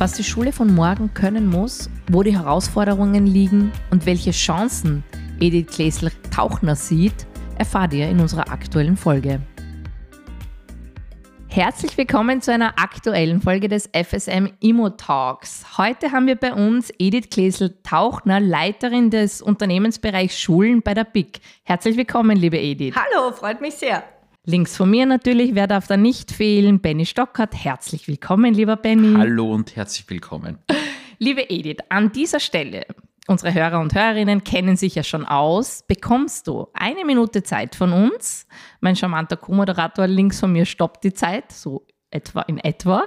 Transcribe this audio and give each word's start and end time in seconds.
Was 0.00 0.14
die 0.14 0.24
Schule 0.24 0.50
von 0.50 0.74
morgen 0.74 1.12
können 1.12 1.46
muss, 1.46 1.90
wo 2.10 2.22
die 2.22 2.34
Herausforderungen 2.34 3.26
liegen 3.26 3.70
und 3.90 4.06
welche 4.06 4.30
Chancen 4.30 5.04
Edith 5.40 5.66
Klesler-Tauchner 5.66 6.74
sieht, 6.74 7.26
erfahrt 7.58 7.92
ihr 7.92 8.08
in 8.08 8.18
unserer 8.18 8.50
aktuellen 8.50 8.96
Folge. 8.96 9.42
Herzlich 11.48 11.98
willkommen 11.98 12.40
zu 12.40 12.50
einer 12.50 12.78
aktuellen 12.78 13.42
Folge 13.42 13.68
des 13.68 13.90
FSM 13.92 14.48
Immo 14.60 14.88
Talks. 14.88 15.76
Heute 15.76 16.12
haben 16.12 16.26
wir 16.26 16.36
bei 16.36 16.54
uns 16.54 16.90
Edith 16.98 17.28
Klesel-Tauchner, 17.28 18.40
Leiterin 18.40 19.10
des 19.10 19.42
Unternehmensbereichs 19.42 20.40
Schulen 20.40 20.80
bei 20.80 20.94
der 20.94 21.04
BIC. 21.04 21.40
Herzlich 21.62 21.98
willkommen, 21.98 22.38
liebe 22.38 22.58
Edith. 22.58 22.94
Hallo, 22.96 23.32
freut 23.32 23.60
mich 23.60 23.74
sehr. 23.74 24.02
Links 24.50 24.76
von 24.76 24.90
mir 24.90 25.06
natürlich, 25.06 25.54
wer 25.54 25.68
darf 25.68 25.86
da 25.86 25.96
nicht 25.96 26.32
fehlen? 26.32 26.80
Benny 26.80 27.06
Stockert. 27.06 27.54
Herzlich 27.54 28.08
willkommen, 28.08 28.52
lieber 28.52 28.74
Benny. 28.74 29.14
Hallo 29.16 29.54
und 29.54 29.76
herzlich 29.76 30.10
willkommen. 30.10 30.58
Liebe 31.18 31.48
Edith, 31.48 31.76
an 31.88 32.10
dieser 32.10 32.40
Stelle, 32.40 32.84
unsere 33.28 33.54
Hörer 33.54 33.78
und 33.78 33.94
Hörerinnen 33.94 34.42
kennen 34.42 34.76
sich 34.76 34.96
ja 34.96 35.04
schon 35.04 35.24
aus, 35.24 35.84
bekommst 35.86 36.48
du 36.48 36.66
eine 36.74 37.04
Minute 37.04 37.44
Zeit 37.44 37.76
von 37.76 37.92
uns. 37.92 38.48
Mein 38.80 38.96
charmanter 38.96 39.36
Co-Moderator 39.36 40.08
links 40.08 40.40
von 40.40 40.50
mir 40.50 40.66
stoppt 40.66 41.04
die 41.04 41.14
Zeit, 41.14 41.52
so 41.52 41.86
etwa 42.10 42.42
in 42.42 42.58
etwa. 42.58 43.04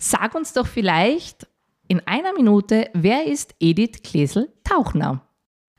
Sag 0.00 0.34
uns 0.34 0.52
doch 0.52 0.66
vielleicht 0.66 1.46
in 1.86 2.04
einer 2.08 2.32
Minute, 2.32 2.90
wer 2.92 3.24
ist 3.26 3.54
Edith 3.60 4.02
Klesel-Tauchner? 4.02 5.22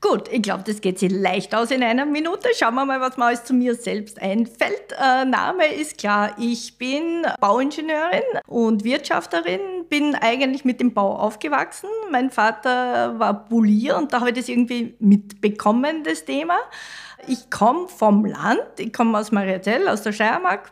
Gut, 0.04 0.28
ich 0.30 0.42
glaube, 0.42 0.64
das 0.66 0.82
geht 0.82 0.98
sich 0.98 1.10
leicht 1.10 1.54
aus 1.54 1.70
in 1.70 1.82
einer 1.82 2.04
Minute. 2.04 2.48
Schauen 2.54 2.74
wir 2.74 2.84
mal, 2.84 3.00
was 3.00 3.16
mir 3.16 3.24
alles 3.24 3.44
zu 3.44 3.54
mir 3.54 3.74
selbst 3.74 4.20
einfällt. 4.20 4.92
Äh, 5.02 5.24
Name 5.24 5.66
ist 5.66 5.96
klar. 5.96 6.34
Ich 6.38 6.76
bin 6.76 7.26
Bauingenieurin 7.40 8.20
und 8.46 8.84
Wirtschafterin, 8.84 9.86
bin 9.88 10.14
eigentlich 10.14 10.66
mit 10.66 10.78
dem 10.78 10.92
Bau 10.92 11.16
aufgewachsen. 11.16 11.88
Mein 12.10 12.30
Vater 12.30 13.18
war 13.18 13.46
Polier 13.46 13.96
und 13.96 14.12
da 14.12 14.20
habe 14.20 14.28
ich 14.28 14.36
das 14.36 14.50
irgendwie 14.50 14.94
mitbekommen, 14.98 16.04
das 16.04 16.26
Thema. 16.26 16.58
Ich 17.26 17.48
komme 17.48 17.88
vom 17.88 18.26
Land, 18.26 18.60
ich 18.76 18.92
komme 18.92 19.16
aus 19.16 19.32
Mariazell, 19.32 19.88
aus 19.88 20.02
der 20.02 20.12
Steiermark. 20.12 20.70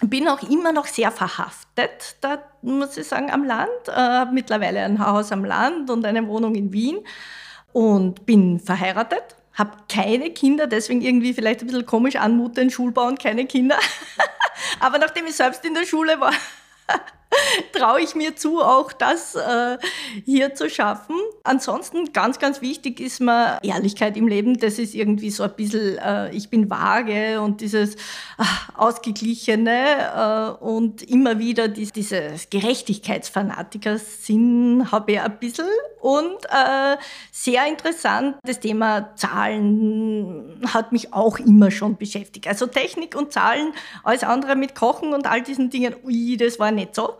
Bin 0.00 0.26
auch 0.26 0.42
immer 0.48 0.72
noch 0.72 0.86
sehr 0.86 1.10
verhaftet, 1.10 2.16
da 2.22 2.38
muss 2.62 2.96
ich 2.96 3.08
sagen, 3.08 3.30
am 3.30 3.44
Land. 3.44 3.68
Äh, 3.94 4.24
mittlerweile 4.32 4.80
ein 4.80 5.04
Haus 5.04 5.32
am 5.32 5.44
Land 5.44 5.90
und 5.90 6.06
eine 6.06 6.26
Wohnung 6.26 6.54
in 6.54 6.72
Wien 6.72 7.00
und 7.72 8.26
bin 8.26 8.60
verheiratet, 8.60 9.36
habe 9.54 9.72
keine 9.88 10.30
Kinder, 10.30 10.66
deswegen 10.66 11.00
irgendwie 11.00 11.34
vielleicht 11.34 11.60
ein 11.60 11.66
bisschen 11.66 11.86
komisch 11.86 12.16
anmuten, 12.16 12.70
Schulbau 12.70 13.06
und 13.06 13.20
keine 13.20 13.46
Kinder. 13.46 13.78
Aber 14.80 14.98
nachdem 14.98 15.26
ich 15.26 15.34
selbst 15.34 15.64
in 15.64 15.74
der 15.74 15.84
Schule 15.84 16.20
war, 16.20 16.32
traue 17.72 18.00
ich 18.00 18.14
mir 18.14 18.36
zu, 18.36 18.60
auch 18.60 18.92
das 18.92 19.34
äh, 19.34 19.78
hier 20.24 20.54
zu 20.54 20.70
schaffen. 20.70 21.16
Ansonsten 21.44 22.12
ganz, 22.12 22.38
ganz 22.38 22.60
wichtig 22.60 23.00
ist 23.00 23.20
mir 23.20 23.58
Ehrlichkeit 23.62 24.14
im 24.16 24.28
Leben. 24.28 24.58
Das 24.58 24.78
ist 24.78 24.94
irgendwie 24.94 25.30
so 25.30 25.44
ein 25.44 25.54
bisschen, 25.56 25.96
äh, 25.98 26.30
ich 26.30 26.50
bin 26.50 26.70
vage 26.70 27.40
und 27.40 27.60
dieses 27.60 27.96
ach, 28.36 28.68
Ausgeglichene 28.76 30.58
äh, 30.60 30.64
und 30.64 31.02
immer 31.02 31.38
wieder 31.38 31.68
dies, 31.68 31.92
dieses 31.92 32.50
Gerechtigkeitsfanatiker-Sinn 32.50 34.90
habe 34.90 35.12
ich 35.12 35.20
ein 35.20 35.38
bisschen. 35.38 35.68
Und 36.00 36.44
äh, 36.44 36.96
sehr 37.32 37.66
interessant, 37.66 38.36
das 38.44 38.60
Thema 38.60 39.16
Zahlen 39.16 40.62
hat 40.72 40.92
mich 40.92 41.12
auch 41.12 41.38
immer 41.38 41.72
schon 41.72 41.96
beschäftigt. 41.96 42.46
Also 42.46 42.66
Technik 42.66 43.16
und 43.16 43.32
Zahlen, 43.32 43.72
alles 44.04 44.22
andere 44.22 44.54
mit 44.54 44.76
Kochen 44.76 45.12
und 45.12 45.26
all 45.26 45.42
diesen 45.42 45.70
Dingen, 45.70 45.96
ui, 46.04 46.36
das 46.36 46.58
war 46.58 46.70
nicht 46.70 46.94
so. 46.94 47.14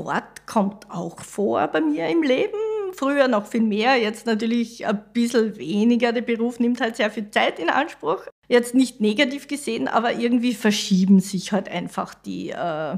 Sport 0.00 0.46
kommt 0.46 0.90
auch 0.90 1.20
vor 1.20 1.66
bei 1.68 1.80
mir 1.80 2.08
im 2.08 2.22
Leben. 2.22 2.56
Früher 2.94 3.28
noch 3.28 3.46
viel 3.46 3.60
mehr, 3.60 3.96
jetzt 3.96 4.26
natürlich 4.26 4.86
ein 4.86 5.04
bisschen 5.12 5.56
weniger. 5.58 6.12
Der 6.12 6.22
Beruf 6.22 6.58
nimmt 6.58 6.80
halt 6.80 6.96
sehr 6.96 7.10
viel 7.10 7.30
Zeit 7.30 7.58
in 7.58 7.68
Anspruch. 7.68 8.22
Jetzt 8.48 8.74
nicht 8.74 9.00
negativ 9.00 9.46
gesehen, 9.46 9.88
aber 9.88 10.14
irgendwie 10.14 10.54
verschieben 10.54 11.20
sich 11.20 11.52
halt 11.52 11.68
einfach 11.68 12.14
die, 12.14 12.50
äh, 12.50 12.96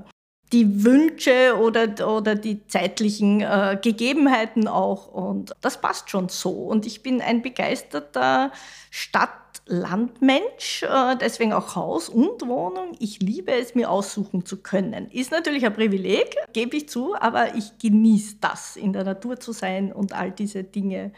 die 0.53 0.85
Wünsche 0.85 1.59
oder, 1.61 2.09
oder 2.09 2.37
die 2.37 2.67
zeitlichen 2.69 3.41
äh, 3.41 3.77
Gegebenheiten 3.83 4.69
auch. 4.69 5.09
Und 5.09 5.53
das 5.61 5.81
passt 5.81 6.09
schon 6.09 6.29
so. 6.29 6.53
Und 6.53 6.87
ich 6.87 7.03
bin 7.03 7.21
ein 7.21 7.43
begeisterter 7.43 8.53
Stadt 8.91 9.42
Landmensch, 9.67 10.83
äh, 10.83 11.17
deswegen 11.17 11.53
auch 11.53 11.77
Haus 11.77 12.09
und 12.09 12.47
Wohnung. 12.47 12.97
Ich 12.99 13.21
liebe 13.21 13.53
es, 13.53 13.75
mir 13.75 13.91
aussuchen 13.91 14.45
zu 14.45 14.59
können. 14.59 15.11
Ist 15.11 15.31
natürlich 15.31 15.65
ein 15.65 15.73
Privileg, 15.73 16.35
gebe 16.53 16.77
ich 16.77 16.89
zu, 16.89 17.15
aber 17.15 17.55
ich 17.55 17.79
genieße 17.79 18.37
das, 18.41 18.77
in 18.77 18.93
der 18.93 19.05
Natur 19.05 19.39
zu 19.39 19.53
sein 19.53 19.93
und 19.93 20.13
all 20.13 20.33
diese 20.33 20.65
Dinge 20.65 21.13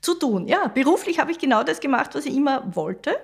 zu 0.00 0.14
tun. 0.14 0.46
Ja, 0.46 0.68
beruflich 0.68 1.18
habe 1.18 1.32
ich 1.32 1.38
genau 1.38 1.62
das 1.62 1.80
gemacht, 1.80 2.14
was 2.14 2.26
ich 2.26 2.36
immer 2.36 2.76
wollte. 2.76 3.16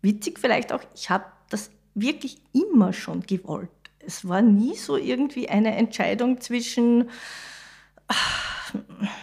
Witzig 0.00 0.38
vielleicht 0.38 0.72
auch, 0.72 0.80
ich 0.94 1.10
habe 1.10 1.24
das 1.50 1.70
wirklich 1.94 2.38
immer 2.52 2.92
schon 2.92 3.22
gewollt. 3.22 3.68
Es 3.98 4.28
war 4.28 4.42
nie 4.42 4.76
so 4.76 4.96
irgendwie 4.96 5.48
eine 5.48 5.74
Entscheidung 5.74 6.40
zwischen 6.40 7.10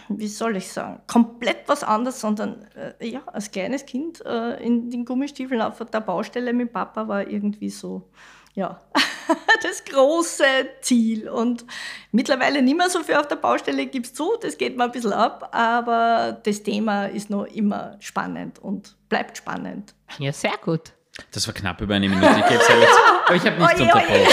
wie 0.08 0.28
soll 0.28 0.56
ich 0.56 0.72
sagen, 0.72 1.00
komplett 1.06 1.62
was 1.66 1.84
anderes, 1.84 2.20
sondern 2.20 2.66
äh, 2.74 3.06
ja, 3.06 3.22
als 3.26 3.50
kleines 3.50 3.86
Kind 3.86 4.24
äh, 4.24 4.62
in 4.62 4.90
den 4.90 5.04
Gummistiefeln 5.04 5.60
auf 5.60 5.78
der 5.78 6.00
Baustelle 6.00 6.52
mit 6.52 6.72
Papa 6.72 7.08
war 7.08 7.26
irgendwie 7.26 7.70
so, 7.70 8.08
ja, 8.54 8.80
das 9.62 9.84
große 9.84 10.44
Ziel. 10.80 11.28
Und 11.28 11.64
mittlerweile 12.10 12.62
nicht 12.62 12.76
mehr 12.76 12.90
so 12.90 13.02
viel 13.02 13.16
auf 13.16 13.28
der 13.28 13.36
Baustelle, 13.36 13.86
gibt 13.86 14.06
es 14.06 14.14
zu, 14.14 14.36
das 14.40 14.58
geht 14.58 14.76
mal 14.76 14.84
ein 14.84 14.92
bisschen 14.92 15.12
ab, 15.12 15.48
aber 15.52 16.40
das 16.42 16.62
Thema 16.62 17.06
ist 17.06 17.30
noch 17.30 17.44
immer 17.46 17.96
spannend 18.00 18.58
und 18.58 18.96
bleibt 19.08 19.38
spannend. 19.38 19.94
Ja, 20.18 20.32
sehr 20.32 20.56
gut. 20.62 20.92
Das 21.30 21.46
war 21.46 21.54
knapp 21.54 21.80
über 21.80 21.94
eine 21.94 22.08
Minute, 22.08 22.26
ich 22.38 22.48
gebe 22.48 22.60
es 22.60 22.70
aber 23.26 23.36
ich 23.36 23.46
habe 23.46 23.58
nichts 23.58 23.80
unterbrochen. 23.80 24.26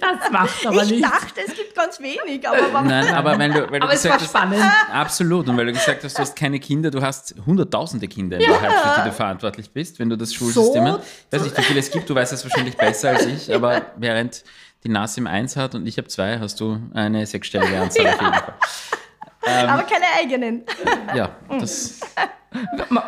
Das 0.00 0.30
macht 0.30 0.66
aber 0.66 0.82
ich 0.84 0.90
nichts. 0.90 1.06
Ich 1.06 1.20
dachte, 1.20 1.40
es 1.46 1.54
gibt 1.54 1.74
ganz 1.74 1.98
wenig, 2.00 2.46
aber 2.48 2.82
Nein, 2.82 3.12
aber 3.14 3.38
weil 3.38 3.50
du, 3.52 3.70
weil 3.70 3.80
du 3.80 3.86
aber 3.86 3.92
es 3.94 4.04
war 4.04 4.12
gesagt 4.18 4.30
spannend. 4.30 4.62
hast, 4.62 4.90
absolut, 4.94 5.48
und 5.48 5.56
weil 5.56 5.66
du 5.66 5.72
gesagt 5.72 6.04
hast, 6.04 6.16
du 6.16 6.22
hast 6.22 6.36
keine 6.36 6.60
Kinder, 6.60 6.90
du 6.90 7.02
hast 7.02 7.34
hunderttausende 7.46 8.06
Kinder 8.08 8.38
in 8.38 8.50
Wahrheit, 8.50 8.72
für 8.72 9.00
die 9.02 9.08
du 9.08 9.12
verantwortlich 9.14 9.70
bist, 9.70 9.98
wenn 9.98 10.08
du 10.10 10.16
das 10.16 10.32
Schulsystem 10.34 10.86
So- 10.86 10.92
hast. 10.98 11.02
Ich 11.30 11.32
weiß 11.38 11.42
nicht, 11.44 11.58
wie 11.58 11.62
viele 11.62 11.80
es 11.80 11.90
gibt, 11.90 12.08
du 12.10 12.14
weißt 12.14 12.32
es 12.32 12.44
wahrscheinlich 12.44 12.76
besser 12.76 13.10
als 13.10 13.26
ich, 13.26 13.52
aber 13.54 13.82
während 13.96 14.44
die 14.84 14.88
Nasim 14.88 15.26
eins 15.26 15.56
hat 15.56 15.74
und 15.74 15.86
ich 15.86 15.98
habe 15.98 16.08
zwei, 16.08 16.38
hast 16.38 16.60
du 16.60 16.80
eine 16.94 17.26
sechsstellige 17.26 17.80
Anzahl 17.80 18.06
auf 18.06 18.20
jeden 18.20 18.32
Fall. 18.34 18.54
aber 19.68 19.82
keine 19.84 20.04
eigenen. 20.18 20.64
Ja, 21.14 21.30
das 21.60 22.00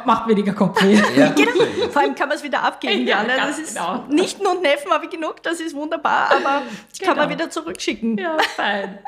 Macht 0.05 0.29
weniger 0.29 0.53
Kopfweh. 0.53 0.95
ja, 1.17 1.31
Genau. 1.31 1.91
Vor 1.91 2.03
allem 2.03 2.15
kann 2.15 2.29
man 2.29 2.37
es 2.39 2.45
wieder 2.45 2.63
abgeben, 2.63 3.07
Ja, 3.07 3.23
ja, 3.27 3.37
ganz 3.37 3.57
Das 3.57 3.67
ist 3.69 3.77
genau. 3.77 4.05
Nichten 4.09 4.47
und 4.47 4.63
Neffen 4.63 4.91
habe 4.93 5.05
ich 5.07 5.11
genug, 5.11 5.43
das 5.43 5.61
ist 5.61 5.75
wunderbar, 5.75 6.31
aber 6.31 6.63
die 6.99 7.05
kann 7.05 7.17
man 7.17 7.29
Genau. 7.29 7.41
wieder 7.41 7.51
zurückschicken. 7.51 8.17
Ja, 8.19 8.39
fein. 8.57 8.99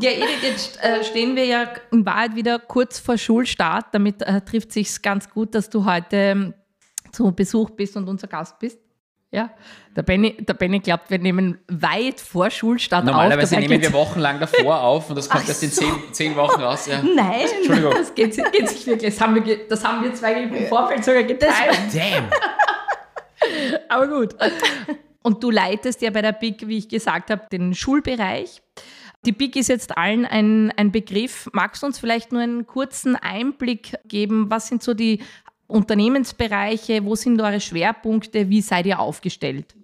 Ja, 0.00 0.10
Edith, 0.12 0.42
jetzt 0.42 0.82
äh, 0.84 1.02
stehen 1.02 1.34
wir 1.34 1.44
ja 1.44 1.68
in 1.90 2.06
Wahrheit 2.06 2.36
wieder 2.36 2.60
kurz 2.60 3.00
vor 3.00 3.18
Schulstart. 3.18 3.86
Damit 3.92 4.22
äh, 4.22 4.40
trifft 4.42 4.70
sich 4.72 5.02
ganz 5.02 5.28
gut, 5.28 5.54
dass 5.56 5.68
du 5.70 5.84
heute 5.84 6.16
ähm, 6.16 6.54
zu 7.10 7.32
Besuch 7.32 7.70
bist 7.70 7.96
und 7.96 8.08
unser 8.08 8.28
Gast 8.28 8.58
bist. 8.60 8.78
Ja, 9.30 9.50
der 9.94 10.02
Benny, 10.02 10.38
der 10.38 10.54
Benny 10.54 10.78
glaubt, 10.80 11.10
wir 11.10 11.18
nehmen 11.18 11.58
weit 11.68 12.18
vor 12.18 12.50
Schulstart 12.50 13.04
Normalerweise 13.04 13.56
auf. 13.56 13.62
Dabei 13.62 13.66
nehmen 13.66 13.82
wir 13.82 13.92
wochenlang 13.92 14.40
davor 14.40 14.80
auf 14.80 15.10
und 15.10 15.16
das 15.16 15.28
kommt 15.28 15.44
Ach 15.44 15.48
erst 15.48 15.62
in 15.62 15.70
so. 15.70 15.82
zehn, 15.82 16.12
zehn 16.12 16.36
Wochen 16.36 16.62
raus. 16.62 16.86
Ja. 16.86 17.02
Nein, 17.02 17.46
Entschuldigung. 17.58 17.92
Das 17.92 18.14
geht, 18.14 18.34
geht 18.52 18.68
sich 18.70 18.86
wirklich. 18.86 19.14
Das 19.14 19.20
haben, 19.20 19.34
wir, 19.44 19.68
das 19.68 19.84
haben 19.84 20.02
wir 20.02 20.14
zwei 20.14 20.44
im 20.44 20.66
Vorfeld 20.68 21.04
sogar 21.04 21.24
geteilt. 21.24 21.78
Damn. 21.92 22.24
Aber 23.90 24.08
gut. 24.08 24.34
Und 25.22 25.42
du 25.42 25.50
leitest 25.50 26.00
ja 26.00 26.10
bei 26.10 26.22
der 26.22 26.32
BIC, 26.32 26.66
wie 26.66 26.78
ich 26.78 26.88
gesagt 26.88 27.30
habe, 27.30 27.42
den 27.52 27.74
Schulbereich. 27.74 28.62
Die 29.26 29.32
BIC 29.32 29.56
ist 29.56 29.68
jetzt 29.68 29.98
allen 29.98 30.24
ein, 30.24 30.72
ein 30.76 30.90
Begriff. 30.90 31.50
Magst 31.52 31.82
du 31.82 31.86
uns 31.86 31.98
vielleicht 31.98 32.32
nur 32.32 32.40
einen 32.40 32.66
kurzen 32.66 33.14
Einblick 33.14 33.94
geben? 34.06 34.46
Was 34.48 34.68
sind 34.68 34.82
so 34.82 34.94
die 34.94 35.22
Unternehmensbereiche? 35.68 37.04
Wo 37.04 37.14
sind 37.14 37.40
eure 37.40 37.60
Schwerpunkte? 37.60 38.48
Wie 38.48 38.60
seid 38.60 38.86
ihr 38.86 38.98
aufgestellt? 38.98 39.74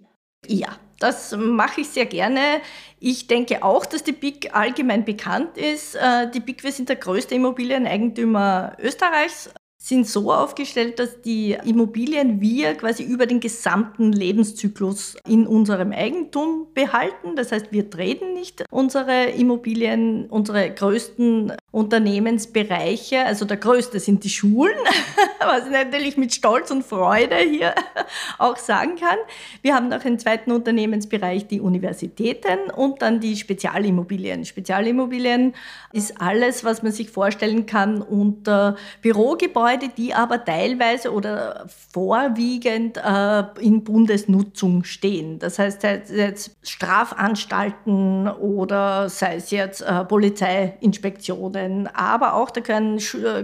Ja, 0.47 0.77
das 0.99 1.35
mache 1.37 1.81
ich 1.81 1.87
sehr 1.89 2.05
gerne. 2.05 2.61
Ich 2.99 3.27
denke 3.27 3.63
auch, 3.63 3.85
dass 3.85 4.03
die 4.03 4.11
BIC 4.11 4.53
allgemein 4.53 5.05
bekannt 5.05 5.57
ist. 5.57 5.95
Äh, 5.95 6.29
Die 6.31 6.39
BIC, 6.39 6.63
wir 6.63 6.71
sind 6.71 6.89
der 6.89 6.95
größte 6.97 7.35
Immobilieneigentümer 7.35 8.75
Österreichs. 8.79 9.51
Sind 9.85 10.07
so 10.07 10.33
aufgestellt, 10.33 10.97
dass 10.97 11.21
die 11.21 11.55
Immobilien 11.63 12.41
wir 12.41 12.73
quasi 12.73 13.03
über 13.03 13.27
den 13.27 13.39
gesamten 13.39 14.11
Lebenszyklus 14.11 15.15
in 15.27 15.45
unserem 15.45 15.91
Eigentum 15.91 16.65
behalten. 16.73 17.35
Das 17.35 17.51
heißt, 17.51 17.67
wir 17.69 17.87
treten 17.91 18.33
nicht 18.33 18.65
unsere 18.71 19.25
Immobilien, 19.25 20.25
unsere 20.25 20.71
größten 20.71 21.53
Unternehmensbereiche, 21.69 23.25
also 23.25 23.43
der 23.43 23.57
größte 23.57 23.99
sind 23.99 24.23
die 24.23 24.29
Schulen, 24.29 24.77
was 25.39 25.65
ich 25.65 25.71
natürlich 25.71 26.15
mit 26.15 26.33
Stolz 26.33 26.71
und 26.71 26.83
Freude 26.83 27.35
hier 27.35 27.75
auch 28.39 28.55
sagen 28.55 28.95
kann. 28.95 29.17
Wir 29.61 29.75
haben 29.75 29.89
noch 29.89 30.03
einen 30.03 30.17
zweiten 30.17 30.51
Unternehmensbereich, 30.51 31.47
die 31.47 31.59
Universitäten 31.59 32.71
und 32.73 33.01
dann 33.01 33.19
die 33.19 33.35
Spezialimmobilien. 33.35 34.45
Spezialimmobilien 34.45 35.53
ist 35.91 36.21
alles, 36.21 36.63
was 36.63 36.81
man 36.81 36.93
sich 36.93 37.11
vorstellen 37.11 37.65
kann 37.65 38.01
unter 38.01 38.77
Bürogebäude, 39.75 39.93
die 39.95 40.13
aber 40.13 40.43
teilweise 40.43 41.11
oder 41.11 41.65
vorwiegend 41.91 42.97
äh, 42.97 43.43
in 43.59 43.83
Bundesnutzung 43.83 44.83
stehen. 44.83 45.39
Das 45.39 45.59
heißt, 45.59 45.81
sei 45.81 46.01
es 46.03 46.11
jetzt 46.11 46.51
Strafanstalten 46.63 48.27
oder 48.27 49.09
sei 49.09 49.35
es 49.35 49.51
jetzt 49.51 49.81
äh, 49.81 50.03
Polizeiinspektionen 50.05 51.87
aber 51.87 52.33
auch, 52.33 52.51
da 52.51 52.61
können, 52.61 52.99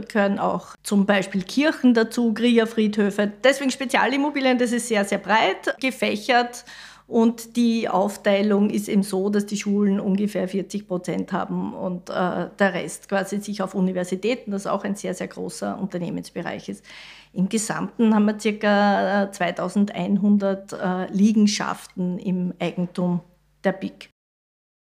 können 0.07 0.39
auch 0.39 0.75
zum 0.83 1.05
Beispiel 1.05 1.43
Kirchen 1.43 1.93
dazu, 1.93 2.33
Kriegerfriedhöfe. 2.33 3.31
Deswegen 3.43 3.71
Spezialimmobilien, 3.71 4.57
das 4.57 4.71
ist 4.71 4.87
sehr, 4.87 5.05
sehr 5.05 5.19
breit 5.19 5.75
gefächert. 5.79 6.65
Und 7.11 7.57
die 7.57 7.89
Aufteilung 7.89 8.69
ist 8.69 8.87
eben 8.87 9.03
so, 9.03 9.29
dass 9.29 9.45
die 9.45 9.57
Schulen 9.57 9.99
ungefähr 9.99 10.47
40 10.47 10.87
Prozent 10.87 11.33
haben 11.33 11.73
und 11.73 12.09
äh, 12.09 12.47
der 12.57 12.73
Rest 12.73 13.09
quasi 13.09 13.41
sich 13.41 13.61
auf 13.61 13.75
Universitäten, 13.75 14.51
das 14.51 14.65
auch 14.65 14.85
ein 14.85 14.95
sehr, 14.95 15.13
sehr 15.13 15.27
großer 15.27 15.77
Unternehmensbereich 15.77 16.69
ist. 16.69 16.85
Im 17.33 17.49
Gesamten 17.49 18.15
haben 18.15 18.27
wir 18.27 18.57
ca. 18.59 19.29
2100 19.29 20.71
äh, 20.71 21.11
Liegenschaften 21.11 22.17
im 22.17 22.53
Eigentum 22.59 23.19
der 23.65 23.73
BIC. 23.73 24.09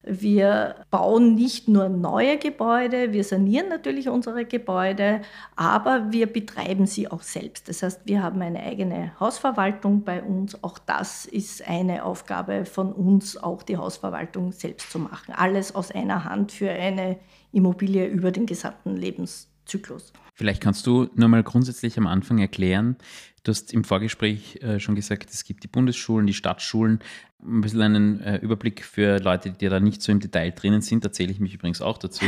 Wir 0.03 0.77
bauen 0.89 1.35
nicht 1.35 1.67
nur 1.67 1.87
neue 1.87 2.39
Gebäude, 2.39 3.13
wir 3.13 3.23
sanieren 3.23 3.69
natürlich 3.69 4.09
unsere 4.09 4.45
Gebäude, 4.45 5.21
aber 5.55 6.11
wir 6.11 6.25
betreiben 6.25 6.87
sie 6.87 7.07
auch 7.07 7.21
selbst. 7.21 7.69
Das 7.69 7.83
heißt, 7.83 8.01
wir 8.05 8.23
haben 8.23 8.41
eine 8.41 8.63
eigene 8.63 9.11
Hausverwaltung 9.19 10.03
bei 10.03 10.23
uns. 10.23 10.63
Auch 10.63 10.79
das 10.79 11.25
ist 11.25 11.67
eine 11.67 12.03
Aufgabe 12.03 12.65
von 12.65 12.91
uns, 12.91 13.37
auch 13.37 13.61
die 13.61 13.77
Hausverwaltung 13.77 14.51
selbst 14.53 14.91
zu 14.91 14.97
machen. 14.97 15.35
Alles 15.35 15.75
aus 15.75 15.91
einer 15.91 16.25
Hand 16.25 16.51
für 16.51 16.71
eine 16.71 17.19
Immobilie 17.51 18.07
über 18.07 18.31
den 18.31 18.47
gesamten 18.47 18.95
Lebenszyklus. 18.95 20.13
Vielleicht 20.33 20.63
kannst 20.63 20.87
du 20.87 21.09
nur 21.13 21.27
mal 21.27 21.43
grundsätzlich 21.43 21.99
am 21.99 22.07
Anfang 22.07 22.39
erklären, 22.39 22.95
du 23.43 23.51
hast 23.51 23.73
im 23.73 23.83
Vorgespräch 23.83 24.59
äh, 24.61 24.79
schon 24.79 24.95
gesagt, 24.95 25.29
es 25.31 25.43
gibt 25.43 25.63
die 25.63 25.67
Bundesschulen, 25.67 26.27
die 26.27 26.33
Stadtschulen. 26.33 26.99
Ein 27.43 27.61
bisschen 27.61 27.81
einen 27.81 28.21
äh, 28.21 28.37
Überblick 28.37 28.85
für 28.85 29.19
Leute, 29.19 29.51
die 29.51 29.67
da 29.67 29.79
nicht 29.79 30.01
so 30.03 30.11
im 30.11 30.19
Detail 30.19 30.51
drinnen 30.51 30.81
sind, 30.81 31.03
da 31.03 31.11
zähle 31.11 31.31
ich 31.31 31.39
mich 31.39 31.55
übrigens 31.55 31.81
auch 31.81 31.97
dazu, 31.97 32.23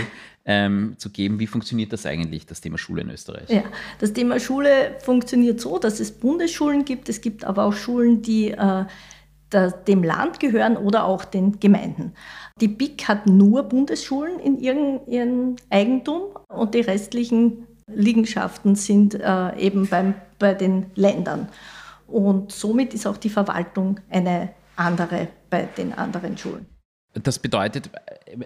ähm, 0.45 0.95
zu 0.97 1.11
geben. 1.11 1.39
Wie 1.39 1.45
funktioniert 1.45 1.93
das 1.93 2.05
eigentlich, 2.05 2.47
das 2.47 2.61
Thema 2.61 2.79
Schule 2.79 3.03
in 3.03 3.11
Österreich? 3.11 3.49
Ja, 3.49 3.63
das 3.99 4.13
Thema 4.13 4.39
Schule 4.39 4.95
funktioniert 5.03 5.59
so, 5.61 5.77
dass 5.77 5.99
es 5.99 6.11
Bundesschulen 6.11 6.83
gibt. 6.83 7.09
Es 7.09 7.21
gibt 7.21 7.45
aber 7.45 7.65
auch 7.65 7.73
Schulen, 7.73 8.23
die 8.23 8.51
äh, 8.51 8.85
dem 9.87 10.03
Land 10.03 10.39
gehören 10.39 10.77
oder 10.77 11.05
auch 11.05 11.25
den 11.25 11.59
Gemeinden. 11.59 12.13
Die 12.59 12.67
BIC 12.67 13.07
hat 13.07 13.27
nur 13.27 13.63
Bundesschulen 13.63 14.39
in 14.39 14.57
ihrem, 14.59 15.01
ihrem 15.05 15.57
Eigentum 15.69 16.23
und 16.47 16.73
die 16.73 16.81
restlichen 16.81 17.67
Liegenschaften 17.87 18.75
sind 18.75 19.15
äh, 19.15 19.57
eben 19.57 19.87
beim, 19.87 20.15
bei 20.43 20.53
den 20.53 20.91
Ländern. 20.95 21.47
Und 22.05 22.51
somit 22.51 22.93
ist 22.93 23.07
auch 23.07 23.15
die 23.15 23.29
Verwaltung 23.29 24.01
eine 24.09 24.49
andere 24.75 25.29
bei 25.49 25.63
den 25.63 25.93
anderen 25.93 26.37
Schulen. 26.37 26.65
Das 27.13 27.39
bedeutet, 27.39 27.89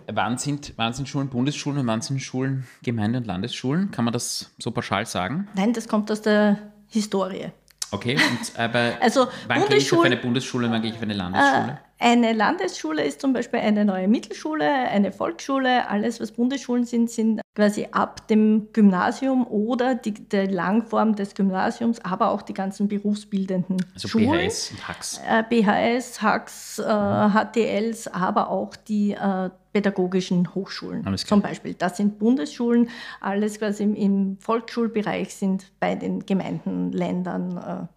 wann 0.08 0.38
sind, 0.38 0.74
wann 0.76 0.94
sind 0.94 1.10
Schulen 1.10 1.30
Bundesschulen 1.30 1.80
und 1.80 1.88
wann 1.88 2.02
sind 2.02 2.20
Schulen 2.20 2.68
Gemeinde- 2.84 3.18
und 3.18 3.26
Landesschulen? 3.26 3.90
Kann 3.90 4.06
man 4.06 4.12
das 4.12 4.54
so 4.60 4.70
pauschal 4.70 5.08
sagen? 5.08 5.48
Nein, 5.56 5.74
das 5.74 5.88
kommt 5.88 6.12
aus 6.12 6.22
der 6.22 6.58
Historie. 6.88 7.48
Okay, 7.90 8.16
und, 8.16 8.60
aber 8.60 8.98
also, 9.02 9.28
wann 9.48 9.66
gehe 9.68 9.78
ich 9.78 9.92
auf 9.92 10.04
eine 10.04 10.18
Bundesschule 10.18 10.68
und 10.68 10.74
wann 10.74 10.82
gehe 10.84 10.92
ich 10.92 10.98
auf 10.98 11.04
eine 11.04 11.14
Landesschule? 11.16 11.80
Äh, 12.00 12.12
eine 12.18 12.34
Landesschule 12.34 13.04
ist 13.04 13.22
zum 13.22 13.34
Beispiel 13.34 13.60
eine 13.60 13.86
neue 13.86 14.08
Mittelschule, 14.08 14.66
eine 14.66 15.12
Volksschule. 15.12 15.88
Alles, 15.90 16.20
was 16.20 16.32
Bundesschulen 16.32 16.86
sind, 16.86 17.10
sind 17.10 17.42
quasi 17.56 17.88
ab 17.92 18.28
dem 18.28 18.68
Gymnasium 18.74 19.46
oder 19.48 19.96
die, 19.96 20.14
der 20.14 20.50
Langform 20.50 21.16
des 21.16 21.34
Gymnasiums, 21.34 22.00
aber 22.04 22.32
auch 22.32 22.42
die 22.42 22.54
ganzen 22.54 22.88
berufsbildenden 22.88 23.78
also 23.94 24.08
Schulen. 24.08 24.48
BHS 24.48 24.72
und 24.72 24.88
HAX. 24.88 25.22
Äh, 25.28 25.44
BHS, 25.50 26.22
HAX, 26.22 26.80
äh, 26.80 26.84
HTLs, 26.84 28.08
aber 28.08 28.50
auch 28.50 28.76
die 28.76 29.14
äh, 29.14 29.50
pädagogischen 29.74 30.54
Hochschulen 30.56 31.18
zum 31.18 31.42
Beispiel. 31.42 31.74
Das 31.74 31.98
sind 31.98 32.20
Bundesschulen. 32.20 32.90
Alles, 33.22 33.62
was 33.62 33.80
im, 33.80 33.96
im 33.96 34.38
Volksschulbereich 34.40 35.34
sind, 35.34 35.72
bei 35.80 35.96
den 35.96 36.26
Gemeinden, 36.26 36.92
Ländern 36.92 37.90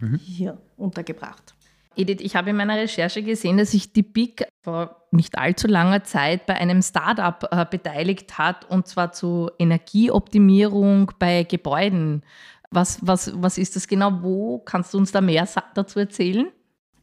äh, 0.00 0.04
mhm. 0.04 0.16
hier 0.16 0.58
untergebracht. 0.76 1.54
Edith, 1.98 2.20
ich 2.20 2.36
habe 2.36 2.50
in 2.50 2.56
meiner 2.56 2.76
Recherche 2.76 3.22
gesehen, 3.24 3.58
dass 3.58 3.72
sich 3.72 3.92
die 3.92 4.04
BIC 4.04 4.46
vor 4.62 5.08
nicht 5.10 5.36
allzu 5.36 5.66
langer 5.66 6.04
Zeit 6.04 6.46
bei 6.46 6.54
einem 6.54 6.80
Startup 6.80 7.48
äh, 7.50 7.66
beteiligt 7.68 8.38
hat, 8.38 8.70
und 8.70 8.86
zwar 8.86 9.10
zur 9.10 9.52
Energieoptimierung 9.58 11.10
bei 11.18 11.42
Gebäuden. 11.42 12.22
Was, 12.70 13.04
was, 13.04 13.32
was 13.42 13.58
ist 13.58 13.74
das 13.74 13.88
genau? 13.88 14.22
Wo? 14.22 14.58
Kannst 14.58 14.94
du 14.94 14.98
uns 14.98 15.10
da 15.10 15.20
mehr 15.20 15.48
dazu 15.74 15.98
erzählen? 15.98 16.52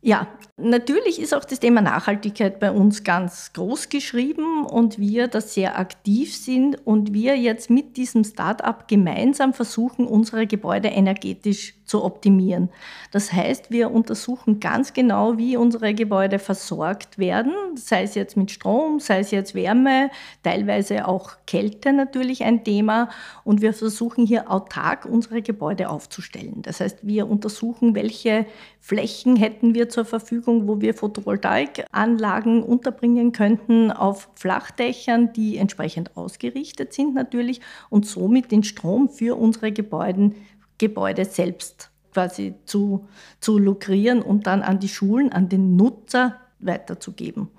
Ja, 0.01 0.27
natürlich 0.55 1.19
ist 1.19 1.33
auch 1.33 1.43
das 1.43 1.59
Thema 1.59 1.81
Nachhaltigkeit 1.81 2.59
bei 2.59 2.71
uns 2.71 3.03
ganz 3.03 3.51
groß 3.53 3.89
geschrieben 3.89 4.63
und 4.63 4.99
wir 4.99 5.27
da 5.27 5.41
sehr 5.41 5.79
aktiv 5.79 6.35
sind 6.37 6.85
und 6.85 7.11
wir 7.11 7.35
jetzt 7.35 7.71
mit 7.71 7.97
diesem 7.97 8.23
Startup 8.23 8.87
gemeinsam 8.87 9.53
versuchen, 9.53 10.05
unsere 10.05 10.45
Gebäude 10.45 10.89
energetisch 10.89 11.73
zu 11.85 12.03
optimieren. 12.03 12.69
Das 13.11 13.31
heißt, 13.31 13.71
wir 13.71 13.91
untersuchen 13.91 14.59
ganz 14.59 14.93
genau, 14.93 15.37
wie 15.37 15.55
unsere 15.57 15.93
Gebäude 15.93 16.39
versorgt 16.39 17.17
werden, 17.17 17.53
sei 17.75 18.03
es 18.03 18.15
jetzt 18.15 18.35
mit 18.35 18.51
Strom, 18.51 18.99
sei 18.99 19.19
es 19.19 19.31
jetzt 19.31 19.55
Wärme, 19.55 20.09
teilweise 20.43 21.07
auch 21.07 21.31
Kälte 21.45 21.93
natürlich 21.93 22.43
ein 22.43 22.63
Thema. 22.63 23.09
Und 23.43 23.61
wir 23.61 23.73
versuchen 23.73 24.25
hier 24.25 24.51
autark 24.51 25.05
unsere 25.05 25.41
Gebäude 25.41 25.89
aufzustellen. 25.89 26.61
Das 26.63 26.79
heißt, 26.79 26.99
wir 27.03 27.29
untersuchen, 27.29 27.95
welche 27.95 28.45
Flächen 28.79 29.35
hätten 29.35 29.73
wir 29.73 29.89
zur 29.89 30.05
Verfügung, 30.05 30.67
wo 30.67 30.81
wir 30.81 30.93
Photovoltaikanlagen 30.93 32.63
unterbringen 32.63 33.31
könnten 33.31 33.91
auf 33.91 34.29
Flachdächern, 34.35 35.33
die 35.33 35.57
entsprechend 35.57 36.15
ausgerichtet 36.17 36.93
sind 36.93 37.15
natürlich 37.15 37.61
und 37.89 38.05
somit 38.05 38.51
den 38.51 38.63
Strom 38.63 39.09
für 39.09 39.37
unsere 39.39 39.71
Gebäude 39.71 40.31
Gebäude 40.77 41.25
selbst 41.25 41.91
quasi 42.13 42.55
zu, 42.65 43.07
zu 43.41 43.57
lukrieren 43.57 44.21
und 44.21 44.47
dann 44.47 44.61
an 44.61 44.79
die 44.79 44.87
Schulen, 44.87 45.31
an 45.31 45.49
den 45.49 45.75
Nutzer 45.75 46.37
weiterzugeben. 46.59 47.49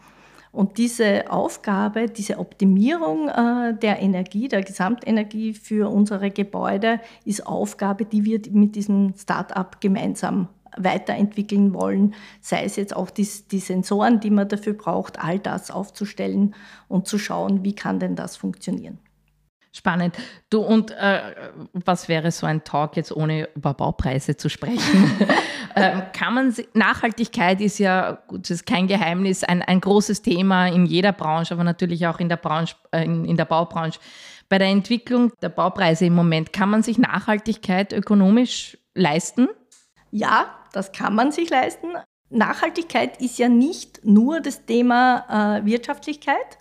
Und 0.57 0.79
diese 0.79 1.31
Aufgabe, 1.31 2.09
diese 2.09 2.39
Optimierung 2.39 3.29
äh, 3.29 3.75
der 3.75 4.01
Energie, 4.01 4.49
der 4.49 4.63
Gesamtenergie 4.63 5.53
für 5.53 5.91
unsere 5.91 6.31
Gebäude, 6.31 6.99
ist 7.27 7.47
Aufgabe, 7.47 8.07
die 8.07 8.25
wir 8.25 8.41
mit 8.51 8.75
diesem 8.75 9.13
Start-up 9.19 9.83
gemeinsam 9.83 10.49
weiterentwickeln 10.79 11.75
wollen, 11.75 12.15
sei 12.41 12.65
es 12.65 12.77
jetzt 12.77 12.97
auch 12.97 13.11
die, 13.11 13.29
die 13.51 13.59
Sensoren, 13.59 14.21
die 14.21 14.31
man 14.31 14.49
dafür 14.49 14.73
braucht, 14.73 15.23
all 15.23 15.39
das 15.39 15.71
aufzustellen 15.71 16.55
und 16.89 17.07
zu 17.07 17.19
schauen, 17.19 17.63
wie 17.65 17.75
kann 17.75 18.01
denn 18.01 18.17
das 18.17 18.37
funktionieren. 18.37 18.99
Spannend. 19.77 20.17
Du, 20.49 20.61
und 20.63 20.91
äh, 20.93 21.21
was 21.75 22.09
wäre 22.09 22.31
so 22.31 22.47
ein 22.47 22.65
Talk 22.65 22.97
jetzt, 22.97 23.15
ohne 23.15 23.51
über 23.55 23.75
Baupreise 23.75 24.35
zu 24.35 24.49
sprechen? 24.49 25.11
ähm, 25.77 26.03
kann 26.15 26.33
man, 26.33 26.55
Nachhaltigkeit 26.73 27.61
ist 27.61 27.79
ja, 27.79 28.13
gut, 28.27 28.45
das 28.45 28.53
ist 28.53 28.67
kein 28.67 28.87
Geheimnis, 28.87 29.45
ein, 29.45 29.61
ein 29.61 29.83
großes 29.83 30.23
Thema 30.23 30.69
in 30.69 30.87
jeder 30.87 31.13
Branche, 31.13 31.53
aber 31.53 31.63
natürlich 31.63 32.07
auch 32.07 32.21
in 32.21 32.31
der, 32.31 32.39
Branche, 32.39 32.75
äh, 32.91 33.05
in, 33.05 33.27
in 33.27 33.37
der 33.37 33.45
Baubranche. 33.45 34.01
Bei 34.49 34.57
der 34.57 34.69
Entwicklung 34.69 35.31
der 35.43 35.51
Baupreise 35.51 36.07
im 36.07 36.15
Moment, 36.15 36.55
kann 36.55 36.71
man 36.71 36.83
sich 36.83 36.97
Nachhaltigkeit 36.97 37.93
ökonomisch 37.93 38.79
leisten? 38.95 39.47
Ja, 40.11 40.55
das 40.73 40.93
kann 40.93 41.15
man 41.15 41.33
sich 41.33 41.51
leisten. 41.51 41.89
Nachhaltigkeit 42.31 43.21
ist 43.21 43.39
ja 43.39 43.51
nicht 43.51 44.07
nur 44.07 44.41
das 44.41 44.65
Thema 44.65 45.59
äh, 45.59 45.67
Wirtschaftlichkeit, 45.67 46.57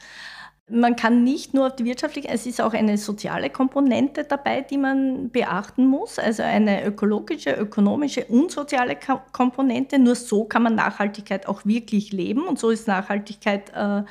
man 0.67 0.95
kann 0.95 1.23
nicht 1.23 1.53
nur 1.53 1.67
auf 1.67 1.75
die 1.75 1.85
wirtschaftliche, 1.85 2.27
es 2.29 2.47
ist 2.47 2.59
auch 2.59 2.73
eine 2.73 2.97
soziale 2.97 3.51
Komponente 3.51 4.23
dabei, 4.23 4.61
die 4.61 4.79
man 4.79 5.29
beachten 5.29 5.85
muss, 5.85 6.17
also 6.17 6.41
eine 6.41 6.83
ökologische, 6.85 7.51
ökonomische 7.51 8.25
und 8.25 8.51
soziale 8.51 8.97
Komponente. 9.31 9.99
Nur 9.99 10.15
so 10.15 10.45
kann 10.45 10.63
man 10.63 10.73
Nachhaltigkeit 10.73 11.47
auch 11.47 11.65
wirklich 11.65 12.11
leben 12.11 12.47
und 12.47 12.57
so 12.57 12.71
ist 12.71 12.87
Nachhaltigkeit 12.87 13.71
äh, 13.75 14.03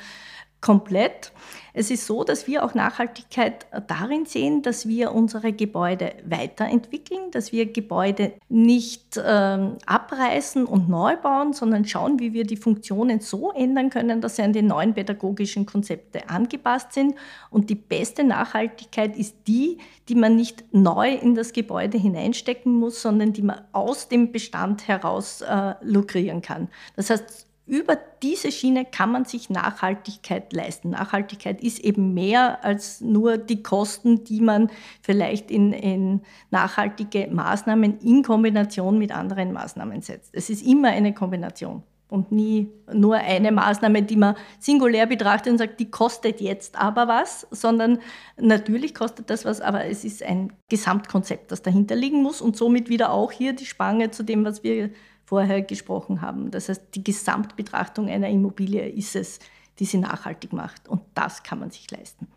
komplett. 0.65 1.31
Es 1.73 1.91
ist 1.91 2.07
so, 2.07 2.23
dass 2.23 2.47
wir 2.47 2.63
auch 2.63 2.73
Nachhaltigkeit 2.73 3.67
darin 3.87 4.25
sehen, 4.25 4.63
dass 4.63 4.87
wir 4.87 5.11
unsere 5.11 5.53
Gebäude 5.53 6.13
weiterentwickeln, 6.25 7.29
dass 7.29 7.51
wir 7.51 7.71
Gebäude 7.71 8.33
nicht 8.49 9.21
ähm, 9.23 9.77
abreißen 9.85 10.65
und 10.65 10.89
neu 10.89 11.17
bauen, 11.17 11.53
sondern 11.53 11.85
schauen, 11.85 12.19
wie 12.19 12.33
wir 12.33 12.45
die 12.45 12.57
Funktionen 12.57 13.19
so 13.19 13.51
ändern 13.51 13.91
können, 13.91 14.21
dass 14.21 14.37
sie 14.37 14.41
an 14.41 14.53
die 14.53 14.63
neuen 14.63 14.95
pädagogischen 14.95 15.67
Konzepte 15.67 16.29
angepasst 16.29 16.93
sind. 16.93 17.13
Und 17.51 17.69
die 17.69 17.75
beste 17.75 18.23
Nachhaltigkeit 18.23 19.15
ist 19.15 19.35
die, 19.45 19.77
die 20.09 20.15
man 20.15 20.35
nicht 20.35 20.63
neu 20.73 21.13
in 21.13 21.35
das 21.35 21.53
Gebäude 21.53 21.99
hineinstecken 21.99 22.73
muss, 22.73 23.03
sondern 23.03 23.33
die 23.33 23.43
man 23.43 23.61
aus 23.71 24.07
dem 24.07 24.31
Bestand 24.31 24.87
heraus 24.87 25.41
äh, 25.41 25.75
lukrieren 25.81 26.41
kann. 26.41 26.69
Das 26.95 27.11
heißt, 27.11 27.45
über 27.67 27.97
diese 28.21 28.51
Schiene 28.51 28.85
kann 28.85 29.11
man 29.11 29.25
sich 29.25 29.49
Nachhaltigkeit 29.49 30.53
leisten. 30.53 30.91
Nachhaltigkeit 30.91 31.61
ist 31.63 31.79
eben 31.79 32.13
mehr 32.13 32.63
als 32.63 33.01
nur 33.01 33.37
die 33.37 33.63
Kosten, 33.63 34.23
die 34.23 34.41
man 34.41 34.69
vielleicht 35.01 35.49
in, 35.49 35.73
in, 35.73 36.21
nachhaltige 36.51 37.27
Maßnahmen 37.31 37.99
in 38.01 38.21
Kombination 38.23 38.99
mit 38.99 39.11
anderen 39.11 39.51
Maßnahmen 39.51 40.01
setzt. 40.01 40.29
Es 40.33 40.49
ist 40.49 40.65
immer 40.65 40.89
eine 40.89 41.13
Kombination 41.13 41.81
und 42.07 42.31
nie 42.31 42.69
nur 42.93 43.15
eine 43.15 43.51
Maßnahme, 43.51 44.03
die 44.03 44.15
man 44.15 44.35
singulär 44.59 45.07
betrachtet 45.07 45.51
und 45.51 45.57
sagt, 45.57 45.79
die 45.79 45.89
kostet 45.89 46.41
jetzt 46.41 46.79
aber 46.79 47.07
was, 47.07 47.47
sondern 47.49 47.99
natürlich 48.37 48.93
kostet 48.93 49.31
das 49.31 49.43
was, 49.43 49.59
aber 49.59 49.85
es 49.85 50.05
ist 50.05 50.21
ein 50.21 50.53
Gesamtkonzept, 50.69 51.51
das 51.51 51.63
dahinter 51.63 51.95
liegen 51.95 52.21
muss 52.21 52.41
und 52.41 52.55
somit 52.55 52.89
wieder 52.89 53.11
auch 53.11 53.31
hier 53.31 53.53
die 53.53 53.65
Spange 53.65 54.11
zu 54.11 54.21
dem, 54.21 54.45
was 54.45 54.63
wir 54.63 54.91
vorher 55.25 55.61
gesprochen 55.61 56.21
haben. 56.21 56.51
Das 56.51 56.69
heißt, 56.69 56.95
die 56.95 57.03
Gesamtbetrachtung 57.03 58.09
einer 58.09 58.29
Immobilie 58.29 58.87
ist 58.87 59.15
es, 59.15 59.39
die 59.79 59.85
sie 59.85 59.97
nachhaltig 59.97 60.53
macht. 60.53 60.87
Und 60.87 61.01
das 61.15 61.43
kann 61.43 61.59
man 61.59 61.71
sich 61.71 61.89
leisten. 61.91 62.27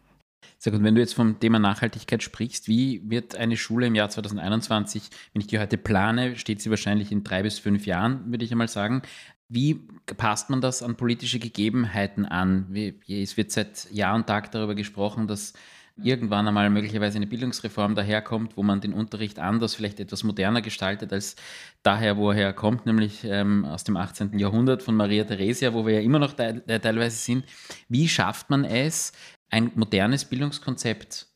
Sehr 0.59 0.73
gut. 0.73 0.83
Wenn 0.83 0.95
du 0.95 1.01
jetzt 1.01 1.15
vom 1.15 1.39
Thema 1.39 1.59
Nachhaltigkeit 1.59 2.23
sprichst, 2.23 2.67
wie 2.67 3.03
wird 3.09 3.37
eine 3.37 3.57
Schule 3.57 3.87
im 3.87 3.95
Jahr 3.95 4.09
2021, 4.09 5.11
wenn 5.33 5.41
ich 5.41 5.47
die 5.47 5.59
heute 5.59 5.79
plane, 5.79 6.37
steht 6.37 6.61
sie 6.61 6.71
wahrscheinlich 6.71 7.13
in 7.13 7.23
drei 7.23 7.43
bis 7.43 7.59
fünf 7.59 7.87
Jahren, 7.87 8.31
würde 8.31 8.45
ich 8.45 8.51
einmal 8.51 8.69
sagen. 8.69 9.03
Wie 9.49 9.87
passt 10.17 10.51
man 10.51 10.61
das 10.61 10.83
an 10.83 10.97
politische 10.97 11.39
Gegebenheiten 11.39 12.27
an? 12.27 12.75
Es 13.09 13.37
wird 13.37 13.51
seit 13.51 13.91
Jahr 13.91 14.15
und 14.15 14.27
Tag 14.27 14.51
darüber 14.51 14.75
gesprochen, 14.75 15.27
dass 15.27 15.55
irgendwann 16.03 16.49
einmal 16.49 16.71
möglicherweise 16.71 17.17
eine 17.17 17.27
Bildungsreform 17.27 17.95
daherkommt, 17.95 18.57
wo 18.57 18.63
man 18.63 18.81
den 18.81 18.93
Unterricht 18.93 19.39
anders, 19.39 19.75
vielleicht 19.75 20.01
etwas 20.01 20.25
moderner 20.25 20.63
gestaltet 20.63 21.13
als 21.13 21.37
daher, 21.83 22.17
wo 22.17 22.31
er 22.31 22.37
herkommt, 22.37 22.87
nämlich 22.87 23.25
ähm, 23.25 23.65
aus 23.65 23.85
dem 23.85 23.97
18. 23.97 24.39
Jahrhundert 24.39 24.83
von 24.83 24.95
Maria 24.95 25.25
Theresia, 25.25 25.75
wo 25.75 25.87
wir 25.87 25.95
ja 25.95 26.01
immer 26.01 26.19
noch 26.19 26.33
te 26.33 26.63
äh, 26.67 26.81
teilweise 26.81 27.17
sind. 27.17 27.45
Wie 27.89 28.09
schafft 28.09 28.51
man 28.51 28.65
es, 28.65 29.13
ein 29.51 29.73
modernes 29.75 30.25
Bildungskonzept 30.25 31.29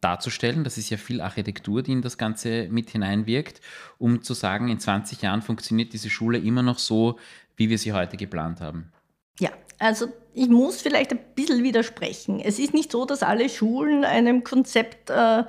darzustellen. 0.00 0.64
Das 0.64 0.78
ist 0.78 0.90
ja 0.90 0.96
viel 0.96 1.20
Architektur, 1.20 1.82
die 1.82 1.92
in 1.92 2.02
das 2.02 2.18
Ganze 2.18 2.68
mit 2.70 2.90
hineinwirkt, 2.90 3.60
um 3.98 4.22
zu 4.22 4.34
sagen, 4.34 4.68
in 4.68 4.80
20 4.80 5.22
Jahren 5.22 5.42
funktioniert 5.42 5.92
diese 5.92 6.10
Schule 6.10 6.38
immer 6.38 6.62
noch 6.62 6.78
so, 6.78 7.18
wie 7.56 7.70
wir 7.70 7.78
sie 7.78 7.92
heute 7.92 8.16
geplant 8.16 8.60
haben. 8.60 8.92
Ja, 9.38 9.50
also 9.78 10.06
ich 10.34 10.48
muss 10.48 10.80
vielleicht 10.80 11.12
ein 11.12 11.20
bisschen 11.34 11.62
widersprechen. 11.62 12.40
Es 12.40 12.58
ist 12.58 12.74
nicht 12.74 12.92
so, 12.92 13.04
dass 13.04 13.22
alle 13.22 13.48
Schulen 13.48 14.04
einem 14.04 14.44
Konzept 14.44 15.10
äh, 15.10 15.44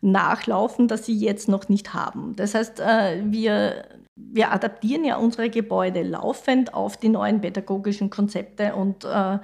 nachlaufen, 0.00 0.88
das 0.88 1.06
sie 1.06 1.16
jetzt 1.16 1.48
noch 1.48 1.68
nicht 1.68 1.94
haben. 1.94 2.34
Das 2.36 2.54
heißt, 2.54 2.80
äh, 2.80 3.22
wir, 3.24 3.84
wir 4.16 4.52
adaptieren 4.52 5.04
ja 5.04 5.16
unsere 5.16 5.48
Gebäude 5.48 6.02
laufend 6.02 6.74
auf 6.74 6.96
die 6.96 7.08
neuen 7.08 7.40
pädagogischen 7.40 8.10
Konzepte 8.10 8.74
und 8.74 9.04
äh, 9.04 9.38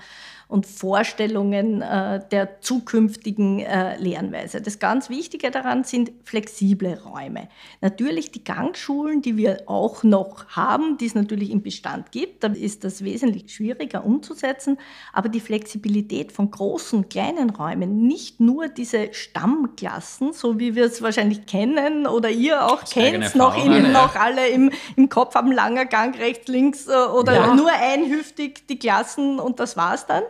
und 0.48 0.66
Vorstellungen 0.66 1.82
äh, 1.82 2.20
der 2.30 2.62
zukünftigen 2.62 3.60
äh, 3.60 3.98
Lernweise. 3.98 4.62
Das 4.62 4.78
ganz 4.78 5.10
Wichtige 5.10 5.50
daran 5.50 5.84
sind 5.84 6.10
flexible 6.24 6.98
Räume. 7.04 7.48
Natürlich 7.82 8.30
die 8.30 8.42
Gangschulen, 8.42 9.20
die 9.20 9.36
wir 9.36 9.64
auch 9.66 10.02
noch 10.02 10.48
haben, 10.48 10.96
die 10.96 11.04
es 11.04 11.14
natürlich 11.14 11.50
im 11.50 11.62
Bestand 11.62 12.12
gibt, 12.12 12.44
da 12.44 12.48
ist 12.48 12.82
das 12.84 13.04
wesentlich 13.04 13.54
schwieriger 13.54 14.06
umzusetzen, 14.06 14.78
aber 15.12 15.28
die 15.28 15.40
Flexibilität 15.40 16.32
von 16.32 16.50
großen, 16.50 17.10
kleinen 17.10 17.50
Räumen, 17.50 18.06
nicht 18.06 18.40
nur 18.40 18.68
diese 18.68 19.12
Stammklassen, 19.12 20.32
so 20.32 20.58
wie 20.58 20.74
wir 20.74 20.86
es 20.86 21.02
wahrscheinlich 21.02 21.44
kennen 21.44 22.06
oder 22.06 22.30
ihr 22.30 22.64
auch 22.64 22.84
kennt, 22.84 23.34
noch, 23.34 23.62
in, 23.62 23.92
noch 23.92 24.16
alle 24.16 24.48
im, 24.48 24.70
im 24.96 25.10
Kopf 25.10 25.36
am 25.36 25.52
langer 25.52 25.84
Gang 25.84 26.18
rechts, 26.18 26.48
links 26.48 26.88
äh, 26.88 26.92
oder 26.92 27.34
ja. 27.34 27.54
nur 27.54 27.70
einhüftig 27.70 28.66
die 28.66 28.78
Klassen 28.78 29.38
und 29.38 29.60
das 29.60 29.76
war's 29.76 30.06
dann. 30.06 30.22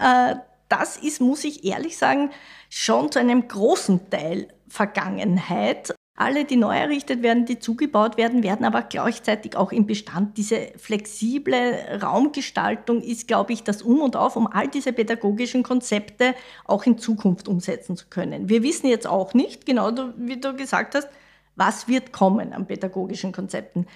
Äh, 0.00 0.36
das 0.68 0.96
ist, 0.96 1.20
muss 1.20 1.44
ich 1.44 1.64
ehrlich 1.64 1.96
sagen, 1.96 2.30
schon 2.68 3.10
zu 3.10 3.18
einem 3.18 3.48
großen 3.48 4.10
Teil 4.10 4.48
Vergangenheit. 4.68 5.94
Alle, 6.14 6.44
die 6.44 6.56
neu 6.56 6.76
errichtet 6.76 7.22
werden, 7.22 7.46
die 7.46 7.60
zugebaut 7.60 8.16
werden, 8.16 8.42
werden 8.42 8.66
aber 8.66 8.82
gleichzeitig 8.82 9.56
auch 9.56 9.70
im 9.70 9.86
Bestand. 9.86 10.36
Diese 10.36 10.72
flexible 10.76 11.78
Raumgestaltung 12.02 13.00
ist, 13.00 13.28
glaube 13.28 13.52
ich, 13.52 13.62
das 13.62 13.82
Um 13.82 14.02
und 14.02 14.16
Auf, 14.16 14.34
um 14.34 14.48
all 14.48 14.66
diese 14.66 14.92
pädagogischen 14.92 15.62
Konzepte 15.62 16.34
auch 16.64 16.84
in 16.86 16.98
Zukunft 16.98 17.46
umsetzen 17.46 17.96
zu 17.96 18.06
können. 18.10 18.48
Wir 18.48 18.64
wissen 18.64 18.88
jetzt 18.88 19.06
auch 19.06 19.32
nicht, 19.32 19.64
genau 19.64 19.92
wie 20.16 20.40
du 20.40 20.56
gesagt 20.56 20.96
hast, 20.96 21.08
was 21.54 21.86
wird 21.86 22.12
kommen 22.12 22.52
an 22.52 22.66
pädagogischen 22.66 23.32
Konzepten. 23.32 23.86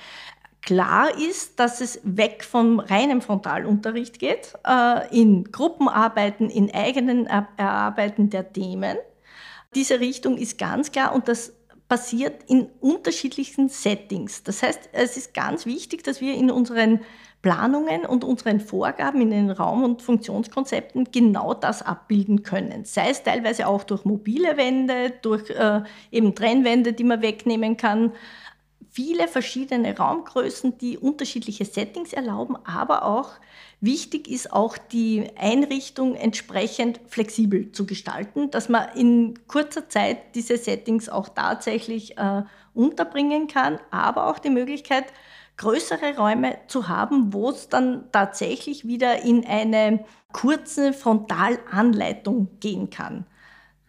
Klar 0.63 1.19
ist, 1.19 1.59
dass 1.59 1.81
es 1.81 2.01
weg 2.05 2.45
vom 2.45 2.79
reinen 2.79 3.21
Frontalunterricht 3.21 4.21
geht, 4.21 4.55
äh, 4.65 5.17
in 5.17 5.51
Gruppenarbeiten, 5.51 6.51
in 6.51 6.73
eigenen 6.73 7.27
Erarbeiten 7.27 8.31
der 8.31 8.53
Themen. 8.53 8.97
Diese 9.75 9.99
Richtung 9.99 10.37
ist 10.37 10.59
ganz 10.59 10.93
klar 10.93 11.15
und 11.15 11.27
das 11.27 11.53
passiert 11.89 12.45
in 12.49 12.69
unterschiedlichen 12.81 13.69
Settings. 13.69 14.45
Das 14.45 14.63
heißt, 14.63 14.91
es 14.93 15.17
ist 15.17 15.35
ganz 15.35 15.67
wichtig, 15.67 16.05
dass 16.05 16.21
wir 16.21 16.35
in 16.35 16.51
unseren 16.51 17.01
Planungen 17.43 18.07
und 18.07 18.23
unseren 18.23 18.61
Vorgaben 18.61 19.21
in 19.21 19.31
den 19.31 19.51
Raum- 19.51 19.83
und 19.83 20.01
Funktionskonzepten 20.01 21.09
genau 21.11 21.55
das 21.55 21.83
abbilden 21.83 22.45
können. 22.45 22.85
Sei 22.85 23.11
es 23.11 23.25
teilweise 23.25 23.67
auch 23.67 23.83
durch 23.83 24.05
mobile 24.05 24.57
Wände, 24.57 25.13
durch 25.23 25.51
äh, 25.51 25.83
eben 26.13 26.37
Trennwände, 26.37 26.93
die 26.93 27.05
man 27.05 27.21
wegnehmen 27.21 27.77
kann, 27.77 28.13
viele 28.91 29.29
verschiedene 29.29 29.97
Raumgrößen, 29.97 30.79
die 30.79 30.99
unterschiedliche 30.99 31.65
Settings 31.65 32.13
erlauben, 32.13 32.57
aber 32.65 33.05
auch 33.05 33.31
wichtig 33.81 34.29
ist 34.29 34.53
auch 34.53 34.79
die 34.79 35.31
Einrichtung 35.37 36.15
entsprechend 36.15 37.01
flexibel 37.07 37.73
zu 37.73 37.87
gestalten, 37.87 38.51
dass 38.51 38.69
man 38.69 38.89
in 38.95 39.47
kurzer 39.47 39.89
Zeit 39.89 40.35
diese 40.35 40.57
Settings 40.57 41.09
auch 41.09 41.29
tatsächlich 41.29 42.19
äh, 42.19 42.43
unterbringen 42.75 43.49
kann, 43.49 43.79
aber 43.91 44.29
auch 44.29 44.39
die 44.39 44.51
Möglichkeit, 44.51 45.07
größere 45.57 46.17
Räume 46.17 46.57
zu 46.67 46.89
haben, 46.89 47.33
wo 47.33 47.51
es 47.51 47.69
dann 47.69 48.11
tatsächlich 48.11 48.87
wieder 48.87 49.23
in 49.23 49.47
eine 49.47 50.05
kurze 50.33 50.93
Frontalanleitung 50.93 52.59
gehen 52.61 52.91
kann. 52.91 53.27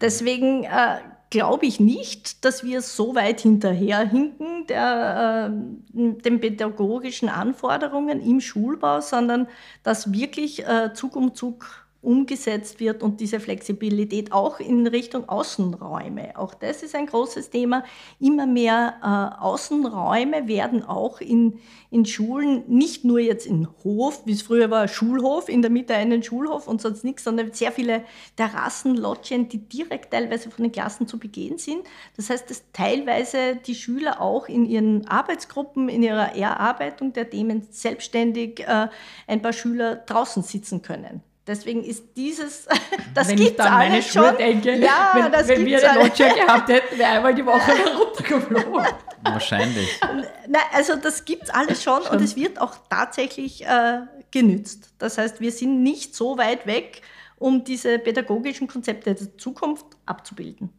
Deswegen 0.00 0.64
äh, 0.64 0.98
glaube 1.34 1.66
ich 1.66 1.80
nicht, 1.80 2.44
dass 2.44 2.62
wir 2.62 2.80
so 2.80 3.16
weit 3.16 3.40
hinterherhinken 3.40 4.68
der, 4.68 5.50
äh, 5.50 6.12
den 6.22 6.38
pädagogischen 6.38 7.28
Anforderungen 7.28 8.20
im 8.20 8.40
Schulbau, 8.40 9.00
sondern 9.00 9.48
dass 9.82 10.12
wirklich 10.12 10.64
äh, 10.64 10.92
Zug 10.94 11.16
um 11.16 11.34
Zug 11.34 11.83
umgesetzt 12.04 12.80
wird 12.80 13.02
und 13.02 13.20
diese 13.20 13.40
Flexibilität 13.40 14.32
auch 14.32 14.60
in 14.60 14.86
Richtung 14.86 15.28
Außenräume. 15.28 16.38
Auch 16.38 16.54
das 16.54 16.82
ist 16.82 16.94
ein 16.94 17.06
großes 17.06 17.50
Thema. 17.50 17.84
Immer 18.20 18.46
mehr 18.46 18.96
äh, 19.02 19.42
Außenräume 19.42 20.46
werden 20.46 20.84
auch 20.84 21.20
in, 21.20 21.58
in 21.90 22.04
Schulen, 22.04 22.64
nicht 22.68 23.04
nur 23.04 23.20
jetzt 23.20 23.46
in 23.46 23.68
Hof, 23.82 24.22
wie 24.26 24.32
es 24.32 24.42
früher 24.42 24.70
war, 24.70 24.88
Schulhof, 24.88 25.48
in 25.48 25.62
der 25.62 25.70
Mitte 25.70 25.94
einen 25.94 26.22
Schulhof 26.22 26.68
und 26.68 26.80
sonst 26.80 27.04
nichts, 27.04 27.24
sondern 27.24 27.52
sehr 27.52 27.72
viele 27.72 28.04
Terrassen, 28.36 28.96
Loggien, 28.96 29.48
die 29.48 29.58
direkt 29.58 30.12
teilweise 30.12 30.50
von 30.50 30.64
den 30.64 30.72
Klassen 30.72 31.06
zu 31.06 31.18
begehen 31.18 31.58
sind. 31.58 31.84
Das 32.16 32.30
heißt, 32.30 32.48
dass 32.50 32.64
teilweise 32.72 33.56
die 33.56 33.74
Schüler 33.74 34.20
auch 34.20 34.48
in 34.48 34.64
ihren 34.66 35.06
Arbeitsgruppen, 35.08 35.88
in 35.88 36.02
ihrer 36.02 36.34
Erarbeitung 36.36 37.12
der 37.12 37.30
Themen 37.30 37.66
selbstständig 37.70 38.60
äh, 38.60 38.88
ein 39.26 39.42
paar 39.42 39.52
Schüler 39.52 39.96
draußen 39.96 40.42
sitzen 40.42 40.82
können. 40.82 41.22
Deswegen 41.46 41.84
ist 41.84 42.04
dieses, 42.16 42.66
das 43.14 43.28
wenn 43.28 43.36
gibt's 43.36 43.52
ich 43.52 43.56
dann 43.56 43.72
alles 43.72 43.88
meine 43.90 44.02
schon. 44.02 44.22
Schuhe 44.24 44.36
denke, 44.38 44.78
ja, 44.78 45.10
wenn, 45.14 45.32
das 45.32 45.48
wenn 45.48 45.66
wir 45.66 45.90
alles. 45.90 46.08
Lodger 46.18 46.34
gehabt 46.34 46.68
hätten, 46.68 46.98
wäre 46.98 47.10
einmal 47.16 47.34
die 47.34 47.44
Woche 47.44 47.72
runtergeflogen. 47.98 48.86
Wahrscheinlich. 49.24 50.00
Nein, 50.48 50.62
also 50.72 50.96
das 50.96 51.24
gibt's 51.24 51.50
alles 51.50 51.82
schon, 51.82 52.02
und 52.02 52.20
es 52.20 52.36
wird 52.36 52.60
auch 52.60 52.76
tatsächlich 52.88 53.64
äh, 53.66 54.00
genützt. 54.30 54.94
Das 54.98 55.18
heißt, 55.18 55.40
wir 55.40 55.52
sind 55.52 55.82
nicht 55.82 56.14
so 56.14 56.38
weit 56.38 56.66
weg, 56.66 57.02
um 57.36 57.64
diese 57.64 57.98
pädagogischen 57.98 58.66
Konzepte 58.66 59.14
der 59.14 59.36
Zukunft 59.36 59.84
abzubilden, 60.06 60.70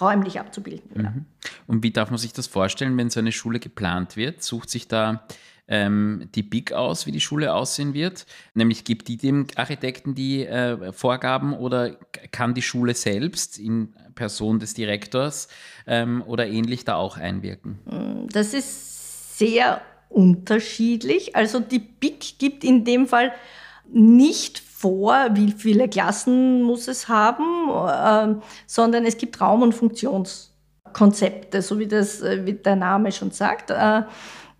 räumlich 0.00 0.40
abzubilden. 0.40 0.90
Ja. 0.94 1.10
Mhm. 1.10 1.24
Und 1.66 1.82
wie 1.82 1.90
darf 1.90 2.10
man 2.10 2.18
sich 2.18 2.32
das 2.32 2.46
vorstellen, 2.46 2.96
wenn 2.96 3.10
so 3.10 3.20
eine 3.20 3.32
Schule 3.32 3.58
geplant 3.58 4.16
wird? 4.16 4.42
Sucht 4.42 4.70
sich 4.70 4.88
da 4.88 5.26
ähm, 5.68 6.28
die 6.34 6.42
BIG 6.42 6.72
aus, 6.72 7.06
wie 7.06 7.12
die 7.12 7.20
Schule 7.20 7.54
aussehen 7.54 7.94
wird? 7.94 8.26
Nämlich 8.54 8.84
gibt 8.84 9.08
die 9.08 9.16
dem 9.16 9.46
Architekten 9.54 10.14
die 10.14 10.44
äh, 10.44 10.92
Vorgaben 10.92 11.52
oder 11.54 11.96
kann 12.32 12.54
die 12.54 12.62
Schule 12.62 12.94
selbst 12.94 13.58
in 13.58 13.94
Person 14.14 14.58
des 14.58 14.74
Direktors 14.74 15.48
ähm, 15.86 16.22
oder 16.26 16.46
ähnlich 16.46 16.84
da 16.84 16.96
auch 16.96 17.16
einwirken? 17.16 17.78
Das 18.32 18.54
ist 18.54 19.38
sehr 19.38 19.80
unterschiedlich. 20.08 21.36
Also 21.36 21.60
die 21.60 21.78
BIG 21.78 22.38
gibt 22.38 22.64
in 22.64 22.84
dem 22.84 23.06
Fall 23.06 23.32
nicht 23.90 24.58
vor, 24.58 25.28
wie 25.32 25.52
viele 25.52 25.88
Klassen 25.88 26.62
muss 26.62 26.88
es 26.88 27.08
haben, 27.08 27.68
äh, 27.70 28.40
sondern 28.66 29.04
es 29.04 29.16
gibt 29.16 29.40
Raum- 29.40 29.62
und 29.62 29.74
Funktionskonzepte, 29.74 31.62
so 31.62 31.78
wie 31.78 31.86
das 31.86 32.20
äh, 32.20 32.44
wie 32.44 32.52
der 32.54 32.76
Name 32.76 33.12
schon 33.12 33.30
sagt. 33.30 33.70
Äh, 33.70 34.02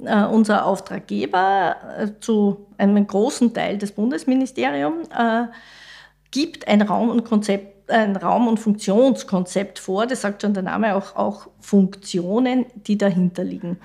äh 0.04 0.24
unser 0.24 0.66
Auftraggeber 0.66 1.76
äh, 1.98 2.08
zu 2.20 2.66
einem 2.78 3.06
großen 3.06 3.54
Teil 3.54 3.78
des 3.78 3.92
Bundesministeriums 3.92 5.08
äh, 5.08 5.44
gibt 6.30 6.68
ein 6.68 6.82
Raum- 6.82 7.10
und 7.10 7.24
Konzept 7.24 7.78
ein 7.90 8.16
Raum- 8.16 8.48
und 8.48 8.60
Funktionskonzept 8.60 9.78
vor, 9.78 10.06
das 10.06 10.20
sagt 10.20 10.42
schon 10.42 10.54
der 10.54 10.62
Name 10.62 10.94
auch, 10.94 11.16
auch 11.16 11.48
Funktionen, 11.58 12.66
die 12.74 12.98
dahinter 12.98 13.44
liegen. 13.44 13.78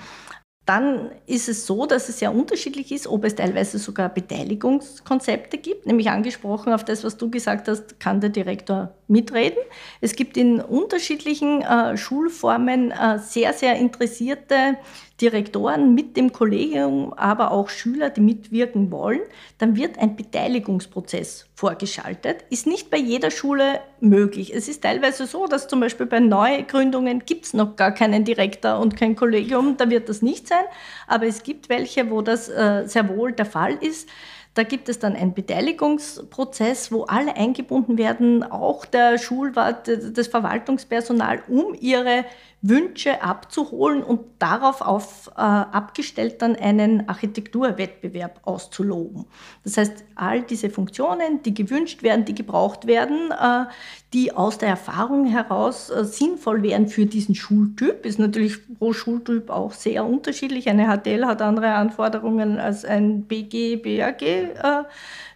Dann 0.65 1.11
ist 1.25 1.49
es 1.49 1.65
so, 1.65 1.85
dass 1.85 2.07
es 2.07 2.19
sehr 2.19 2.33
unterschiedlich 2.33 2.93
ist, 2.93 3.05
ob 3.07 3.25
es 3.25 3.35
teilweise 3.35 3.79
sogar 3.79 4.07
Beteiligungskonzepte 4.07 5.57
gibt. 5.57 5.85
Nämlich 5.85 6.09
angesprochen 6.09 6.71
auf 6.71 6.85
das, 6.85 7.03
was 7.03 7.17
du 7.17 7.29
gesagt 7.29 7.67
hast, 7.67 7.99
kann 7.99 8.21
der 8.21 8.29
Direktor 8.29 8.93
mitreden. 9.09 9.57
Es 9.99 10.15
gibt 10.15 10.37
in 10.37 10.61
unterschiedlichen 10.61 11.63
äh, 11.63 11.97
Schulformen 11.97 12.91
äh, 12.91 13.19
sehr, 13.19 13.51
sehr 13.51 13.75
interessierte 13.75 14.77
Direktoren 15.23 15.95
mit 15.95 16.17
dem 16.17 16.33
Kollegium, 16.33 17.13
aber 17.13 17.51
auch 17.51 17.69
Schüler, 17.69 18.09
die 18.09 18.19
mitwirken 18.19 18.91
wollen, 18.91 19.21
dann 19.57 19.77
wird 19.77 19.97
ein 19.97 20.17
Beteiligungsprozess 20.17 21.47
vorgeschaltet. 21.55 22.43
Ist 22.49 22.67
nicht 22.67 22.89
bei 22.89 22.97
jeder 22.97 23.31
Schule 23.31 23.79
möglich. 24.01 24.53
Es 24.53 24.67
ist 24.67 24.83
teilweise 24.83 25.25
so, 25.25 25.47
dass 25.47 25.69
zum 25.69 25.79
Beispiel 25.79 26.07
bei 26.07 26.19
Neugründungen 26.19 27.19
gibt 27.25 27.45
es 27.45 27.53
noch 27.53 27.77
gar 27.77 27.93
keinen 27.93 28.25
Direktor 28.25 28.79
und 28.79 28.97
kein 28.97 29.15
Kollegium, 29.15 29.77
da 29.77 29.89
wird 29.89 30.09
das 30.09 30.21
nicht 30.21 30.49
sein. 30.49 30.65
Aber 31.07 31.25
es 31.25 31.43
gibt 31.43 31.69
welche, 31.69 32.11
wo 32.11 32.21
das 32.21 32.49
äh, 32.49 32.83
sehr 32.85 33.07
wohl 33.07 33.31
der 33.31 33.45
Fall 33.45 33.77
ist. 33.79 34.09
Da 34.55 34.63
gibt 34.63 34.89
es 34.89 34.99
dann 34.99 35.15
einen 35.15 35.33
Beteiligungsprozess, 35.33 36.91
wo 36.91 37.03
alle 37.05 37.35
eingebunden 37.37 37.97
werden, 37.97 38.43
auch 38.43 38.85
der 38.85 39.17
Schulwart, 39.17 39.87
das 39.87 40.27
Verwaltungspersonal, 40.27 41.41
um 41.47 41.73
ihre 41.79 42.25
Wünsche 42.65 43.21
abzuholen 43.21 44.03
und 44.03 44.21
darauf 44.39 44.79
auf, 44.79 45.29
äh, 45.35 45.41
abgestellt 45.41 46.41
dann 46.41 46.55
einen 46.55 47.09
Architekturwettbewerb 47.09 48.39
auszuloben. 48.43 49.25
Das 49.65 49.75
heißt, 49.75 50.05
all 50.15 50.43
diese 50.43 50.69
Funktionen, 50.69 51.43
die 51.43 51.53
gewünscht 51.53 52.03
werden, 52.03 52.23
die 52.23 52.33
gebraucht 52.33 52.87
werden, 52.87 53.31
äh, 53.31 53.65
die 54.13 54.31
aus 54.31 54.59
der 54.59 54.69
Erfahrung 54.69 55.25
heraus 55.25 55.89
äh, 55.89 56.05
sinnvoll 56.05 56.63
wären 56.63 56.87
für 56.87 57.05
diesen 57.05 57.35
Schultyp, 57.35 58.05
ist 58.05 58.17
natürlich 58.17 58.57
pro 58.79 58.93
Schultyp 58.93 59.49
auch 59.49 59.73
sehr 59.73 60.05
unterschiedlich. 60.05 60.69
Eine 60.69 60.87
HTL 60.87 61.25
hat 61.25 61.41
andere 61.41 61.73
Anforderungen 61.73 62.59
als 62.59 62.85
ein 62.85 63.23
BG, 63.23 63.75
BAG, 63.75 64.21
äh, 64.21 64.83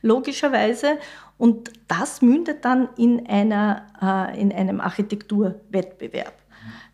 logischerweise. 0.01 0.97
Und 1.37 1.71
das 1.89 2.21
mündet 2.21 2.63
dann 2.63 2.87
in, 2.95 3.27
einer, 3.27 3.85
äh, 4.01 4.41
in 4.41 4.53
einem 4.53 4.79
Architekturwettbewerb. 4.79 6.33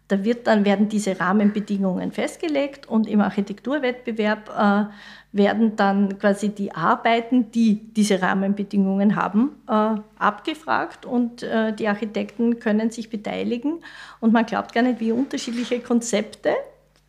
Da 0.08 0.24
wird 0.24 0.48
dann, 0.48 0.66
werden 0.66 0.90
diese 0.90 1.20
Rahmenbedingungen 1.20 2.12
festgelegt 2.12 2.88
und 2.88 3.08
im 3.08 3.22
Architekturwettbewerb 3.22 4.50
äh, 4.50 4.94
werden 5.32 5.76
dann 5.76 6.20
quasi 6.20 6.50
die 6.50 6.76
Arbeiten, 6.76 7.52
die 7.52 7.94
diese 7.94 8.22
Rahmenbedingungen 8.22 9.16
haben, 9.16 9.56
äh, 9.68 9.96
abgefragt 10.20 11.06
und 11.06 11.44
äh, 11.44 11.74
die 11.74 11.88
Architekten 11.88 12.60
können 12.60 12.92
sich 12.92 13.10
beteiligen. 13.10 13.80
Und 14.20 14.34
man 14.34 14.46
glaubt 14.46 14.74
gar 14.74 14.84
nicht, 14.84 15.00
wie 15.00 15.12
unterschiedliche 15.12 15.80
Konzepte 15.80 16.52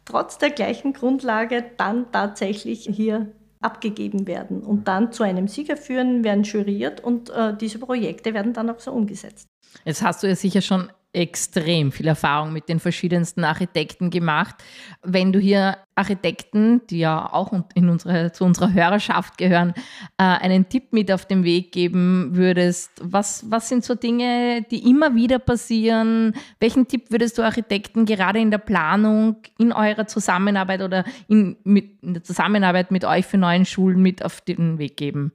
trotz 0.05 0.39
der 0.39 0.51
gleichen 0.51 0.93
Grundlage 0.93 1.65
dann 1.77 2.11
tatsächlich 2.13 2.89
hier 2.91 3.33
abgegeben 3.61 4.27
werden 4.27 4.63
und 4.63 4.89
dann 4.89 5.13
zu 5.13 5.23
einem 5.23 5.49
Sieger 5.49 5.77
führen, 5.77 6.23
werden 6.23 6.45
juriert 6.45 7.03
und 7.03 7.31
äh, 7.31 7.57
diese 7.57 7.79
Projekte 7.79 8.35
werden 8.35 8.53
dann 8.53 8.69
auch 8.71 8.79
so 8.79 8.93
umgesetzt. 8.93 9.47
Jetzt 9.85 10.03
hast 10.03 10.23
du 10.23 10.29
ja 10.29 10.37
sicher 10.37 10.61
schon 10.61 10.91
extrem 11.15 11.93
viel 11.93 12.09
Erfahrung 12.09 12.53
mit 12.53 12.69
den 12.69 12.81
verschiedensten 12.81 13.45
Architekten 13.45 14.11
gemacht. 14.11 14.57
Wenn 15.03 15.33
du 15.33 15.39
hier 15.39 15.79
Architekten, 15.95 16.85
die 16.89 16.99
ja 16.99 17.33
auch 17.33 17.53
in 17.75 17.89
unsere, 17.89 18.33
zu 18.33 18.45
unserer 18.45 18.73
Hörerschaft 18.73 19.39
gehören, 19.39 19.75
äh, 20.19 20.25
einen 20.25 20.69
Tipp 20.69 20.93
mit 20.93 21.13
auf 21.13 21.25
den 21.25 21.45
Weg 21.45 21.73
geben 21.73 22.31
würdest, 22.33 22.91
was, 23.01 23.49
was 23.49 23.69
sind 23.69 23.85
so 23.85 23.95
Dinge, 23.95 24.63
die 24.71 24.91
immer 24.91 25.15
wieder 25.15 25.39
passieren? 25.39 26.35
Welchen 26.59 26.89
Tipp 26.89 27.11
würdest 27.11 27.39
du 27.39 27.43
Architekten 27.43 28.07
gerade 28.07 28.41
in 28.41 28.51
der 28.51 28.59
Planung, 28.59 29.37
in 29.59 29.73
eurer 29.73 30.07
Zusammenarbeit 30.07 30.83
oder 30.83 31.05
in, 31.29 31.57
mit, 31.63 32.03
in 32.03 32.15
der 32.15 32.25
Zusammenarbeit 32.25 32.91
mit 32.91 33.05
euch 33.05 33.27
für 33.27 33.39
neuen 33.39 33.65
Schulen 33.65 34.03
mit 34.03 34.25
auf 34.25 34.41
den 34.41 34.79
Weg 34.79 34.97
geben? 34.97 35.33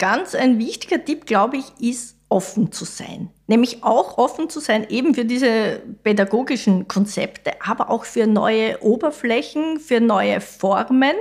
Ganz 0.00 0.34
ein 0.34 0.58
wichtiger 0.58 1.04
Tipp, 1.04 1.26
glaube 1.26 1.58
ich, 1.58 1.66
ist 1.78 2.16
offen 2.30 2.72
zu 2.72 2.86
sein. 2.86 3.28
Nämlich 3.48 3.84
auch 3.84 4.16
offen 4.16 4.48
zu 4.48 4.58
sein, 4.58 4.86
eben 4.88 5.14
für 5.14 5.26
diese 5.26 5.82
pädagogischen 6.02 6.88
Konzepte, 6.88 7.52
aber 7.62 7.90
auch 7.90 8.06
für 8.06 8.26
neue 8.26 8.82
Oberflächen, 8.82 9.78
für 9.78 10.00
neue 10.00 10.40
Formen. 10.40 11.16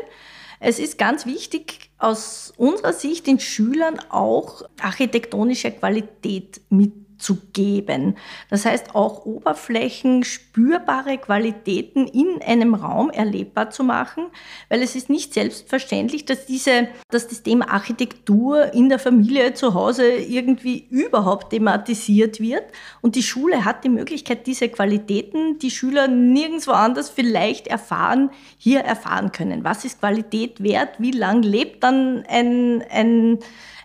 Es 0.62 0.80
ist 0.80 0.98
ganz 0.98 1.26
wichtig, 1.26 1.92
aus 1.98 2.54
unserer 2.56 2.94
Sicht 2.94 3.28
den 3.28 3.42
Schülern 3.42 4.00
auch 4.10 4.64
architektonische 4.80 5.72
Qualität 5.72 6.62
mit 6.70 6.94
zu 7.20 7.38
geben. 7.54 8.16
Das 8.50 8.66
heißt, 8.66 8.96
auch 8.96 9.26
Oberflächen, 9.26 10.24
spürbare 10.24 11.18
Qualitäten 11.18 12.08
in 12.08 12.42
einem 12.42 12.74
Raum 12.74 13.10
erlebbar 13.10 13.70
zu 13.70 13.84
machen, 13.84 14.26
weil 14.70 14.82
es 14.82 14.96
ist 14.96 15.10
nicht 15.10 15.34
selbstverständlich, 15.34 16.26
dass, 16.26 16.46
diese, 16.46 16.88
dass 17.10 17.28
das 17.28 17.44
Thema 17.44 17.70
Architektur 17.70 18.74
in 18.74 18.90
der 18.90 19.00
Familie 19.00 19.54
zu 19.54 19.74
Hause 19.74 20.10
irgendwie 20.10 20.88
überhaupt 20.90 21.52
thematisiert 21.52 22.40
wird. 22.40 22.64
Und 23.02 23.16
die 23.16 23.24
Schule 23.24 23.66
hat 23.66 23.84
die 23.84 23.90
Möglichkeit, 23.90 24.48
diese 24.48 24.70
Qualitäten, 24.70 25.60
die 25.60 25.72
Schüler 25.72 26.08
nirgendwo 26.08 26.72
anders 26.72 27.10
vielleicht 27.10 27.68
erfahren, 27.68 28.32
hier 28.58 28.82
erfahren 28.82 29.32
können. 29.32 29.64
Was 29.64 29.86
ist 29.86 30.00
Qualität 30.00 30.64
wert? 30.64 30.96
Wie 31.00 31.12
lang 31.12 31.44
lebt 31.44 31.84
dann 31.84 32.24
ein, 32.28 32.84
ein 32.90 33.40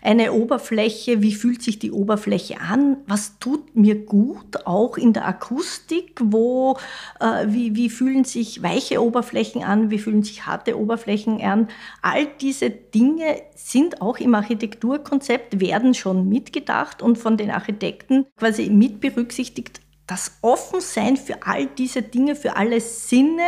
eine 0.05 0.33
Oberfläche, 0.33 1.21
wie 1.23 1.33
fühlt 1.33 1.63
sich 1.63 1.79
die 1.79 1.91
Oberfläche 1.91 2.61
an, 2.61 2.97
was 3.07 3.39
tut 3.39 3.75
mir 3.75 4.05
gut, 4.05 4.65
auch 4.65 4.97
in 4.97 5.13
der 5.13 5.27
Akustik, 5.27 6.19
wo, 6.21 6.77
äh, 7.19 7.47
wie, 7.47 7.75
wie 7.75 7.89
fühlen 7.89 8.23
sich 8.23 8.61
weiche 8.61 9.01
Oberflächen 9.01 9.63
an, 9.63 9.89
wie 9.89 9.97
fühlen 9.97 10.23
sich 10.23 10.45
harte 10.45 10.79
Oberflächen 10.79 11.41
an. 11.41 11.69
All 12.03 12.27
diese 12.39 12.69
Dinge 12.69 13.41
sind 13.55 14.01
auch 14.01 14.19
im 14.19 14.35
Architekturkonzept, 14.35 15.59
werden 15.59 15.95
schon 15.95 16.29
mitgedacht 16.29 17.01
und 17.01 17.17
von 17.17 17.35
den 17.35 17.49
Architekten 17.49 18.27
quasi 18.37 18.69
mit 18.69 19.01
berücksichtigt. 19.01 19.81
Das 20.05 20.37
Offensein 20.41 21.17
für 21.17 21.47
all 21.47 21.65
diese 21.65 22.03
Dinge, 22.03 22.35
für 22.35 22.55
alle 22.57 22.79
Sinne, 22.79 23.41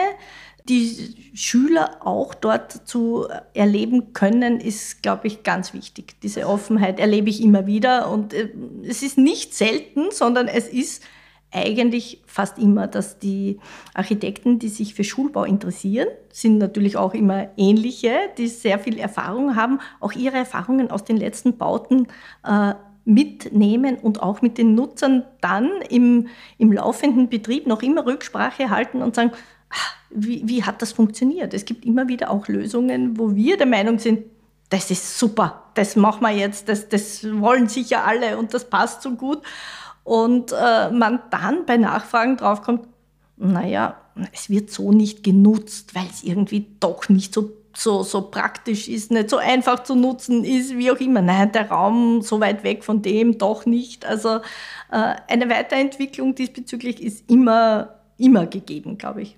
die 0.69 1.15
Schüler 1.33 1.97
auch 2.01 2.33
dort 2.33 2.71
zu 2.87 3.27
erleben 3.53 4.13
können, 4.13 4.59
ist, 4.59 5.01
glaube 5.01 5.27
ich, 5.27 5.43
ganz 5.43 5.73
wichtig. 5.73 6.15
Diese 6.21 6.47
Offenheit 6.47 6.99
erlebe 6.99 7.29
ich 7.29 7.41
immer 7.41 7.65
wieder 7.65 8.09
und 8.11 8.33
äh, 8.33 8.49
es 8.83 9.03
ist 9.03 9.17
nicht 9.17 9.53
selten, 9.53 10.11
sondern 10.11 10.47
es 10.47 10.67
ist 10.67 11.03
eigentlich 11.51 12.21
fast 12.25 12.59
immer, 12.59 12.87
dass 12.87 13.19
die 13.19 13.59
Architekten, 13.93 14.59
die 14.59 14.67
sich 14.67 14.93
für 14.93 15.03
Schulbau 15.03 15.45
interessieren, 15.45 16.07
sind 16.31 16.57
natürlich 16.57 16.97
auch 16.97 17.13
immer 17.13 17.49
ähnliche, 17.55 18.11
die 18.37 18.47
sehr 18.47 18.79
viel 18.79 18.99
Erfahrung 18.99 19.55
haben, 19.55 19.79
auch 19.99 20.11
ihre 20.11 20.37
Erfahrungen 20.37 20.91
aus 20.91 21.03
den 21.05 21.17
letzten 21.17 21.57
Bauten 21.57 22.07
äh, 22.43 22.73
mitnehmen 23.05 23.95
und 23.95 24.21
auch 24.21 24.41
mit 24.41 24.57
den 24.57 24.75
Nutzern 24.75 25.23
dann 25.39 25.71
im, 25.89 26.27
im 26.57 26.73
laufenden 26.73 27.29
Betrieb 27.29 27.65
noch 27.65 27.81
immer 27.81 28.05
Rücksprache 28.05 28.69
halten 28.69 29.01
und 29.01 29.15
sagen, 29.15 29.31
wie, 30.09 30.47
wie 30.47 30.63
hat 30.63 30.81
das 30.81 30.91
funktioniert? 30.91 31.53
Es 31.53 31.65
gibt 31.65 31.85
immer 31.85 32.07
wieder 32.07 32.31
auch 32.31 32.47
Lösungen, 32.47 33.17
wo 33.17 33.35
wir 33.35 33.57
der 33.57 33.67
Meinung 33.67 33.99
sind, 33.99 34.23
das 34.69 34.91
ist 34.91 35.17
super, 35.17 35.63
das 35.75 35.95
machen 35.95 36.21
wir 36.21 36.31
jetzt, 36.31 36.67
das, 36.67 36.89
das 36.89 37.25
wollen 37.39 37.69
sicher 37.69 38.05
alle 38.05 38.37
und 38.37 38.53
das 38.53 38.69
passt 38.69 39.01
so 39.01 39.11
gut. 39.11 39.41
Und 40.03 40.51
äh, 40.51 40.89
man 40.89 41.19
dann 41.31 41.65
bei 41.65 41.77
Nachfragen 41.77 42.37
draufkommt, 42.37 42.87
naja, 43.37 43.97
es 44.33 44.49
wird 44.49 44.71
so 44.71 44.91
nicht 44.91 45.23
genutzt, 45.23 45.93
weil 45.95 46.07
es 46.09 46.23
irgendwie 46.23 46.65
doch 46.79 47.09
nicht 47.09 47.33
so, 47.33 47.51
so, 47.75 48.03
so 48.03 48.21
praktisch 48.21 48.87
ist, 48.87 49.11
nicht 49.11 49.29
so 49.29 49.37
einfach 49.37 49.83
zu 49.83 49.95
nutzen 49.95 50.43
ist, 50.43 50.77
wie 50.77 50.91
auch 50.91 50.99
immer. 50.99 51.21
Nein, 51.21 51.51
der 51.51 51.69
Raum 51.69 52.21
so 52.21 52.39
weit 52.39 52.63
weg 52.63 52.83
von 52.83 53.01
dem 53.01 53.37
doch 53.37 53.65
nicht. 53.65 54.05
Also 54.05 54.37
äh, 54.91 55.15
eine 55.27 55.49
Weiterentwicklung 55.49 56.35
diesbezüglich 56.35 57.01
ist 57.01 57.29
immer, 57.29 57.99
immer 58.17 58.47
gegeben, 58.47 58.97
glaube 58.97 59.21
ich. 59.21 59.37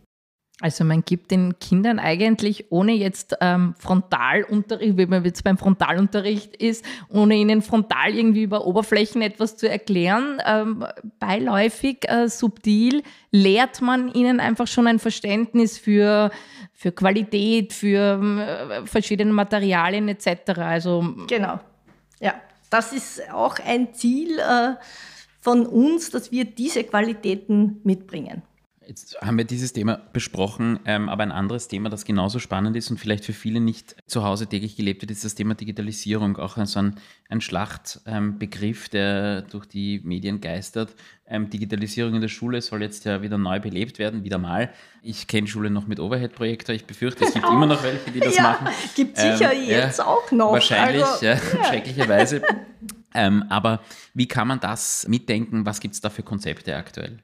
Also 0.62 0.84
man 0.84 1.06
gibt 1.06 1.32
den 1.32 1.58
Kindern 1.60 2.00
eigentlich, 2.00 2.70
ohne 2.70 2.92
jetzt 2.92 3.38
ähm, 3.40 3.76
Frontalunterricht, 3.80 4.98
wie 4.98 5.06
man 5.06 5.24
jetzt 5.24 5.44
beim 5.46 5.58
Frontalunterricht 5.58 6.54
ist, 6.58 6.84
ohne 7.08 7.36
ihnen 7.36 7.62
frontal 7.62 8.14
irgendwie 8.14 8.44
über 8.44 8.68
Oberflächen 8.68 9.22
etwas 9.22 9.56
zu 9.56 9.70
erklären, 9.70 10.42
ähm, 10.46 10.86
beiläufig, 11.18 12.10
äh, 12.10 12.28
subtil, 12.28 13.04
lehrt 13.32 13.82
man 13.82 14.14
ihnen 14.14 14.42
einfach 14.42 14.68
schon 14.68 14.88
ein 14.88 15.00
Verständnis 15.00 15.78
für, 15.78 16.30
für 16.74 16.92
Qualität, 16.92 17.72
für 17.72 18.22
äh, 18.22 18.86
verschiedene 18.86 19.32
Materialien 19.32 20.10
etc. 20.10 20.60
Also, 20.60 21.16
genau, 21.28 21.60
ja. 22.20 22.34
Das 22.70 22.94
ist 22.94 23.32
auch 23.32 23.58
ein 23.66 23.96
Ziel 23.96 24.38
äh, 24.38 24.76
von 25.40 25.66
uns, 25.66 26.12
dass 26.12 26.32
wir 26.32 26.46
diese 26.46 26.84
Qualitäten 26.84 27.80
mitbringen. 27.84 28.44
Jetzt 28.90 29.22
haben 29.22 29.38
wir 29.38 29.46
dieses 29.46 29.72
Thema 29.72 30.02
besprochen, 30.14 30.80
ähm, 30.86 31.10
aber 31.10 31.22
ein 31.22 31.32
anderes 31.32 31.68
Thema, 31.68 31.90
das 31.90 32.06
genauso 32.06 32.40
spannend 32.40 32.76
ist 32.76 32.90
und 32.90 32.98
vielleicht 32.98 33.24
für 33.24 33.34
viele 33.34 33.60
nicht 33.60 33.96
zu 34.08 34.24
Hause 34.24 34.48
täglich 34.48 34.78
gelebt 34.78 35.04
wird, 35.04 35.12
ist 35.12 35.24
das 35.24 35.36
Thema 35.36 35.54
Digitalisierung. 35.54 36.38
Auch 36.38 36.58
so 36.66 36.80
ein, 36.80 36.96
ein 37.30 37.40
Schlachtbegriff, 37.40 38.86
ähm, 38.86 38.92
der 38.92 39.42
durch 39.44 39.68
die 39.68 40.02
Medien 40.04 40.42
geistert. 40.42 40.96
Ähm, 41.28 41.52
Digitalisierung 41.52 42.16
in 42.16 42.22
der 42.22 42.30
Schule 42.30 42.64
soll 42.64 42.82
jetzt 42.82 43.06
ja 43.06 43.22
wieder 43.22 43.38
neu 43.38 43.60
belebt 43.60 44.00
werden, 44.00 44.24
wieder 44.24 44.40
mal. 44.40 44.74
Ich 45.04 45.28
kenne 45.28 45.46
Schule 45.46 45.70
noch 45.70 45.86
mit 45.86 46.00
Overhead-Projektor. 46.00 46.74
Ich 46.74 46.86
befürchte, 46.86 47.26
es 47.26 47.36
gibt 47.36 47.46
immer 47.52 47.68
noch 47.68 47.84
welche, 47.84 48.10
die 48.10 48.22
das 48.22 48.36
ja, 48.36 48.42
machen. 48.42 48.70
Gibt 48.96 49.18
sicher 49.18 49.54
ähm, 49.54 49.66
jetzt 49.68 50.00
ja, 50.00 50.06
auch 50.08 50.32
noch. 50.32 50.54
Wahrscheinlich, 50.54 51.06
also, 51.06 51.28
ja, 51.28 51.38
schrecklicherweise. 51.38 52.42
Ähm, 53.14 53.44
aber 53.50 53.82
wie 54.16 54.28
kann 54.28 54.48
man 54.48 54.60
das 54.60 55.08
mitdenken? 55.08 55.68
Was 55.68 55.80
gibt 55.80 55.94
es 55.94 56.02
da 56.02 56.10
für 56.10 56.24
Konzepte 56.24 56.76
aktuell? 56.76 57.20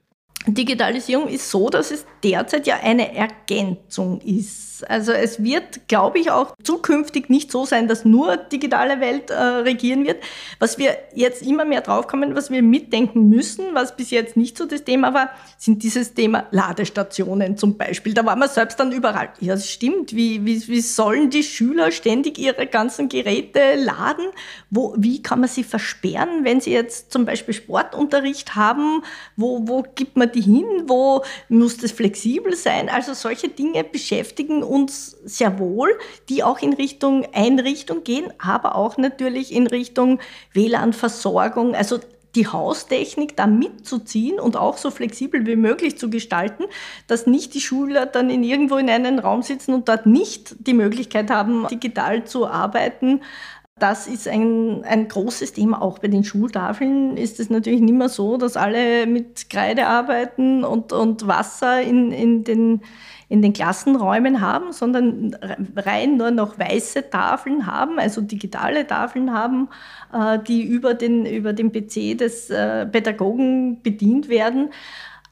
Digitalisierung 0.47 1.27
ist 1.27 1.49
so, 1.49 1.69
dass 1.69 1.91
es 1.91 2.05
derzeit 2.23 2.67
ja 2.67 2.77
eine 2.81 3.15
Ergänzung 3.15 4.21
ist. 4.21 4.65
Also 4.89 5.11
es 5.11 5.41
wird, 5.41 5.87
glaube 5.87 6.19
ich, 6.19 6.31
auch 6.31 6.53
zukünftig 6.61 7.29
nicht 7.29 7.51
so 7.51 7.65
sein, 7.65 7.87
dass 7.87 8.03
nur 8.03 8.37
digitale 8.37 8.99
Welt 8.99 9.29
äh, 9.29 9.35
regieren 9.35 10.05
wird. 10.05 10.21
Was 10.59 10.77
wir 10.77 10.97
jetzt 11.13 11.43
immer 11.43 11.65
mehr 11.65 11.81
draufkommen, 11.81 12.35
was 12.35 12.49
wir 12.51 12.61
mitdenken 12.61 13.29
müssen, 13.29 13.73
was 13.73 13.95
bis 13.95 14.11
jetzt 14.11 14.35
nicht 14.35 14.57
so 14.57 14.65
das 14.65 14.83
Thema 14.83 15.13
war, 15.13 15.29
sind 15.57 15.83
dieses 15.83 16.13
Thema 16.13 16.47
Ladestationen 16.51 17.57
zum 17.57 17.77
Beispiel. 17.77 18.13
Da 18.13 18.25
war 18.25 18.35
man 18.35 18.49
selbst 18.49 18.79
dann 18.79 18.91
überall. 18.91 19.29
Ja, 19.39 19.53
das 19.53 19.69
stimmt. 19.69 20.15
Wie, 20.15 20.45
wie, 20.45 20.67
wie 20.67 20.81
sollen 20.81 21.29
die 21.29 21.43
Schüler 21.43 21.91
ständig 21.91 22.37
ihre 22.37 22.67
ganzen 22.67 23.07
Geräte 23.07 23.75
laden? 23.77 24.25
Wo, 24.69 24.93
wie 24.97 25.21
kann 25.21 25.39
man 25.39 25.49
sie 25.49 25.63
versperren, 25.63 26.43
wenn 26.43 26.59
sie 26.59 26.71
jetzt 26.71 27.11
zum 27.11 27.25
Beispiel 27.25 27.53
Sportunterricht 27.53 28.55
haben? 28.55 29.03
Wo, 29.37 29.67
wo 29.67 29.83
gibt 29.95 30.17
man 30.17 30.31
die 30.35 30.41
hin? 30.41 30.65
Wo 30.85 31.23
muss 31.49 31.77
das 31.77 31.91
flexibel 31.91 32.55
sein? 32.55 32.89
Also 32.89 33.13
solche 33.13 33.49
Dinge 33.49 33.83
beschäftigen 33.83 34.61
uns 34.61 35.17
sehr 35.23 35.57
wohl, 35.57 35.97
die 36.29 36.43
auch 36.43 36.59
in 36.59 36.73
Richtung 36.73 37.25
Einrichtung 37.33 38.03
gehen, 38.03 38.31
aber 38.37 38.75
auch 38.75 38.97
natürlich 38.97 39.53
in 39.53 39.67
Richtung 39.67 40.19
WLAN-Versorgung. 40.53 41.73
Also 41.73 41.99
die 42.35 42.47
Haustechnik 42.47 43.35
da 43.37 43.47
mitzuziehen 43.47 44.39
und 44.39 44.57
auch 44.57 44.77
so 44.77 44.91
flexibel 44.91 45.45
wie 45.45 45.55
möglich 45.55 45.97
zu 45.97 46.09
gestalten, 46.09 46.65
dass 47.07 47.27
nicht 47.27 47.53
die 47.53 47.61
Schüler 47.61 48.05
dann 48.05 48.29
in 48.29 48.43
irgendwo 48.43 48.75
in 48.75 48.89
einem 48.89 49.19
Raum 49.19 49.41
sitzen 49.41 49.73
und 49.73 49.87
dort 49.87 50.05
nicht 50.05 50.55
die 50.67 50.73
Möglichkeit 50.73 51.31
haben, 51.31 51.67
digital 51.67 52.25
zu 52.25 52.45
arbeiten, 52.45 53.21
das 53.77 54.07
ist 54.07 54.25
ein, 54.29 54.85
ein 54.85 55.09
großes 55.09 55.51
Thema. 55.51 55.81
Auch 55.81 55.99
bei 55.99 56.07
den 56.07 56.23
Schultafeln 56.23 57.17
ist 57.17 57.41
es 57.41 57.49
natürlich 57.49 57.81
nicht 57.81 57.93
mehr 57.95 58.07
so, 58.07 58.37
dass 58.37 58.55
alle 58.55 59.05
mit 59.05 59.49
Kreide 59.49 59.87
arbeiten 59.87 60.63
und, 60.63 60.93
und 60.93 61.27
Wasser 61.27 61.81
in, 61.81 62.13
in, 62.13 62.45
den, 62.45 62.81
in 63.27 63.41
den 63.41 63.51
Klassenräumen 63.51 64.39
haben, 64.39 64.71
sondern 64.71 65.35
rein 65.75 66.15
nur 66.15 66.31
noch 66.31 66.57
weiße 66.57 67.09
Tafeln 67.09 67.65
haben, 67.65 67.99
also 67.99 68.21
digitale 68.21 68.87
Tafeln 68.87 69.33
haben, 69.33 69.67
äh, 70.13 70.39
die 70.39 70.63
über 70.63 70.93
den, 70.93 71.25
über 71.25 71.51
den 71.51 71.73
PC 71.73 72.17
des 72.17 72.49
äh, 72.49 72.85
Pädagogen 72.85 73.81
bedient 73.81 74.29
werden. 74.29 74.69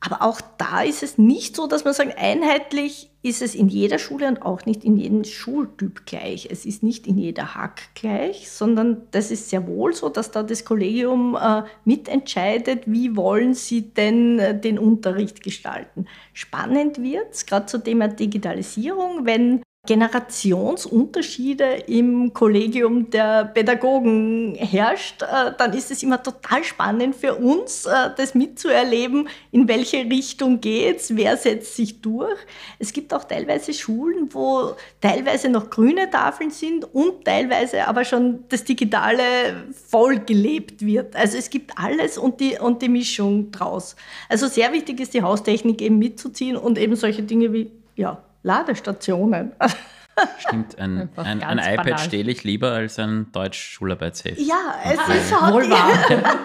Aber 0.05 0.21
auch 0.21 0.41
da 0.57 0.81
ist 0.81 1.01
es 1.01 1.17
nicht 1.17 1.55
so, 1.55 1.65
dass 1.65 1.85
man 1.85 1.93
sagt, 1.93 2.17
einheitlich 2.17 3.09
ist 3.21 3.41
es 3.41 3.55
in 3.55 3.69
jeder 3.69 3.99
Schule 3.99 4.27
und 4.27 4.41
auch 4.41 4.65
nicht 4.65 4.83
in 4.83 4.97
jedem 4.97 5.23
Schultyp 5.23 6.05
gleich. 6.05 6.49
Es 6.51 6.65
ist 6.65 6.83
nicht 6.83 7.07
in 7.07 7.17
jeder 7.17 7.55
Hack 7.55 7.83
gleich, 7.95 8.51
sondern 8.51 9.03
das 9.11 9.31
ist 9.31 9.49
sehr 9.49 9.65
wohl 9.65 9.93
so, 9.93 10.09
dass 10.09 10.29
da 10.31 10.43
das 10.43 10.65
Kollegium 10.65 11.37
äh, 11.41 11.63
mitentscheidet, 11.85 12.83
wie 12.85 13.15
wollen 13.15 13.53
sie 13.53 13.93
denn 13.93 14.39
äh, 14.39 14.59
den 14.59 14.77
Unterricht 14.77 15.41
gestalten. 15.41 16.05
Spannend 16.33 17.01
wird 17.01 17.31
es, 17.31 17.45
gerade 17.45 17.67
zum 17.67 17.85
Thema 17.85 18.09
Digitalisierung, 18.09 19.25
wenn 19.25 19.63
Generationsunterschiede 19.85 21.65
im 21.87 22.33
Kollegium 22.33 23.09
der 23.09 23.43
Pädagogen 23.43 24.55
herrscht, 24.55 25.21
äh, 25.23 25.51
dann 25.57 25.73
ist 25.73 25.91
es 25.91 26.01
immer 26.03 26.23
total 26.23 26.63
spannend 26.63 27.17
für 27.17 27.35
uns, 27.35 27.85
äh, 27.85 28.11
das 28.15 28.33
mitzuerleben, 28.33 29.27
in 29.51 29.67
welche 29.67 29.97
Richtung 29.97 30.61
geht's, 30.61 31.13
wer 31.17 31.35
setzt 31.35 31.75
sich 31.75 31.99
durch. 31.99 32.39
Es 32.79 32.93
gibt 32.93 33.13
auch 33.13 33.25
teilweise 33.25 33.73
Schulen, 33.73 34.29
wo 34.33 34.73
teilweise 35.01 35.49
noch 35.49 35.69
grüne 35.69 36.09
Tafeln 36.09 36.49
sind 36.51 36.85
und 36.93 37.25
teilweise 37.25 37.85
aber 37.85 38.05
schon 38.05 38.45
das 38.47 38.63
Digitale 38.63 39.65
voll 39.89 40.19
gelebt 40.19 40.85
wird. 40.85 41.13
Also 41.13 41.37
es 41.37 41.49
gibt 41.49 41.77
alles 41.77 42.17
und 42.17 42.39
die, 42.39 42.57
und 42.57 42.81
die 42.81 42.87
Mischung 42.87 43.51
draus. 43.51 43.97
Also 44.29 44.47
sehr 44.47 44.71
wichtig 44.71 45.01
ist 45.01 45.13
die 45.13 45.23
Haustechnik 45.23 45.81
eben 45.81 45.99
mitzuziehen 45.99 46.55
und 46.55 46.77
eben 46.77 46.95
solche 46.95 47.23
Dinge 47.23 47.51
wie, 47.51 47.69
ja, 47.97 48.23
Ladestationen. 48.43 49.53
Stimmt, 50.38 50.77
ein, 50.77 51.10
ein, 51.15 51.41
ein 51.41 51.58
iPad 51.58 51.99
stehle 51.99 52.32
ich 52.32 52.43
lieber 52.43 52.71
als 52.71 52.99
ein 52.99 53.32
Deutsch-Schularbeitsheft. 53.32 54.39
Ja, 54.39 54.75
es 54.86 54.99
okay. 54.99 55.17
ist 55.17 55.41
halt 55.41 55.53
wohl 55.53 55.69
wahr. 55.71 56.38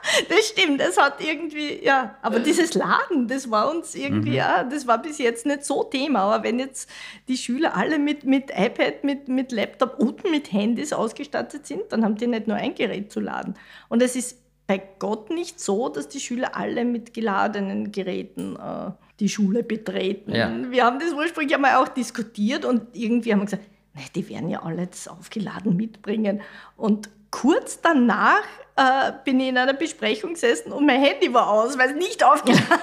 das 0.28 0.48
stimmt, 0.48 0.80
es 0.80 0.96
hat 0.96 1.20
irgendwie, 1.20 1.84
ja, 1.84 2.16
aber 2.22 2.40
dieses 2.40 2.74
Laden, 2.74 3.28
das 3.28 3.50
war 3.50 3.70
uns 3.70 3.94
irgendwie, 3.94 4.30
mhm. 4.30 4.36
ja, 4.36 4.64
das 4.64 4.86
war 4.86 5.02
bis 5.02 5.18
jetzt 5.18 5.44
nicht 5.44 5.64
so 5.64 5.84
Thema. 5.84 6.20
Aber 6.20 6.44
wenn 6.44 6.58
jetzt 6.58 6.88
die 7.28 7.36
Schüler 7.36 7.76
alle 7.76 7.98
mit, 7.98 8.24
mit 8.24 8.50
iPad, 8.50 9.04
mit, 9.04 9.28
mit 9.28 9.52
Laptop 9.52 9.98
und 9.98 10.28
mit 10.30 10.52
Handys 10.52 10.92
ausgestattet 10.92 11.66
sind, 11.66 11.82
dann 11.90 12.04
haben 12.04 12.16
die 12.16 12.26
nicht 12.26 12.46
nur 12.46 12.56
ein 12.56 12.74
Gerät 12.74 13.12
zu 13.12 13.20
laden. 13.20 13.54
Und 13.88 14.02
es 14.02 14.16
ist 14.16 14.38
bei 14.66 14.80
Gott 14.98 15.30
nicht 15.30 15.60
so, 15.60 15.88
dass 15.88 16.08
die 16.08 16.20
Schüler 16.20 16.56
alle 16.56 16.84
mit 16.84 17.12
geladenen 17.12 17.92
Geräten 17.92 18.56
äh, 18.56 18.92
die 19.20 19.28
Schule 19.28 19.62
betreten. 19.62 20.34
Ja. 20.34 20.50
Wir 20.70 20.84
haben 20.84 20.98
das 20.98 21.12
ursprünglich 21.12 21.54
einmal 21.54 21.76
auch 21.76 21.88
diskutiert 21.88 22.64
und 22.64 22.94
irgendwie 22.94 23.32
haben 23.32 23.40
wir 23.40 23.44
gesagt, 23.44 23.64
nee, 23.94 24.02
die 24.14 24.28
werden 24.28 24.48
ja 24.48 24.62
alle 24.62 24.86
das 24.86 25.06
aufgeladen 25.08 25.76
mitbringen. 25.76 26.40
Und 26.76 27.10
kurz 27.30 27.80
danach 27.80 28.42
äh, 28.76 29.12
bin 29.24 29.38
ich 29.40 29.48
in 29.48 29.58
einer 29.58 29.74
Besprechung 29.74 30.34
gesessen 30.34 30.72
und 30.72 30.86
mein 30.86 31.00
Handy 31.00 31.32
war 31.32 31.50
aus, 31.50 31.78
weil 31.78 31.90
es 31.90 31.96
nicht 31.96 32.24
aufgeladen 32.24 32.66
war. 32.68 32.80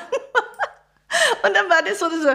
Und 1.43 1.55
dann 1.55 1.69
war 1.69 1.81
das 1.83 1.99
so, 1.99 2.09
so 2.09 2.29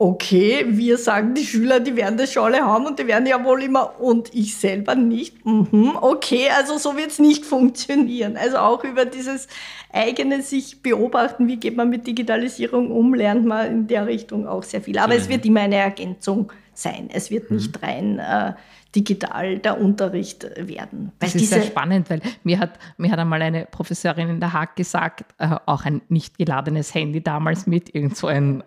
okay, 0.00 0.64
wir 0.66 0.96
sagen, 0.96 1.34
die 1.34 1.44
Schüler, 1.44 1.78
die 1.78 1.94
werden 1.94 2.16
das 2.16 2.32
schon 2.32 2.44
alle 2.44 2.64
haben 2.64 2.86
und 2.86 2.98
die 2.98 3.06
werden 3.06 3.26
ja 3.26 3.44
wohl 3.44 3.62
immer, 3.62 4.00
und 4.00 4.34
ich 4.34 4.56
selber 4.56 4.94
nicht. 4.94 5.44
Mhm, 5.44 5.92
okay, 6.00 6.48
also 6.56 6.78
so 6.78 6.96
wird 6.96 7.10
es 7.10 7.18
nicht 7.18 7.44
funktionieren. 7.44 8.38
Also 8.38 8.56
auch 8.56 8.82
über 8.82 9.04
dieses 9.04 9.46
eigene 9.92 10.40
sich 10.40 10.82
beobachten, 10.82 11.48
wie 11.48 11.58
geht 11.58 11.76
man 11.76 11.90
mit 11.90 12.06
Digitalisierung 12.06 12.90
um, 12.90 13.12
lernt 13.12 13.44
man 13.44 13.66
in 13.66 13.86
der 13.88 14.06
Richtung 14.06 14.48
auch 14.48 14.62
sehr 14.62 14.80
viel. 14.80 14.98
Aber 14.98 15.12
mhm. 15.12 15.20
es 15.20 15.28
wird 15.28 15.44
immer 15.44 15.60
eine 15.60 15.76
Ergänzung 15.76 16.50
sein. 16.72 17.10
Es 17.12 17.30
wird 17.30 17.50
nicht 17.50 17.76
mhm. 17.76 17.86
rein 17.86 18.18
äh, 18.20 18.54
digital 18.96 19.58
der 19.58 19.78
Unterricht 19.78 20.46
werden. 20.56 21.12
das 21.18 21.34
ist 21.34 21.50
sehr 21.50 21.62
spannend, 21.62 22.08
weil 22.08 22.22
mir 22.42 22.58
hat, 22.58 22.78
mir 22.96 23.10
hat 23.10 23.18
einmal 23.18 23.42
eine 23.42 23.66
Professorin 23.66 24.30
in 24.30 24.40
der 24.40 24.54
Haag 24.54 24.76
gesagt, 24.76 25.26
äh, 25.36 25.56
auch 25.66 25.84
ein 25.84 26.00
nicht 26.08 26.38
geladenes 26.38 26.94
Handy 26.94 27.22
damals 27.22 27.66
mit, 27.66 27.94
irgend 27.94 28.16
so 28.16 28.26
ein 28.26 28.62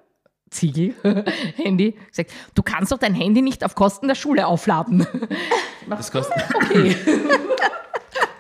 Ziegel-Handy, 0.54 1.96
gesagt, 2.10 2.32
du 2.56 2.64
kannst 2.64 2.92
doch 2.92 2.98
dein 2.98 3.14
Handy 3.14 3.42
nicht 3.42 3.64
auf 3.64 3.76
Kosten 3.76 4.08
der 4.08 4.16
Schule 4.16 4.48
aufladen. 4.48 5.06
Das 5.90 6.10
kostet, 6.10 6.42
okay. 6.56 6.96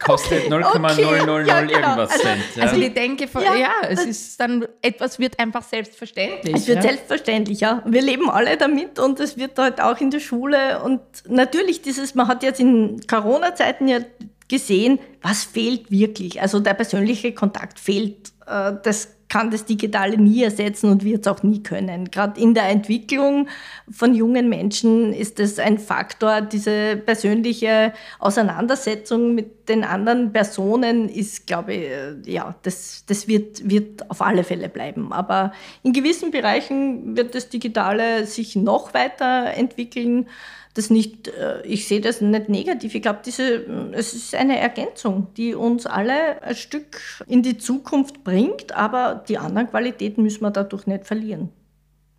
kostet 0.01 0.49
0,000 0.49 0.63
okay, 0.63 1.45
ja, 1.45 1.59
genau. 1.59 1.73
irgendwas 1.73 2.11
also, 2.11 2.23
Cent. 2.23 2.41
Ja. 2.55 2.63
Also 2.63 2.75
ich 2.77 2.93
denke, 2.93 3.27
ja, 3.33 3.55
ja, 3.55 3.71
es 3.89 4.05
ist 4.05 4.39
dann, 4.39 4.65
etwas 4.81 5.19
wird 5.19 5.37
einfach 5.39 5.61
selbstverständlich. 5.61 6.55
Es 6.55 6.67
wird 6.67 6.77
ja. 6.77 6.83
selbstverständlich, 6.83 7.59
ja. 7.59 7.83
Wir 7.85 8.01
leben 8.01 8.29
alle 8.29 8.55
damit 8.55 8.97
und 8.97 9.19
es 9.19 9.35
wird 9.37 9.59
halt 9.59 9.81
auch 9.81 9.99
in 9.99 10.09
der 10.09 10.21
Schule 10.21 10.81
und 10.83 11.01
natürlich 11.27 11.81
dieses, 11.81 12.15
man 12.15 12.29
hat 12.29 12.43
jetzt 12.43 12.61
in 12.61 13.01
Corona-Zeiten 13.07 13.89
ja 13.89 13.99
gesehen, 14.47 14.99
was 15.21 15.43
fehlt 15.43 15.89
wirklich. 15.91 16.41
Also 16.41 16.59
der 16.59 16.75
persönliche 16.75 17.33
Kontakt 17.33 17.79
fehlt. 17.79 18.31
Äh, 18.45 18.73
das 18.83 19.12
kann 19.33 19.49
das 19.49 19.65
Digitale 19.65 20.15
nie 20.15 20.43
ersetzen 20.43 20.91
und 20.91 21.03
wird 21.03 21.25
es 21.25 21.27
auch 21.27 21.41
nie 21.41 21.63
können. 21.63 22.11
Gerade 22.11 22.39
in 22.39 22.53
der 22.53 22.69
Entwicklung 22.69 23.47
von 23.89 24.13
jungen 24.13 24.47
Menschen 24.47 25.11
ist 25.11 25.39
es 25.39 25.57
ein 25.57 25.79
Faktor. 25.79 26.41
Diese 26.41 26.97
persönliche 26.97 27.93
Auseinandersetzung 28.19 29.33
mit 29.33 29.69
den 29.69 29.83
anderen 29.85 30.31
Personen 30.33 31.09
ist, 31.09 31.47
glaube 31.47 31.73
ich, 31.73 31.81
äh, 31.81 32.31
ja, 32.31 32.53
das, 32.61 33.05
das 33.07 33.27
wird, 33.27 33.67
wird 33.67 34.07
auf 34.11 34.21
alle 34.21 34.43
Fälle 34.43 34.69
bleiben. 34.69 35.11
Aber 35.11 35.51
in 35.81 35.93
gewissen 35.93 36.29
Bereichen 36.29 37.17
wird 37.17 37.33
das 37.33 37.49
Digitale 37.49 38.27
sich 38.27 38.55
noch 38.55 38.93
weiterentwickeln 38.93 40.27
das 40.73 40.89
nicht, 40.89 41.27
äh, 41.27 41.61
ich 41.65 41.87
sehe 41.87 42.01
das 42.01 42.21
nicht 42.21 42.49
negativ. 42.49 42.95
Ich 42.95 43.01
glaube, 43.01 43.19
diese, 43.25 43.65
es 43.91 44.13
ist 44.13 44.35
eine 44.35 44.59
Ergänzung, 44.59 45.27
die 45.37 45.53
uns 45.53 45.85
alle 45.85 46.41
ein 46.41 46.55
Stück 46.55 46.99
in 47.27 47.43
die 47.43 47.57
Zukunft 47.57 48.23
bringt, 48.23 48.73
aber 48.75 49.23
die 49.27 49.37
anderen 49.37 49.69
Qualitäten 49.69 50.23
müssen 50.23 50.41
wir 50.41 50.51
dadurch 50.51 50.87
nicht 50.87 51.05
verlieren, 51.05 51.49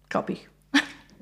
glaube 0.09 0.35
ich. 0.35 0.49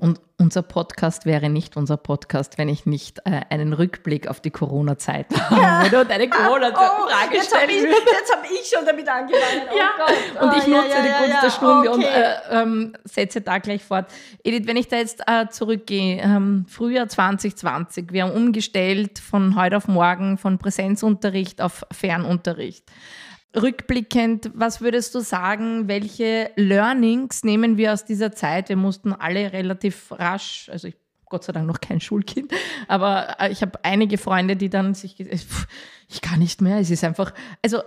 Und 0.03 0.19
unser 0.37 0.63
Podcast 0.63 1.25
wäre 1.25 1.49
nicht 1.49 1.77
unser 1.77 1.95
Podcast, 1.95 2.57
wenn 2.57 2.67
ich 2.67 2.85
nicht 2.85 3.19
äh, 3.19 3.39
einen 3.49 3.71
Rückblick 3.71 4.27
auf 4.27 4.41
die 4.41 4.51
Corona-Zeit 4.51 5.27
habe 5.49 5.95
ja. 5.95 6.01
und 6.01 6.11
eine 6.11 6.29
Corona-Frage 6.29 7.29
oh, 7.31 7.33
jetzt 7.33 7.55
habe 7.55 7.71
ich, 7.71 8.69
schon 8.69 8.85
damit 8.85 9.07
angefangen. 9.07 9.61
Oh 9.71 9.77
ja. 9.77 10.45
Und 10.45 10.57
ich 10.57 10.65
oh, 10.65 10.71
nutze 10.71 10.89
ja, 10.89 11.03
die 11.03 11.23
Gunst 11.23 11.43
der 11.43 11.49
Stunde 11.51 11.89
okay. 11.89 11.95
und 11.95 12.03
äh, 12.03 12.61
ähm, 12.61 12.93
setze 13.05 13.39
da 13.39 13.59
gleich 13.59 13.81
fort. 13.81 14.07
Edith, 14.43 14.67
wenn 14.67 14.75
ich 14.75 14.89
da 14.89 14.97
jetzt 14.97 15.23
äh, 15.25 15.47
zurückgehe, 15.47 16.21
ähm, 16.21 16.65
Frühjahr 16.67 17.07
2020, 17.07 18.11
wir 18.11 18.23
haben 18.23 18.33
umgestellt 18.33 19.19
von 19.19 19.55
heute 19.55 19.77
auf 19.77 19.87
morgen 19.87 20.37
von 20.37 20.57
Präsenzunterricht 20.57 21.61
auf 21.61 21.85
Fernunterricht. 21.93 22.83
Rückblickend, 23.55 24.51
was 24.53 24.81
würdest 24.81 25.13
du 25.13 25.19
sagen, 25.19 25.87
welche 25.87 26.51
Learnings 26.55 27.43
nehmen 27.43 27.77
wir 27.77 27.93
aus 27.93 28.03
dieser 28.03 28.31
Zeit? 28.31 28.69
Wir 28.69 28.77
mussten 28.77 29.13
alle 29.13 29.53
relativ 29.53 30.11
rasch, 30.11 30.69
also 30.71 30.87
ich 30.87 30.95
Gott 31.33 31.45
sei 31.45 31.53
Dank 31.53 31.65
noch 31.65 31.81
kein 31.81 31.99
Schulkind, 31.99 32.51
aber 32.87 33.37
äh, 33.39 33.51
ich 33.51 33.63
habe 33.63 33.83
einige 33.83 34.19
Freunde, 34.19 34.55
die 34.55 34.69
dann 34.69 34.93
sich, 34.93 35.19
ich 35.19 36.21
kann 36.21 36.37
nicht 36.37 36.61
mehr, 36.61 36.77
es 36.77 36.91
ist 36.91 37.03
einfach, 37.03 37.33
also 37.63 37.79
äh, 37.79 37.81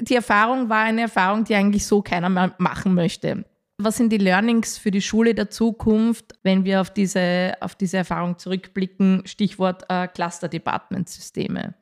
die 0.00 0.14
Erfahrung 0.14 0.70
war 0.70 0.84
eine 0.84 1.02
Erfahrung, 1.02 1.44
die 1.44 1.54
eigentlich 1.54 1.86
so 1.86 2.00
keiner 2.00 2.30
mehr 2.30 2.54
machen 2.56 2.94
möchte. 2.94 3.44
Was 3.76 3.98
sind 3.98 4.10
die 4.10 4.16
Learnings 4.16 4.78
für 4.78 4.90
die 4.90 5.02
Schule 5.02 5.34
der 5.34 5.50
Zukunft, 5.50 6.38
wenn 6.42 6.64
wir 6.64 6.80
auf 6.80 6.90
diese, 6.90 7.52
auf 7.60 7.74
diese 7.74 7.98
Erfahrung 7.98 8.38
zurückblicken? 8.38 9.22
Stichwort 9.26 9.84
äh, 9.90 10.08
Cluster-Department-Systeme 10.08 11.74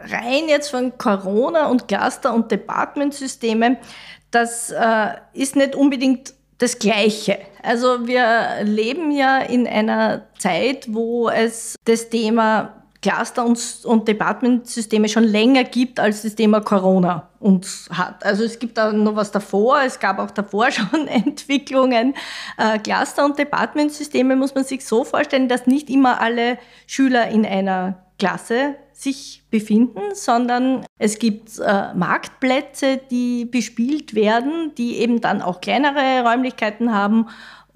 rein 0.00 0.48
jetzt 0.48 0.70
von 0.70 0.96
Corona 0.98 1.68
und 1.68 1.88
Cluster- 1.88 2.34
und 2.34 2.50
Departmentsysteme, 2.50 3.78
das 4.30 4.70
äh, 4.70 5.08
ist 5.32 5.56
nicht 5.56 5.74
unbedingt 5.74 6.34
das 6.58 6.78
Gleiche. 6.78 7.38
Also 7.62 8.06
wir 8.06 8.62
leben 8.62 9.10
ja 9.10 9.38
in 9.38 9.66
einer 9.66 10.26
Zeit, 10.38 10.92
wo 10.92 11.28
es 11.28 11.76
das 11.84 12.08
Thema 12.08 12.72
Cluster- 13.02 13.44
und, 13.44 13.60
und 13.84 14.08
Departmentsysteme 14.08 15.08
schon 15.08 15.24
länger 15.24 15.64
gibt, 15.64 16.00
als 16.00 16.22
das 16.22 16.34
Thema 16.34 16.60
Corona 16.60 17.28
uns 17.38 17.88
hat. 17.92 18.24
Also 18.24 18.42
es 18.44 18.58
gibt 18.58 18.78
da 18.78 18.92
noch 18.92 19.16
was 19.16 19.30
davor, 19.30 19.82
es 19.82 20.00
gab 20.00 20.18
auch 20.18 20.30
davor 20.30 20.70
schon 20.72 21.06
Entwicklungen. 21.06 22.14
Äh, 22.58 22.78
Cluster- 22.78 23.24
und 23.24 23.38
Departmentsysteme 23.38 24.34
muss 24.34 24.54
man 24.54 24.64
sich 24.64 24.84
so 24.84 25.04
vorstellen, 25.04 25.48
dass 25.48 25.66
nicht 25.66 25.90
immer 25.90 26.20
alle 26.20 26.58
Schüler 26.86 27.28
in 27.28 27.46
einer 27.46 28.05
Klasse 28.18 28.76
sich 28.92 29.42
befinden, 29.50 30.14
sondern 30.14 30.86
es 30.98 31.18
gibt 31.18 31.58
äh, 31.58 31.92
Marktplätze, 31.94 32.98
die 33.10 33.44
bespielt 33.44 34.14
werden, 34.14 34.72
die 34.78 34.96
eben 34.96 35.20
dann 35.20 35.42
auch 35.42 35.60
kleinere 35.60 36.22
Räumlichkeiten 36.26 36.94
haben 36.94 37.26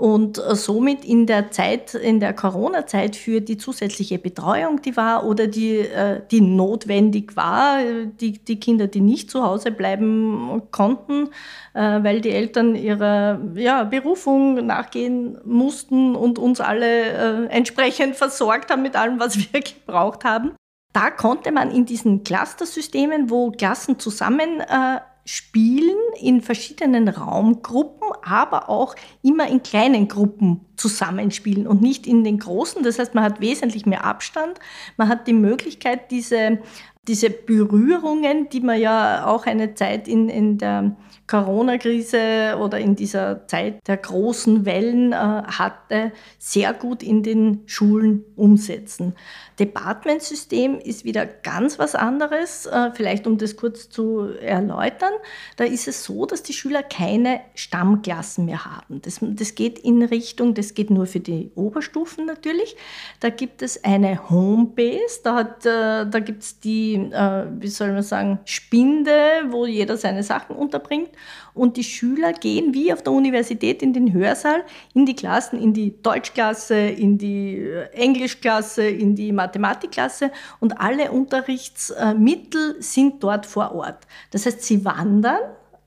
und 0.00 0.38
äh, 0.38 0.56
somit 0.56 1.04
in 1.04 1.26
der 1.26 1.50
Zeit, 1.50 1.92
in 1.92 2.20
der 2.20 2.32
Corona-Zeit 2.32 3.16
für 3.16 3.42
die 3.42 3.58
zusätzliche 3.58 4.18
Betreuung, 4.18 4.80
die 4.80 4.96
war 4.96 5.26
oder 5.26 5.46
die, 5.46 5.76
äh, 5.76 6.22
die 6.30 6.40
notwendig 6.40 7.36
war, 7.36 7.80
die, 8.18 8.38
die 8.38 8.58
Kinder, 8.58 8.86
die 8.86 9.02
nicht 9.02 9.30
zu 9.30 9.42
Hause 9.42 9.70
bleiben 9.70 10.62
konnten, 10.70 11.28
äh, 11.74 12.02
weil 12.02 12.22
die 12.22 12.30
Eltern 12.30 12.76
ihrer 12.76 13.40
ja, 13.54 13.84
Berufung 13.84 14.64
nachgehen 14.64 15.36
mussten 15.44 16.16
und 16.16 16.38
uns 16.38 16.62
alle 16.62 17.48
entsprechend 17.50 18.16
versorgt 18.16 18.70
haben 18.70 18.80
mit 18.80 18.96
allem, 18.96 19.20
was 19.20 19.36
wir 19.52 19.60
gebraucht 19.60 20.24
haben. 20.24 20.52
Da 20.94 21.10
konnte 21.10 21.52
man 21.52 21.70
in 21.70 21.84
diesen 21.84 22.24
Clustersystemen, 22.24 23.28
wo 23.28 23.50
Klassen 23.50 23.98
zusammen 23.98 24.60
äh, 24.60 25.00
spielen, 25.24 25.96
in 26.20 26.40
verschiedenen 26.40 27.08
Raumgruppen, 27.08 28.08
aber 28.22 28.68
auch 28.68 28.94
immer 29.22 29.48
in 29.48 29.62
kleinen 29.62 30.08
Gruppen 30.08 30.60
zusammenspielen 30.76 31.66
und 31.66 31.82
nicht 31.82 32.06
in 32.06 32.24
den 32.24 32.38
großen. 32.38 32.82
Das 32.82 32.98
heißt, 32.98 33.14
man 33.14 33.24
hat 33.24 33.40
wesentlich 33.40 33.86
mehr 33.86 34.04
Abstand. 34.04 34.58
Man 34.96 35.08
hat 35.08 35.26
die 35.26 35.32
Möglichkeit, 35.32 36.10
diese, 36.10 36.58
diese 37.08 37.30
Berührungen, 37.30 38.48
die 38.50 38.60
man 38.60 38.78
ja 38.78 39.26
auch 39.26 39.46
eine 39.46 39.74
Zeit 39.74 40.06
in, 40.06 40.28
in 40.28 40.58
der 40.58 40.96
Corona-Krise 41.26 42.58
oder 42.60 42.78
in 42.78 42.96
dieser 42.96 43.46
Zeit 43.46 43.86
der 43.86 43.96
großen 43.96 44.66
Wellen 44.66 45.12
äh, 45.12 45.16
hatte, 45.16 46.12
sehr 46.38 46.74
gut 46.74 47.02
in 47.02 47.22
den 47.22 47.62
Schulen 47.66 48.24
umsetzen. 48.36 49.14
Departmentsystem 49.60 50.80
ist 50.80 51.04
wieder 51.04 51.26
ganz 51.26 51.78
was 51.78 51.94
anderes. 51.94 52.66
Äh, 52.66 52.90
vielleicht 52.94 53.26
um 53.26 53.38
das 53.38 53.56
kurz 53.56 53.90
zu 53.90 54.30
erläutern. 54.40 55.12
Da 55.56 55.64
ist 55.64 55.86
es 55.86 56.02
so, 56.02 56.26
dass 56.26 56.42
die 56.42 56.54
Schüler 56.54 56.82
keine 56.82 57.40
Stammklassen 57.54 58.46
mehr 58.46 58.64
haben. 58.64 59.02
Das, 59.02 59.20
das 59.20 59.54
geht 59.54 59.78
in 59.78 60.02
Richtung, 60.02 60.54
das 60.54 60.74
geht 60.74 60.90
nur 60.90 61.06
für 61.06 61.20
die 61.20 61.52
Oberstufen 61.54 62.24
natürlich. 62.24 62.74
Da 63.20 63.28
gibt 63.28 63.62
es 63.62 63.84
eine 63.84 64.30
Homebase, 64.30 65.20
da, 65.22 65.40
äh, 65.40 66.10
da 66.10 66.18
gibt 66.20 66.42
es 66.42 66.58
die, 66.58 66.99
äh, 67.12 67.46
wie 67.58 67.68
soll 67.68 67.92
man 67.92 68.02
sagen, 68.02 68.38
Spinde, 68.44 69.12
wo 69.48 69.66
jeder 69.66 69.96
seine 69.96 70.22
Sachen 70.22 70.56
unterbringt. 70.56 71.10
Und 71.54 71.76
die 71.76 71.84
Schüler 71.84 72.32
gehen 72.32 72.74
wie 72.74 72.92
auf 72.92 73.02
der 73.02 73.12
Universität 73.12 73.82
in 73.82 73.92
den 73.92 74.12
Hörsaal, 74.12 74.64
in 74.94 75.06
die 75.06 75.16
Klassen, 75.16 75.60
in 75.60 75.72
die 75.72 76.00
Deutschklasse, 76.02 76.76
in 76.76 77.18
die 77.18 77.70
Englischklasse, 77.92 78.86
in 78.86 79.16
die 79.16 79.32
Mathematikklasse 79.32 80.30
und 80.60 80.80
alle 80.80 81.10
Unterrichtsmittel 81.10 82.76
sind 82.80 83.22
dort 83.22 83.46
vor 83.46 83.74
Ort. 83.74 84.06
Das 84.30 84.46
heißt, 84.46 84.62
sie 84.62 84.84
wandern, 84.84 85.40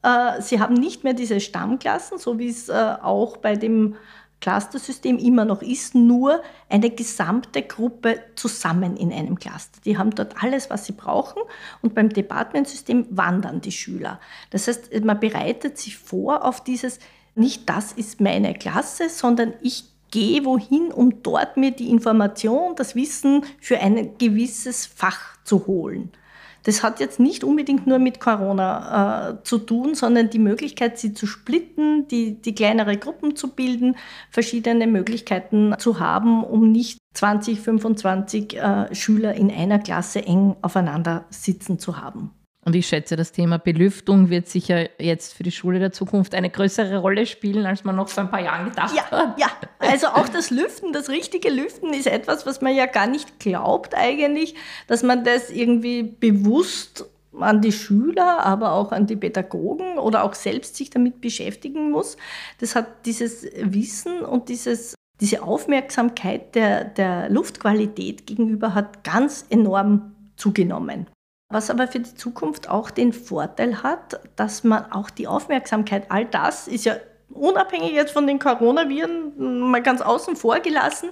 äh, 0.03 0.41
sie 0.41 0.59
haben 0.59 0.75
nicht 0.75 1.03
mehr 1.03 1.13
diese 1.13 1.39
Stammklassen, 1.39 2.17
so 2.17 2.37
wie 2.37 2.49
es 2.49 2.69
äh, 2.69 2.73
auch 3.01 3.37
bei 3.37 3.55
dem 3.55 3.95
Cluster-System 4.43 5.17
immer 5.19 5.45
noch 5.45 5.61
ist, 5.61 5.95
nur 5.95 6.41
eine 6.67 6.89
gesamte 6.89 7.61
Gruppe 7.61 8.19
zusammen 8.35 8.97
in 8.97 9.13
einem 9.13 9.39
Cluster. 9.39 9.79
Die 9.85 9.97
haben 9.97 10.11
dort 10.11 10.43
alles, 10.43 10.69
was 10.69 10.85
sie 10.85 10.91
brauchen 10.91 11.41
und 11.81 11.95
beim 11.95 12.09
Departmentsystem 12.09 13.07
wandern 13.09 13.61
die 13.61 13.71
Schüler. 13.71 14.19
Das 14.49 14.67
heißt, 14.67 15.01
man 15.05 15.21
bereitet 15.21 15.77
sich 15.77 15.97
vor 15.97 16.43
auf 16.43 16.61
dieses, 16.61 16.99
nicht 17.35 17.69
das 17.69 17.93
ist 17.93 18.19
meine 18.19 18.53
Klasse, 18.53 19.07
sondern 19.07 19.53
ich 19.61 19.85
gehe 20.11 20.43
wohin, 20.43 20.91
um 20.91 21.23
dort 21.23 21.55
mir 21.55 21.71
die 21.71 21.89
Information, 21.89 22.75
das 22.75 22.95
Wissen 22.95 23.45
für 23.61 23.79
ein 23.79 24.17
gewisses 24.17 24.85
Fach 24.85 25.37
zu 25.45 25.67
holen. 25.67 26.11
Das 26.63 26.81
hat 26.81 26.99
jetzt 26.99 27.19
nicht 27.19 27.43
unbedingt 27.43 27.87
nur 27.87 27.99
mit 27.99 28.19
Corona 28.19 29.31
äh, 29.31 29.43
zu 29.43 29.57
tun, 29.57 29.95
sondern 29.95 30.29
die 30.29 30.39
Möglichkeit, 30.39 30.97
sie 30.97 31.13
zu 31.13 31.27
splitten, 31.27 32.07
die, 32.07 32.41
die 32.41 32.55
kleinere 32.55 32.97
Gruppen 32.97 33.35
zu 33.35 33.49
bilden, 33.49 33.97
verschiedene 34.29 34.87
Möglichkeiten 34.87 35.75
zu 35.77 35.99
haben, 35.99 36.43
um 36.43 36.71
nicht 36.71 36.99
20, 37.13 37.59
25 37.59 38.57
äh, 38.57 38.95
Schüler 38.95 39.33
in 39.33 39.51
einer 39.51 39.79
Klasse 39.79 40.25
eng 40.25 40.55
aufeinander 40.61 41.25
sitzen 41.29 41.79
zu 41.79 42.01
haben. 42.01 42.31
Und 42.65 42.75
ich 42.75 42.87
schätze, 42.87 43.15
das 43.15 43.31
Thema 43.33 43.57
Belüftung 43.57 44.29
wird 44.29 44.47
sicher 44.47 44.87
jetzt 44.99 45.33
für 45.33 45.43
die 45.43 45.51
Schule 45.51 45.79
der 45.79 45.91
Zukunft 45.91 46.33
eine 46.33 46.49
größere 46.49 46.97
Rolle 46.97 47.25
spielen, 47.25 47.65
als 47.65 47.83
man 47.83 47.95
noch 47.95 48.07
vor 48.07 48.23
ein 48.23 48.31
paar 48.31 48.41
Jahren 48.41 48.69
gedacht 48.69 48.95
ja, 48.95 49.11
hat. 49.11 49.39
Ja, 49.39 49.47
also 49.79 50.07
auch 50.07 50.29
das 50.29 50.49
Lüften, 50.49 50.93
das 50.93 51.09
richtige 51.09 51.49
Lüften 51.49 51.93
ist 51.93 52.07
etwas, 52.07 52.45
was 52.45 52.61
man 52.61 52.73
ja 52.73 52.85
gar 52.85 53.07
nicht 53.07 53.39
glaubt 53.39 53.95
eigentlich, 53.95 54.55
dass 54.87 55.03
man 55.03 55.25
das 55.25 55.49
irgendwie 55.49 56.03
bewusst 56.03 57.05
an 57.39 57.61
die 57.61 57.71
Schüler, 57.71 58.45
aber 58.45 58.73
auch 58.73 58.91
an 58.91 59.07
die 59.07 59.15
Pädagogen 59.15 59.97
oder 59.97 60.23
auch 60.23 60.33
selbst 60.33 60.75
sich 60.75 60.89
damit 60.89 61.19
beschäftigen 61.19 61.91
muss. 61.91 62.15
Das 62.59 62.75
hat 62.75 63.05
dieses 63.05 63.45
Wissen 63.57 64.21
und 64.21 64.49
dieses, 64.49 64.95
diese 65.19 65.43
Aufmerksamkeit 65.43 66.55
der, 66.55 66.85
der 66.85 67.29
Luftqualität 67.29 68.27
gegenüber 68.27 68.73
hat 68.73 69.03
ganz 69.03 69.45
enorm 69.49 70.13
zugenommen. 70.37 71.07
Was 71.53 71.69
aber 71.69 71.87
für 71.87 71.99
die 71.99 72.15
Zukunft 72.15 72.67
auch 72.67 72.89
den 72.89 73.13
Vorteil 73.13 73.83
hat, 73.83 74.19
dass 74.35 74.63
man 74.63 74.91
auch 74.91 75.11
die 75.11 75.27
Aufmerksamkeit, 75.27 76.09
all 76.09 76.25
das 76.25 76.67
ist 76.67 76.85
ja 76.85 76.95
unabhängig 77.29 77.91
jetzt 77.91 78.11
von 78.11 78.25
den 78.25 78.39
Coronaviren, 78.39 79.69
mal 79.69 79.83
ganz 79.83 80.01
außen 80.01 80.35
vor 80.35 80.59
gelassen, 80.61 81.11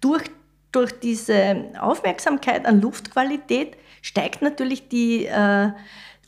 durch, 0.00 0.30
durch 0.70 1.00
diese 1.00 1.72
Aufmerksamkeit 1.80 2.66
an 2.66 2.80
Luftqualität 2.80 3.76
steigt 4.00 4.42
natürlich 4.42 4.88
die 4.88 5.26
äh, 5.26 5.70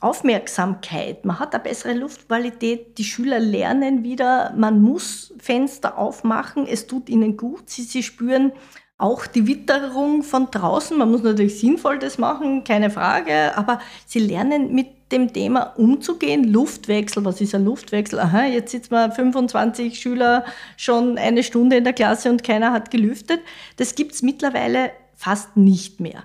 Aufmerksamkeit, 0.01 1.25
man 1.25 1.39
hat 1.39 1.55
eine 1.55 1.63
bessere 1.63 1.95
Luftqualität, 1.95 2.99
die 2.99 3.05
Schüler 3.05 3.39
lernen 3.39 4.03
wieder, 4.03 4.53
man 4.57 4.83
muss 4.83 5.33
Fenster 5.39 5.97
aufmachen, 5.97 6.67
es 6.67 6.89
tut 6.89 7.09
ihnen 7.09 7.37
gut, 7.37 7.71
sie, 7.71 7.83
sie 7.83 8.03
spüren 8.03 8.51
auch 8.99 9.27
die 9.27 9.47
Witterung 9.47 10.23
von 10.23 10.51
draußen. 10.51 10.97
Man 10.97 11.11
muss 11.11 11.23
natürlich 11.23 11.59
sinnvoll 11.59 11.99
das 11.99 12.19
machen, 12.19 12.65
keine 12.65 12.91
Frage, 12.91 13.57
aber 13.57 13.81
sie 14.07 14.21
lernen 14.21 14.73
mit 14.75 14.87
dem 15.11 15.33
Thema 15.33 15.75
umzugehen. 15.77 16.45
Luftwechsel, 16.45 17.25
was 17.25 17.41
ist 17.41 17.55
ein 17.55 17.65
Luftwechsel? 17.65 18.21
Aha, 18.21 18.45
jetzt 18.47 18.71
sitzen 18.71 18.93
wir 18.93 19.11
25 19.11 20.01
Schüler 20.01 20.45
schon 20.77 21.19
eine 21.19 21.43
Stunde 21.43 21.77
in 21.77 21.85
der 21.85 21.93
Klasse 21.93 22.31
und 22.31 22.45
keiner 22.45 22.73
hat 22.73 22.91
gelüftet. 22.91 23.41
Das 23.77 23.95
gibt 23.95 24.13
es 24.13 24.23
mittlerweile 24.23 24.93
fast 25.15 25.57
nicht 25.57 26.01
mehr. 26.01 26.25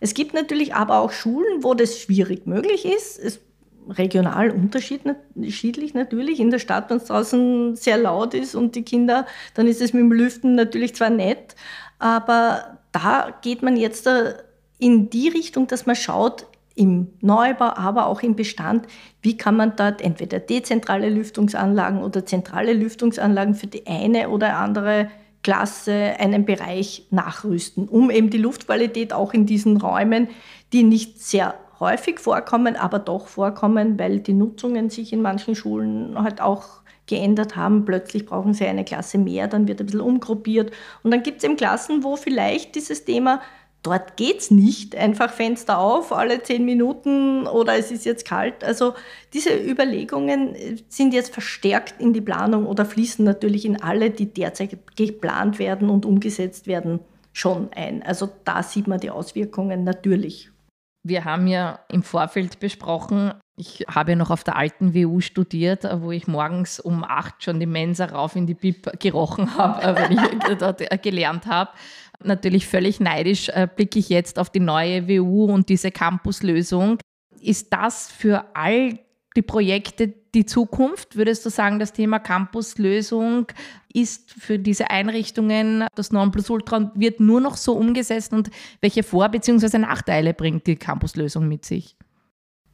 Es 0.00 0.12
gibt 0.12 0.34
natürlich 0.34 0.74
aber 0.74 0.98
auch 0.98 1.12
Schulen, 1.12 1.62
wo 1.62 1.74
das 1.74 1.98
schwierig 1.98 2.46
möglich 2.46 2.84
ist. 2.84 3.18
Es 3.18 3.40
regional 3.88 4.50
unterschiedlich 4.50 5.94
natürlich. 5.94 6.40
In 6.40 6.50
der 6.50 6.58
Stadt, 6.58 6.90
wenn 6.90 6.96
es 6.98 7.04
draußen 7.04 7.76
sehr 7.76 7.98
laut 7.98 8.34
ist 8.34 8.54
und 8.54 8.74
die 8.74 8.82
Kinder, 8.82 9.26
dann 9.54 9.66
ist 9.66 9.80
es 9.80 9.92
mit 9.92 10.02
dem 10.02 10.12
Lüften 10.12 10.54
natürlich 10.54 10.94
zwar 10.94 11.10
nett, 11.10 11.54
aber 11.98 12.78
da 12.92 13.34
geht 13.42 13.62
man 13.62 13.76
jetzt 13.76 14.08
in 14.78 15.10
die 15.10 15.28
Richtung, 15.28 15.66
dass 15.66 15.86
man 15.86 15.96
schaut, 15.96 16.46
im 16.76 17.08
Neubau, 17.22 17.72
aber 17.74 18.06
auch 18.06 18.22
im 18.22 18.36
Bestand, 18.36 18.86
wie 19.22 19.36
kann 19.36 19.56
man 19.56 19.74
dort 19.76 20.02
entweder 20.02 20.38
dezentrale 20.38 21.08
Lüftungsanlagen 21.08 22.02
oder 22.02 22.26
zentrale 22.26 22.74
Lüftungsanlagen 22.74 23.54
für 23.54 23.66
die 23.66 23.86
eine 23.86 24.28
oder 24.28 24.58
andere 24.58 25.08
Klasse 25.42 26.16
einen 26.18 26.44
Bereich 26.44 27.06
nachrüsten, 27.10 27.88
um 27.88 28.10
eben 28.10 28.30
die 28.30 28.38
Luftqualität 28.38 29.12
auch 29.12 29.32
in 29.32 29.46
diesen 29.46 29.78
Räumen, 29.78 30.28
die 30.72 30.82
nicht 30.82 31.22
sehr 31.22 31.54
häufig 31.80 32.20
vorkommen, 32.20 32.76
aber 32.76 32.98
doch 32.98 33.26
vorkommen, 33.26 33.98
weil 33.98 34.20
die 34.20 34.32
Nutzungen 34.32 34.90
sich 34.90 35.12
in 35.12 35.22
manchen 35.22 35.54
Schulen 35.54 36.20
halt 36.22 36.40
auch 36.40 36.80
geändert 37.06 37.56
haben. 37.56 37.84
Plötzlich 37.84 38.26
brauchen 38.26 38.54
sie 38.54 38.66
eine 38.66 38.84
Klasse 38.84 39.18
mehr, 39.18 39.48
dann 39.48 39.68
wird 39.68 39.80
ein 39.80 39.86
bisschen 39.86 40.00
umgruppiert. 40.00 40.72
Und 41.02 41.10
dann 41.10 41.22
gibt 41.22 41.38
es 41.38 41.44
eben 41.44 41.56
Klassen, 41.56 42.04
wo 42.04 42.16
vielleicht 42.16 42.74
dieses 42.74 43.04
Thema 43.04 43.40
Dort 43.86 44.16
geht 44.16 44.40
es 44.40 44.50
nicht, 44.50 44.96
einfach 44.96 45.32
Fenster 45.32 45.78
auf, 45.78 46.10
alle 46.10 46.42
zehn 46.42 46.64
Minuten 46.64 47.46
oder 47.46 47.78
es 47.78 47.92
ist 47.92 48.04
jetzt 48.04 48.24
kalt. 48.24 48.64
Also 48.64 48.94
diese 49.32 49.50
Überlegungen 49.50 50.56
sind 50.88 51.14
jetzt 51.14 51.32
verstärkt 51.32 52.00
in 52.00 52.12
die 52.12 52.20
Planung 52.20 52.66
oder 52.66 52.84
fließen 52.84 53.24
natürlich 53.24 53.64
in 53.64 53.80
alle, 53.80 54.10
die 54.10 54.26
derzeit 54.26 54.76
geplant 54.96 55.60
werden 55.60 55.88
und 55.88 56.04
umgesetzt 56.04 56.66
werden, 56.66 56.98
schon 57.32 57.68
ein. 57.76 58.02
Also 58.02 58.28
da 58.44 58.64
sieht 58.64 58.88
man 58.88 58.98
die 58.98 59.10
Auswirkungen 59.10 59.84
natürlich. 59.84 60.50
Wir 61.08 61.24
haben 61.24 61.46
ja 61.46 61.78
im 61.88 62.02
Vorfeld 62.02 62.58
besprochen, 62.58 63.32
ich 63.58 63.84
habe 63.88 64.12
ja 64.12 64.16
noch 64.16 64.30
auf 64.30 64.44
der 64.44 64.56
alten 64.56 64.92
WU 64.92 65.20
studiert, 65.20 65.86
wo 66.02 66.10
ich 66.10 66.26
morgens 66.26 66.80
um 66.80 67.04
acht 67.04 67.42
schon 67.42 67.60
die 67.60 67.66
Mensa 67.66 68.06
rauf 68.06 68.34
in 68.36 68.46
die 68.46 68.54
Bib 68.54 69.00
gerochen 69.00 69.56
habe, 69.56 69.96
wenn 69.96 70.12
ich 70.12 70.58
dort 70.58 71.02
gelernt 71.02 71.46
habe. 71.46 71.70
Natürlich 72.22 72.66
völlig 72.66 72.98
neidisch 72.98 73.48
äh, 73.50 73.68
blicke 73.74 73.98
ich 73.98 74.08
jetzt 74.08 74.38
auf 74.38 74.50
die 74.50 74.60
neue 74.60 75.08
WU 75.08 75.44
und 75.46 75.68
diese 75.68 75.90
Campuslösung. 75.90 76.98
Ist 77.40 77.72
das 77.72 78.10
für 78.10 78.44
all 78.54 78.98
die 79.36 79.42
Projekte 79.42 80.14
die 80.34 80.46
Zukunft? 80.46 81.16
Würdest 81.16 81.44
du 81.46 81.50
sagen, 81.50 81.78
das 81.78 81.92
Thema 81.92 82.18
Campuslösung 82.18 83.46
ist 83.92 84.32
für 84.32 84.58
diese 84.58 84.90
Einrichtungen 84.90 85.86
das 85.94 86.12
Nonplusultra 86.12 86.76
und 86.76 86.90
wird 87.00 87.20
nur 87.20 87.40
noch 87.40 87.56
so 87.56 87.74
umgesetzt 87.74 88.32
und 88.32 88.50
welche 88.80 89.02
Vor- 89.02 89.28
bzw. 89.28 89.78
Nachteile 89.78 90.34
bringt 90.34 90.66
die 90.66 90.76
Campuslösung 90.76 91.48
mit 91.48 91.64
sich? 91.64 91.96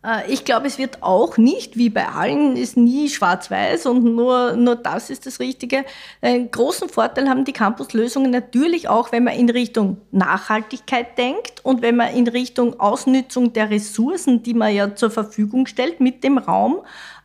Äh, 0.05 0.31
ich 0.31 0.45
glaube, 0.45 0.67
es 0.67 0.79
wird 0.79 1.03
auch 1.03 1.37
nicht, 1.37 1.77
wie 1.77 1.91
bei 1.91 2.09
allen, 2.09 2.57
ist 2.57 2.77
nie 2.77 3.09
schwarz-weiß 3.09 3.87
und 3.87 4.05
nur, 4.05 4.53
nur 4.57 4.77
das 4.77 5.11
ist 5.11 5.27
das 5.27 5.41
Richtige. 5.41 5.85
Einen 6.21 6.51
großen 6.51 6.89
Vorteil 6.89 7.29
haben 7.29 7.45
die 7.45 7.53
Campuslösungen 7.53 8.31
natürlich 8.31 8.89
auch, 8.89 9.13
wenn 9.13 9.25
man 9.25 9.35
in 9.35 9.51
Richtung 9.51 9.99
Nachhaltigkeit 10.11 11.17
denkt 11.19 11.65
und 11.65 11.83
wenn 11.83 11.97
man 11.97 12.15
in 12.15 12.29
Richtung 12.29 12.79
Ausnutzung 12.81 13.53
der 13.53 13.71
Ressourcen, 13.71 14.43
die 14.43 14.55
man 14.55 14.75
ja 14.75 14.95
zur 14.95 15.11
Verfügung 15.11 15.67
stellt 15.67 16.01
mit 16.01 16.25
dem 16.25 16.39
Raum, 16.39 16.81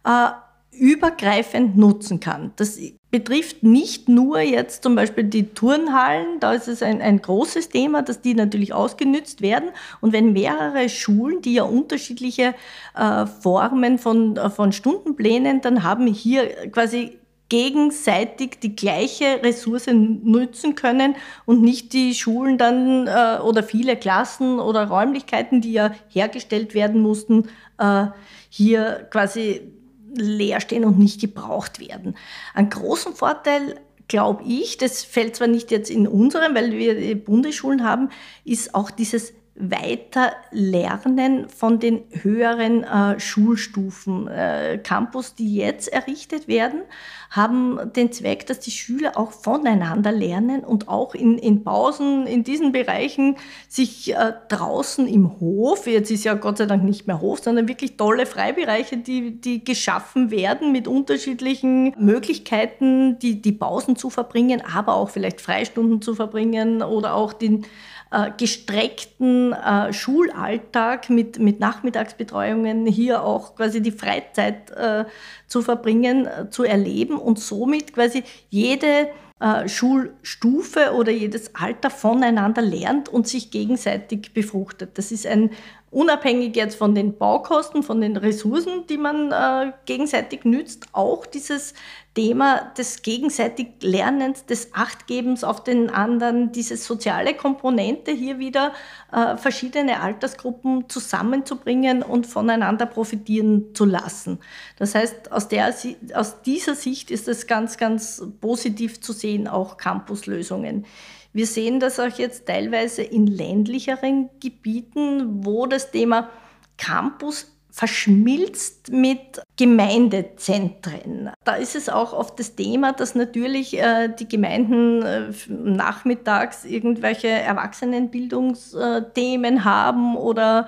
äh, 0.06 0.30
übergreifend 0.78 1.78
nutzen 1.78 2.20
kann. 2.20 2.52
Das 2.56 2.80
betrifft 3.10 3.64
nicht 3.64 4.10
nur 4.10 4.40
jetzt 4.40 4.84
zum 4.84 4.96
Beispiel 4.96 5.24
die 5.24 5.54
Turnhallen, 5.54 6.40
da 6.40 6.54
ist 6.54 6.68
es 6.68 6.84
ein, 6.84 7.02
ein 7.02 7.22
großes 7.22 7.70
Thema, 7.70 8.02
dass 8.02 8.22
die 8.22 8.34
natürlich 8.34 8.74
ausgenützt 8.74 9.42
werden. 9.42 9.70
Und 10.02 10.14
wenn 10.14 10.34
mehrere 10.34 10.90
Schulen, 10.90 11.42
die 11.42 11.56
ja 11.56 11.64
unterschiedliche 11.64 12.54
äh, 12.96 13.26
Formen 13.26 13.98
von, 13.98 14.38
äh, 14.38 14.50
von 14.50 14.72
Stundenplänen 14.72 15.62
dann 15.62 15.84
haben, 15.84 16.08
hier 16.08 16.70
quasi 16.72 17.18
gegenseitig 17.50 18.60
die 18.60 18.76
gleiche 18.76 19.42
Ressource 19.42 19.88
nutzen 19.88 20.76
können 20.76 21.16
und 21.46 21.62
nicht 21.62 21.94
die 21.94 22.14
Schulen 22.14 22.58
dann 22.58 23.08
äh, 23.08 23.40
oder 23.42 23.64
viele 23.64 23.96
Klassen 23.96 24.60
oder 24.60 24.88
Räumlichkeiten, 24.88 25.62
die 25.62 25.72
ja 25.72 25.92
hergestellt 26.10 26.74
werden 26.74 27.02
mussten, 27.02 27.48
äh, 27.78 28.08
hier 28.50 29.08
quasi 29.10 29.77
leer 30.14 30.62
stehen 30.62 30.86
und 30.86 31.00
nicht 31.00 31.22
gebraucht 31.22 31.80
werden. 31.80 32.16
Einen 32.54 32.70
großen 32.70 33.14
Vorteil 33.14 33.80
glaube 34.08 34.44
ich, 34.48 34.78
das 34.78 35.04
fällt 35.04 35.36
zwar 35.36 35.48
nicht 35.48 35.72
jetzt 35.72 35.90
in 35.90 36.08
unserem, 36.08 36.56
weil 36.56 36.72
wir 36.72 37.16
Bundesschulen 37.16 37.84
haben, 37.84 38.10
ist 38.46 38.74
auch 38.74 38.90
dieses 38.90 39.34
Weiterlernen 39.60 41.50
von 41.50 41.80
den 41.80 42.04
höheren 42.12 42.84
äh, 42.84 43.20
Schulstufen. 43.20 44.28
Äh, 44.28 44.80
Campus, 44.84 45.36
die 45.36 45.56
jetzt 45.56 45.92
errichtet 45.92 46.48
werden, 46.48 46.82
haben 47.30 47.92
den 47.94 48.12
Zweck, 48.12 48.46
dass 48.46 48.60
die 48.60 48.72
Schüler 48.72 49.18
auch 49.18 49.32
voneinander 49.32 50.12
lernen 50.12 50.64
und 50.64 50.88
auch 50.88 51.14
in, 51.14 51.38
in 51.38 51.64
Pausen 51.64 52.26
in 52.28 52.44
diesen 52.44 52.72
Bereichen 52.72 53.38
sich 53.68 54.14
äh, 54.14 54.34
draußen 54.50 55.08
im 55.08 55.40
Hof, 55.40 55.88
jetzt 55.88 56.12
ist 56.12 56.24
ja 56.24 56.36
Gott 56.36 56.58
sei 56.58 56.66
Dank 56.66 56.84
nicht 56.84 57.08
mehr 57.08 57.20
Hof, 57.20 57.40
sondern 57.40 57.68
wirklich 57.68 57.98
tolle 57.98 58.26
Freibereiche, 58.26 58.98
die, 58.98 59.42
die 59.42 59.64
geschaffen 59.64 60.32
werden 60.32 60.72
mit 60.72 60.88
unterschiedlichen 60.88 61.94
Möglichkeiten, 61.98 63.20
die, 63.20 63.42
die 63.42 63.52
Pausen 63.52 63.96
zu 63.96 64.10
verbringen, 64.10 64.62
aber 64.74 64.96
auch 64.96 65.10
vielleicht 65.10 65.42
Freistunden 65.42 66.02
zu 66.02 66.16
verbringen 66.16 66.82
oder 66.82 67.16
auch 67.16 67.34
den 67.34 67.66
äh, 68.12 68.32
gestreckten 68.38 69.54
äh, 69.54 69.92
Schulalltag 69.94 71.10
mit, 71.10 71.40
mit 71.40 71.60
Nachmittagsbetreuungen 71.60 72.86
hier 72.86 73.24
auch 73.24 73.56
quasi 73.56 73.82
die 73.82 73.92
Freizeit 73.92 74.72
äh, 74.72 75.06
zu 75.48 75.62
verbringen, 75.62 76.26
äh, 76.26 76.50
zu 76.50 76.64
erleben 76.64 77.18
und 77.18 77.40
somit 77.40 77.94
quasi 77.94 78.24
jede 78.50 79.10
äh, 79.40 79.70
Schulstufe 79.70 80.94
oder 80.96 81.12
jedes 81.12 81.54
Alter 81.54 81.92
voneinander 81.92 82.64
lernt 82.64 83.08
und 83.08 83.28
sich 83.28 83.52
gegenseitig 83.52 84.34
befruchtet. 84.34 84.98
Das 84.98 85.12
ist 85.12 85.28
ein 85.28 85.52
unabhängig 85.90 86.56
jetzt 86.56 86.76
von 86.76 86.96
den 86.96 87.18
Baukosten, 87.18 87.82
von 87.82 88.02
den 88.02 88.18
Ressourcen, 88.18 88.86
die 88.88 88.98
man 88.98 89.32
äh, 89.32 89.72
gegenseitig 89.86 90.44
nützt, 90.44 90.88
auch 90.92 91.26
dieses 91.26 91.74
Thema 92.14 92.74
des 92.78 93.04
gegenseitig 93.04 93.68
Lernens, 93.82 94.46
des 94.46 94.74
Achtgebens 94.74 95.44
auf 95.44 95.64
den 95.64 95.90
anderen, 95.90 96.52
diese 96.52 96.76
soziale 96.76 97.36
Komponente 97.36 98.12
hier 98.12 98.40
wieder 98.40 98.74
äh, 99.12 99.38
verschiedene 99.38 100.02
Altersgruppen 100.02 100.90
zusammenzubringen 100.90 102.02
und 102.02 102.28
voneinander 102.28 102.88
profitieren 102.88 103.76
zu 103.76 103.86
lassen. 103.86 104.40
Das 104.78 104.96
heißt, 104.96 105.32
aus, 105.32 105.48
der, 105.48 105.74
aus 106.16 106.42
dieser 106.42 106.76
Sicht 106.76 107.12
ist 107.12 107.28
es 107.28 107.48
ganz, 107.48 107.78
ganz 107.78 108.24
positiv 108.42 109.00
zu 109.00 109.14
sehen, 109.14 109.48
auch 109.48 109.78
Campuslösungen. 109.78 110.86
Wir 111.34 111.46
sehen 111.46 111.80
das 111.80 112.00
auch 112.00 112.18
jetzt 112.18 112.48
teilweise 112.48 113.04
in 113.04 113.28
ländlicheren 113.28 114.30
Gebieten, 114.40 115.46
wo 115.46 115.68
das 115.68 115.92
Thema 115.92 116.30
Campus 116.78 117.52
verschmilzt 117.78 118.92
mit 118.92 119.40
Gemeindezentren. 119.56 121.30
Da 121.44 121.54
ist 121.54 121.76
es 121.76 121.90
auch 121.90 122.12
oft 122.12 122.40
das 122.40 122.56
Thema, 122.56 122.92
dass 122.92 123.14
natürlich 123.14 123.78
äh, 123.78 124.08
die 124.08 124.28
Gemeinden 124.28 125.04
äh, 125.04 125.32
nachmittags 125.48 126.66
irgendwelche 126.66 127.28
Erwachsenenbildungsthemen 127.28 129.64
haben 129.64 130.18
oder 130.18 130.68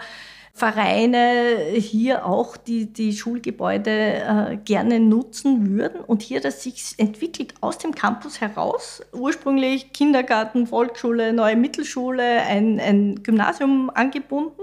Vereine 0.59 1.71
hier 1.75 2.25
auch 2.25 2.57
die, 2.57 2.91
die 2.91 3.13
Schulgebäude 3.13 3.91
äh, 3.91 4.57
gerne 4.57 4.99
nutzen 4.99 5.69
würden 5.69 6.01
und 6.01 6.21
hier 6.21 6.41
das 6.41 6.63
sich 6.63 6.95
entwickelt 6.97 7.53
aus 7.61 7.77
dem 7.77 7.95
Campus 7.95 8.41
heraus. 8.41 9.01
Ursprünglich 9.13 9.93
Kindergarten, 9.93 10.67
Volksschule, 10.67 11.31
neue 11.31 11.55
Mittelschule, 11.55 12.41
ein, 12.41 12.79
ein 12.79 13.23
Gymnasium 13.23 13.89
angebunden, 13.93 14.61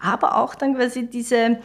aber 0.00 0.36
auch 0.36 0.56
dann 0.56 0.74
quasi 0.74 1.06
diese 1.06 1.60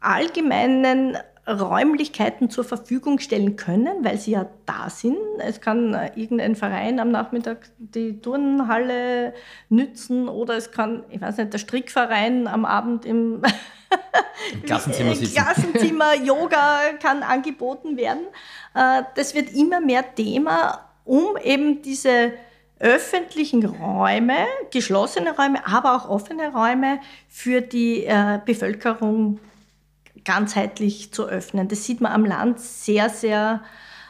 allgemeinen 0.00 1.16
Räumlichkeiten 1.46 2.50
zur 2.50 2.64
Verfügung 2.64 3.20
stellen 3.20 3.56
können, 3.56 4.04
weil 4.04 4.18
sie 4.18 4.32
ja 4.32 4.46
da 4.66 4.90
sind. 4.90 5.16
Es 5.38 5.60
kann 5.60 5.94
äh, 5.94 6.10
irgendein 6.16 6.56
Verein 6.56 6.98
am 6.98 7.10
Nachmittag 7.10 7.70
die 7.78 8.20
Turnhalle 8.20 9.32
nützen 9.68 10.28
oder 10.28 10.56
es 10.56 10.72
kann, 10.72 11.04
ich 11.08 11.20
weiß 11.20 11.36
nicht, 11.36 11.52
der 11.52 11.58
Strickverein 11.58 12.48
am 12.48 12.64
Abend 12.64 13.04
im 13.04 13.42
Klassenzimmer. 14.64 15.14
Klassenzimmer 15.14 16.14
Yoga 16.24 16.80
kann 17.00 17.22
angeboten 17.22 17.96
werden. 17.96 18.26
Äh, 18.74 19.02
das 19.14 19.34
wird 19.34 19.52
immer 19.54 19.80
mehr 19.80 20.14
Thema, 20.14 20.80
um 21.04 21.36
eben 21.42 21.80
diese 21.80 22.32
öffentlichen 22.78 23.64
Räume, 23.64 24.34
geschlossene 24.72 25.34
Räume, 25.36 25.66
aber 25.66 25.94
auch 25.94 26.10
offene 26.10 26.52
Räume 26.52 27.00
für 27.28 27.60
die 27.60 28.04
äh, 28.04 28.40
Bevölkerung 28.44 29.38
ganzheitlich 30.26 31.12
zu 31.12 31.24
öffnen. 31.24 31.68
Das 31.68 31.84
sieht 31.84 32.02
man 32.02 32.12
am 32.12 32.26
Land 32.26 32.60
sehr, 32.60 33.08
sehr 33.08 33.62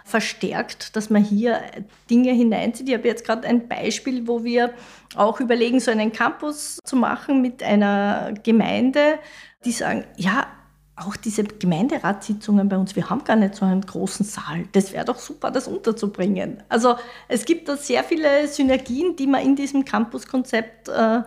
verstärkt, 0.05 0.97
dass 0.97 1.11
man 1.11 1.23
hier 1.23 1.61
Dinge 2.09 2.33
hineinzieht. 2.33 2.89
Ich 2.89 2.95
habe 2.95 3.09
jetzt 3.09 3.25
gerade 3.25 3.47
ein 3.47 3.69
Beispiel, 3.69 4.27
wo 4.27 4.45
wir 4.45 4.73
auch 5.17 5.41
überlegen, 5.41 5.81
so 5.81 5.91
einen 5.91 6.13
Campus 6.13 6.79
zu 6.85 6.97
machen 6.97 7.43
mit 7.43 7.63
einer 7.63 8.33
Gemeinde, 8.43 9.19
die 9.65 9.73
sagen, 9.73 10.05
ja, 10.17 10.47
auch 10.95 11.17
diese 11.17 11.45
Gemeinderatssitzungen 11.45 12.69
bei 12.69 12.79
uns, 12.79 12.97
wir 12.97 13.11
haben 13.11 13.25
gar 13.25 13.37
nicht 13.37 13.57
so 13.57 13.67
einen 13.67 13.83
großen 13.83 14.25
Saal. 14.25 14.67
Das 14.73 14.93
wäre 14.93 15.05
doch 15.05 15.19
super, 15.19 15.51
das 15.51 15.69
unterzubringen. 15.69 16.63
Also 16.71 16.95
es 17.29 17.45
gibt 17.45 17.69
da 17.69 17.77
sehr 17.77 18.03
viele 18.03 18.49
Synergien, 18.49 19.17
die 19.17 19.27
man 19.27 19.43
in 19.43 19.57
diesem 19.57 19.85
Campuskonzept 19.85 20.89
äh, 20.89 21.23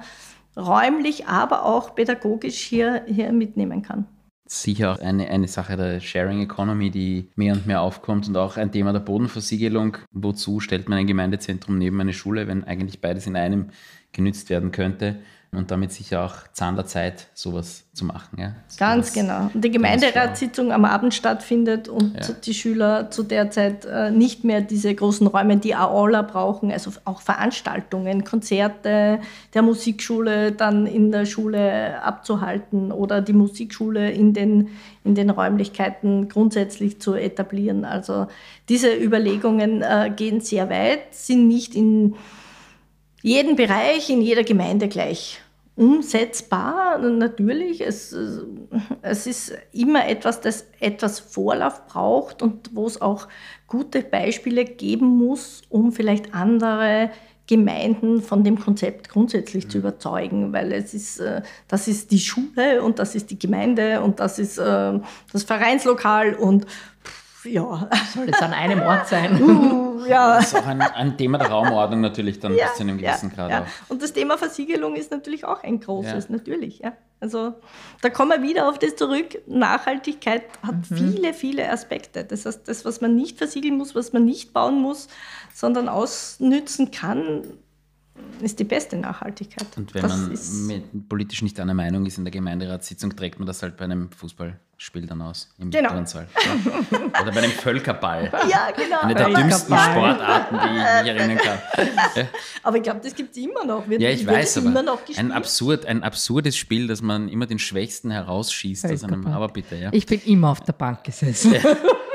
räumlich, 0.57 1.27
aber 1.27 1.65
auch 1.65 1.93
pädagogisch 1.93 2.61
hier, 2.61 3.03
hier 3.07 3.31
mitnehmen 3.31 3.83
kann 3.83 4.07
sicher 4.49 4.93
auch 4.93 4.99
eine, 4.99 5.29
eine 5.29 5.47
Sache 5.47 5.77
der 5.77 5.99
Sharing 5.99 6.41
Economy, 6.41 6.89
die 6.89 7.29
mehr 7.35 7.53
und 7.53 7.67
mehr 7.67 7.81
aufkommt 7.81 8.27
und 8.27 8.35
auch 8.35 8.57
ein 8.57 8.71
Thema 8.71 8.91
der 8.93 8.99
Bodenversiegelung. 8.99 9.97
Wozu 10.11 10.59
stellt 10.59 10.89
man 10.89 10.97
ein 10.97 11.07
Gemeindezentrum 11.07 11.77
neben 11.77 12.01
eine 12.01 12.13
Schule, 12.13 12.47
wenn 12.47 12.63
eigentlich 12.63 12.99
beides 12.99 13.27
in 13.27 13.35
einem 13.35 13.69
genützt 14.11 14.49
werden 14.49 14.71
könnte? 14.71 15.19
Und 15.51 15.71
damit 15.71 15.91
sicher 15.91 16.25
auch 16.25 16.35
Zahn 16.53 16.75
der 16.75 16.85
Zeit, 16.85 17.27
sowas 17.33 17.85
zu 17.93 18.05
machen. 18.05 18.39
Ja? 18.39 18.53
Ganz 18.77 19.07
das, 19.07 19.13
genau. 19.15 19.49
Und 19.51 19.63
die 19.63 19.71
Gemeinderatssitzung 19.71 20.71
am 20.71 20.85
Abend 20.85 21.13
stattfindet 21.13 21.89
und 21.89 22.15
ja. 22.15 22.33
die 22.33 22.53
Schüler 22.53 23.09
zu 23.09 23.23
der 23.23 23.49
Zeit 23.49 23.85
äh, 23.85 24.11
nicht 24.11 24.43
mehr 24.43 24.61
diese 24.61 24.93
großen 24.93 25.25
Räume, 25.25 25.57
die 25.57 25.75
Aula 25.75 26.21
brauchen, 26.21 26.71
also 26.71 26.91
auch 27.03 27.21
Veranstaltungen, 27.21 28.23
Konzerte 28.23 29.21
der 29.55 29.61
Musikschule 29.63 30.51
dann 30.51 30.85
in 30.85 31.11
der 31.11 31.25
Schule 31.25 31.99
abzuhalten 32.03 32.91
oder 32.91 33.19
die 33.21 33.33
Musikschule 33.33 34.11
in 34.11 34.33
den, 34.33 34.69
in 35.03 35.15
den 35.15 35.31
Räumlichkeiten 35.31 36.29
grundsätzlich 36.29 37.01
zu 37.01 37.15
etablieren. 37.15 37.85
Also 37.85 38.27
diese 38.69 38.95
Überlegungen 38.95 39.81
äh, 39.81 40.11
gehen 40.15 40.41
sehr 40.41 40.69
weit, 40.69 41.15
sind 41.15 41.47
nicht 41.47 41.73
in 41.73 42.15
jeden 43.21 43.55
Bereich 43.55 44.09
in 44.09 44.21
jeder 44.21 44.43
Gemeinde 44.43 44.87
gleich 44.87 45.41
umsetzbar. 45.75 46.97
Natürlich, 46.97 47.81
es, 47.81 48.15
es 49.01 49.27
ist 49.27 49.57
immer 49.71 50.07
etwas, 50.07 50.41
das 50.41 50.65
etwas 50.79 51.19
Vorlauf 51.19 51.87
braucht 51.87 52.41
und 52.41 52.71
wo 52.73 52.85
es 52.85 53.01
auch 53.01 53.27
gute 53.67 54.01
Beispiele 54.01 54.65
geben 54.65 55.07
muss, 55.07 55.61
um 55.69 55.91
vielleicht 55.93 56.33
andere 56.33 57.11
Gemeinden 57.47 58.21
von 58.21 58.43
dem 58.43 58.59
Konzept 58.59 59.09
grundsätzlich 59.09 59.65
mhm. 59.65 59.69
zu 59.71 59.77
überzeugen, 59.79 60.53
weil 60.53 60.71
es 60.71 60.93
ist, 60.93 61.19
äh, 61.19 61.41
das 61.67 61.87
ist 61.87 62.11
die 62.11 62.19
Schule 62.19 62.83
und 62.83 62.99
das 62.99 63.15
ist 63.15 63.31
die 63.31 63.39
Gemeinde 63.39 64.01
und 64.01 64.19
das 64.19 64.37
ist 64.37 64.59
äh, 64.59 64.99
das 65.31 65.43
Vereinslokal 65.43 66.35
und 66.35 66.67
ja. 67.43 67.89
Soll 68.13 68.29
es 68.29 68.41
an 68.41 68.53
einem 68.53 68.81
Ort 68.81 69.07
sein? 69.07 69.39
Uh, 69.99 70.05
ja. 70.05 70.37
Das 70.37 70.53
ist 70.53 70.55
auch 70.55 70.65
ein, 70.65 70.81
ein, 70.81 71.17
Thema 71.17 71.37
der 71.37 71.49
Raumordnung 71.49 71.99
natürlich 71.99 72.39
dann 72.39 72.55
ja, 72.55 72.67
bis 72.67 72.75
zu 72.75 72.83
einem 72.83 72.97
gewissen 72.97 73.29
ja, 73.29 73.35
Grad 73.35 73.51
ja. 73.51 73.61
auch. 73.61 73.91
Und 73.91 74.01
das 74.01 74.13
Thema 74.13 74.37
Versiegelung 74.37 74.95
ist 74.95 75.11
natürlich 75.11 75.43
auch 75.45 75.63
ein 75.63 75.79
großes, 75.79 76.29
ja. 76.29 76.35
natürlich. 76.35 76.79
Ja. 76.79 76.93
Also 77.19 77.55
da 78.01 78.09
kommen 78.09 78.31
wir 78.31 78.47
wieder 78.47 78.69
auf 78.69 78.79
das 78.79 78.95
zurück. 78.95 79.41
Nachhaltigkeit 79.47 80.43
hat 80.65 80.89
mhm. 80.89 80.95
viele, 80.95 81.33
viele 81.33 81.69
Aspekte. 81.69 82.23
Das 82.23 82.45
heißt, 82.45 82.67
das, 82.67 82.85
was 82.85 83.01
man 83.01 83.15
nicht 83.15 83.37
versiegeln 83.37 83.77
muss, 83.77 83.93
was 83.93 84.13
man 84.13 84.23
nicht 84.23 84.53
bauen 84.53 84.81
muss, 84.81 85.09
sondern 85.53 85.89
ausnützen 85.89 86.91
kann, 86.91 87.43
ist 88.41 88.59
die 88.59 88.63
beste 88.63 88.97
Nachhaltigkeit. 88.97 89.67
Und 89.75 89.93
wenn 89.93 90.01
das 90.01 90.53
man 90.53 90.83
politisch 91.07 91.41
nicht 91.41 91.59
einer 91.59 91.73
Meinung 91.73 92.05
ist 92.05 92.17
in 92.17 92.25
der 92.25 92.31
Gemeinderatssitzung, 92.31 93.15
trägt 93.15 93.39
man 93.39 93.45
das 93.45 93.61
halt 93.61 93.77
bei 93.77 93.85
einem 93.85 94.11
Fußballspiel 94.11 95.05
dann 95.05 95.21
aus 95.21 95.49
im 95.57 95.71
genau. 95.71 95.89
Turnsaal. 95.89 96.27
Ja. 96.45 97.21
Oder 97.21 97.31
bei 97.31 97.41
einem 97.41 97.51
Völkerball. 97.51 98.31
Ja, 98.49 98.71
genau. 98.71 98.99
Eine 99.01 99.15
der 99.15 99.29
dümmsten 99.29 99.77
Sportarten, 99.77 100.57
die 100.57 100.67
ich 100.67 101.13
mich 101.13 101.19
erinnern 101.19 101.37
kann. 101.37 101.57
Ja. 102.15 102.25
Aber 102.63 102.77
ich 102.77 102.83
glaube, 102.83 103.01
das 103.03 103.13
gibt 103.13 103.31
es 103.31 103.37
immer 103.37 103.65
noch. 103.65 103.87
Wird, 103.87 104.01
ja, 104.01 104.09
ich 104.09 104.25
weiß, 104.25 104.57
aber 104.57 104.83
ein, 105.17 105.31
absurd, 105.31 105.85
ein 105.85 106.03
absurdes 106.03 106.57
Spiel, 106.57 106.87
dass 106.87 107.01
man 107.01 107.29
immer 107.29 107.45
den 107.45 107.59
Schwächsten 107.59 108.09
herausschießt 108.09 108.85
aus 108.85 109.03
einem, 109.03 109.27
aber 109.27 109.49
bitte, 109.49 109.75
ja. 109.75 109.89
Ich 109.91 110.05
bin 110.05 110.21
immer 110.25 110.49
auf 110.49 110.61
der 110.61 110.73
Bank 110.73 111.03
gesessen. 111.03 111.53
Ja. 111.53 111.61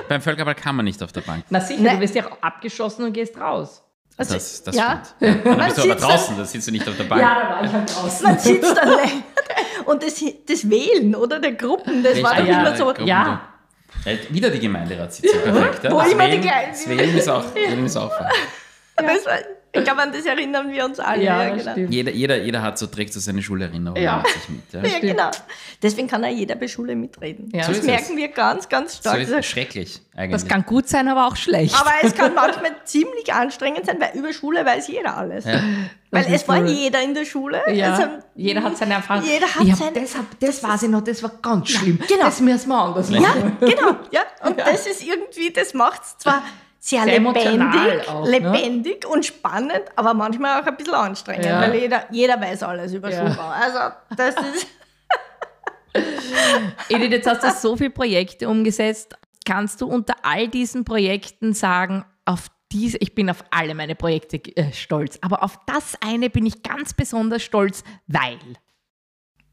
Beim 0.08 0.20
Völkerball 0.20 0.54
kann 0.54 0.76
man 0.76 0.84
nicht 0.84 1.02
auf 1.02 1.12
der 1.12 1.22
Bank. 1.22 1.44
Na 1.50 1.60
sicher, 1.60 1.82
Nein. 1.82 1.96
du 1.96 2.02
wirst 2.02 2.14
ja 2.14 2.26
auch 2.26 2.42
abgeschossen 2.42 3.04
und 3.04 3.12
gehst 3.12 3.38
raus. 3.38 3.83
Also, 4.16 4.34
das, 4.34 4.62
das 4.62 4.76
ja. 4.76 5.02
stimmt. 5.16 5.44
Ja. 5.44 5.56
Dann 5.56 5.66
bist 5.66 5.78
du 5.78 5.82
aber 5.82 5.94
draußen, 5.96 6.36
da 6.36 6.44
sitzt 6.44 6.68
du 6.68 6.72
nicht 6.72 6.88
auf 6.88 6.96
der 6.96 7.04
Bank. 7.04 7.20
Ja, 7.20 7.34
da 7.34 7.50
war 7.50 7.64
ich 7.64 7.72
halt 7.72 7.94
draußen. 7.94 8.26
Man 8.26 8.38
sitzt 8.38 8.76
dann 8.76 8.88
Und 9.84 10.02
das, 10.02 10.24
das 10.48 10.70
Wählen, 10.70 11.14
oder? 11.14 11.40
Der 11.40 11.52
Gruppen, 11.52 12.02
das 12.02 12.12
Richtig. 12.12 12.24
war 12.24 12.36
doch 12.36 12.46
ja, 12.46 12.60
immer 12.60 12.76
so. 12.76 12.84
Gruppen, 12.86 13.06
ja. 13.06 13.48
Wieder 14.30 14.50
die 14.50 14.58
Gemeinderatssitzung, 14.60 15.40
perfekt. 15.42 15.84
Ja? 15.84 15.92
Wo 15.92 15.98
das 15.98 16.12
immer 16.12 16.24
Wählen, 16.24 16.42
die 16.42 16.48
gleichen. 16.48 16.70
Das 16.70 16.88
Wählen 16.88 17.16
ist 17.16 17.28
auch, 17.28 17.44
Wählen 17.54 17.86
ist 17.86 17.96
auch 17.96 18.12
fein. 18.12 18.28
Das 18.96 19.26
war, 19.26 19.38
ich 19.74 19.84
glaube, 19.84 20.02
an 20.02 20.12
das 20.12 20.24
erinnern 20.24 20.70
wir 20.70 20.84
uns 20.84 21.00
alle. 21.00 21.22
Ja, 21.22 21.42
ja 21.42 21.54
genau. 21.54 21.90
jeder, 21.90 22.12
jeder, 22.12 22.36
jeder 22.36 22.62
hat 22.62 22.78
so, 22.78 22.86
trägt 22.86 23.12
so 23.12 23.18
seine 23.18 23.42
Schulerinnerung 23.42 24.00
ja. 24.00 24.18
mit 24.18 24.28
sich 24.28 24.48
mit. 24.48 24.72
Ja, 24.72 24.98
ja 24.98 24.98
genau. 25.00 25.30
Deswegen 25.82 26.06
kann 26.06 26.24
auch 26.24 26.28
jeder 26.28 26.54
bei 26.54 26.68
Schule 26.68 26.94
mitreden. 26.94 27.50
Ja. 27.52 27.66
Das 27.66 27.78
so 27.78 27.82
merken 27.84 28.12
es. 28.12 28.16
wir 28.16 28.28
ganz, 28.28 28.68
ganz 28.68 28.96
stark. 28.98 29.26
So 29.26 29.34
ist 29.34 29.46
schrecklich 29.46 30.00
eigentlich. 30.14 30.42
Das 30.42 30.48
kann 30.48 30.64
gut 30.64 30.88
sein, 30.88 31.08
aber 31.08 31.26
auch 31.26 31.36
schlecht. 31.36 31.74
Aber 31.74 31.90
es 32.02 32.14
kann 32.14 32.34
manchmal 32.36 32.70
ziemlich 32.84 33.32
anstrengend 33.32 33.86
sein, 33.86 33.96
weil 34.00 34.16
über 34.16 34.32
Schule 34.32 34.64
weiß 34.64 34.86
jeder 34.88 35.16
alles. 35.16 35.44
Ja. 35.44 35.60
Weil 36.12 36.26
es 36.32 36.46
war 36.46 36.64
jeder 36.64 37.02
in 37.02 37.12
der 37.12 37.24
Schule. 37.24 37.60
Ja. 37.72 37.94
Also, 37.94 38.08
jeder 38.36 38.62
hat 38.62 38.76
seine 38.76 38.94
Erfahrung. 38.94 39.24
Jeder 39.24 39.52
hat 39.52 39.64
ja, 39.64 39.74
seine, 39.74 40.00
das, 40.00 40.14
das 40.38 40.62
weiß 40.62 40.84
ich 40.84 40.88
noch, 40.88 41.02
das 41.02 41.20
war 41.24 41.32
ganz 41.42 41.70
schlimm. 41.70 41.98
genau. 42.06 42.26
Das 42.26 42.40
müssen 42.40 42.68
wir 42.68 42.76
anders 42.76 43.10
machen. 43.10 43.56
Ja, 43.60 43.66
genau. 43.66 43.96
Ja. 44.12 44.20
Und 44.46 44.60
das 44.60 44.86
ist 44.86 45.02
irgendwie, 45.02 45.52
das 45.52 45.74
macht 45.74 46.02
es 46.02 46.18
zwar 46.18 46.44
sehr, 46.86 47.06
lebendig, 47.06 48.06
auch, 48.08 48.26
ne? 48.26 48.30
lebendig 48.30 49.06
und 49.06 49.24
spannend, 49.24 49.84
aber 49.96 50.12
manchmal 50.12 50.60
auch 50.60 50.66
ein 50.66 50.76
bisschen 50.76 50.92
anstrengend, 50.92 51.46
ja. 51.46 51.58
weil 51.62 51.76
jeder, 51.76 52.04
jeder 52.10 52.38
weiß 52.38 52.62
alles 52.62 52.92
über 52.92 53.10
ja. 53.10 53.26
Schulbau. 53.26 53.48
Also 53.48 53.78
das 54.14 54.34
ist. 54.34 54.66
Edith, 56.90 57.10
jetzt 57.10 57.26
hast 57.26 57.42
du 57.42 57.68
so 57.70 57.76
viele 57.78 57.88
Projekte 57.88 58.50
umgesetzt. 58.50 59.16
Kannst 59.46 59.80
du 59.80 59.86
unter 59.86 60.14
all 60.24 60.48
diesen 60.48 60.84
Projekten 60.84 61.54
sagen, 61.54 62.04
auf 62.26 62.48
diese, 62.70 62.98
ich 62.98 63.14
bin 63.14 63.30
auf 63.30 63.44
alle 63.50 63.74
meine 63.74 63.94
Projekte 63.94 64.36
äh, 64.54 64.70
stolz, 64.74 65.18
aber 65.22 65.42
auf 65.42 65.58
das 65.66 65.96
eine 66.04 66.28
bin 66.28 66.44
ich 66.44 66.62
ganz 66.62 66.92
besonders 66.92 67.42
stolz, 67.42 67.82
weil. 68.08 68.38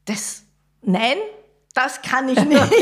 Das, 0.04 0.44
nein, 0.82 1.16
das 1.72 2.02
kann 2.02 2.28
ich 2.28 2.44
nicht. 2.44 2.60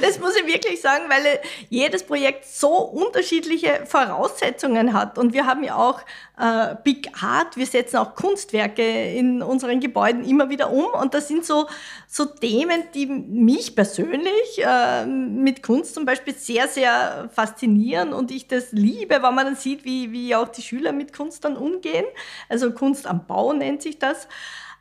Das 0.00 0.18
muss 0.20 0.36
ich 0.36 0.46
wirklich 0.46 0.80
sagen, 0.80 1.04
weil 1.08 1.40
jedes 1.68 2.02
Projekt 2.02 2.44
so 2.46 2.68
unterschiedliche 2.76 3.84
Voraussetzungen 3.86 4.92
hat. 4.92 5.18
Und 5.18 5.32
wir 5.32 5.46
haben 5.46 5.64
ja 5.64 5.76
auch 5.76 6.00
äh, 6.38 6.74
Big 6.84 7.10
Art, 7.22 7.56
wir 7.56 7.66
setzen 7.66 7.96
auch 7.96 8.14
Kunstwerke 8.14 8.82
in 9.14 9.42
unseren 9.42 9.80
Gebäuden 9.80 10.24
immer 10.24 10.50
wieder 10.50 10.70
um. 10.70 10.86
Und 10.86 11.14
das 11.14 11.28
sind 11.28 11.44
so, 11.44 11.66
so 12.06 12.24
Themen, 12.26 12.84
die 12.94 13.06
mich 13.06 13.74
persönlich 13.74 14.58
äh, 14.58 15.06
mit 15.06 15.62
Kunst 15.62 15.94
zum 15.94 16.04
Beispiel 16.04 16.34
sehr, 16.34 16.68
sehr 16.68 17.30
faszinieren. 17.32 18.12
Und 18.12 18.30
ich 18.30 18.48
das 18.48 18.72
liebe, 18.72 19.22
wenn 19.22 19.34
man 19.34 19.46
dann 19.46 19.56
sieht, 19.56 19.84
wie, 19.84 20.12
wie 20.12 20.34
auch 20.34 20.48
die 20.48 20.62
Schüler 20.62 20.92
mit 20.92 21.12
Kunst 21.12 21.44
dann 21.44 21.56
umgehen. 21.56 22.04
Also 22.48 22.72
Kunst 22.72 23.06
am 23.06 23.26
Bau 23.26 23.52
nennt 23.52 23.82
sich 23.82 23.98
das. 23.98 24.28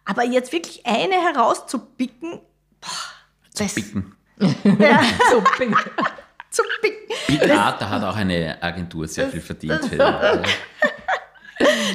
Aber 0.05 0.23
jetzt 0.23 0.51
wirklich 0.51 0.85
eine 0.85 1.15
herauszupicken, 1.15 2.39
boah, 2.79 2.89
das, 3.55 3.73
picken. 3.73 4.14
Ja. 4.37 5.01
Zu 5.29 5.43
Bing. 5.57 5.75
Zu 6.49 6.63
Bing. 6.81 6.93
Big 7.27 7.49
Art, 7.51 7.81
da 7.81 7.89
hat 7.89 8.03
auch 8.03 8.15
eine 8.15 8.61
Agentur 8.61 9.07
sehr 9.07 9.25
das, 9.25 9.33
viel 9.33 9.41
verdient. 9.41 9.81
Das, 9.97 10.39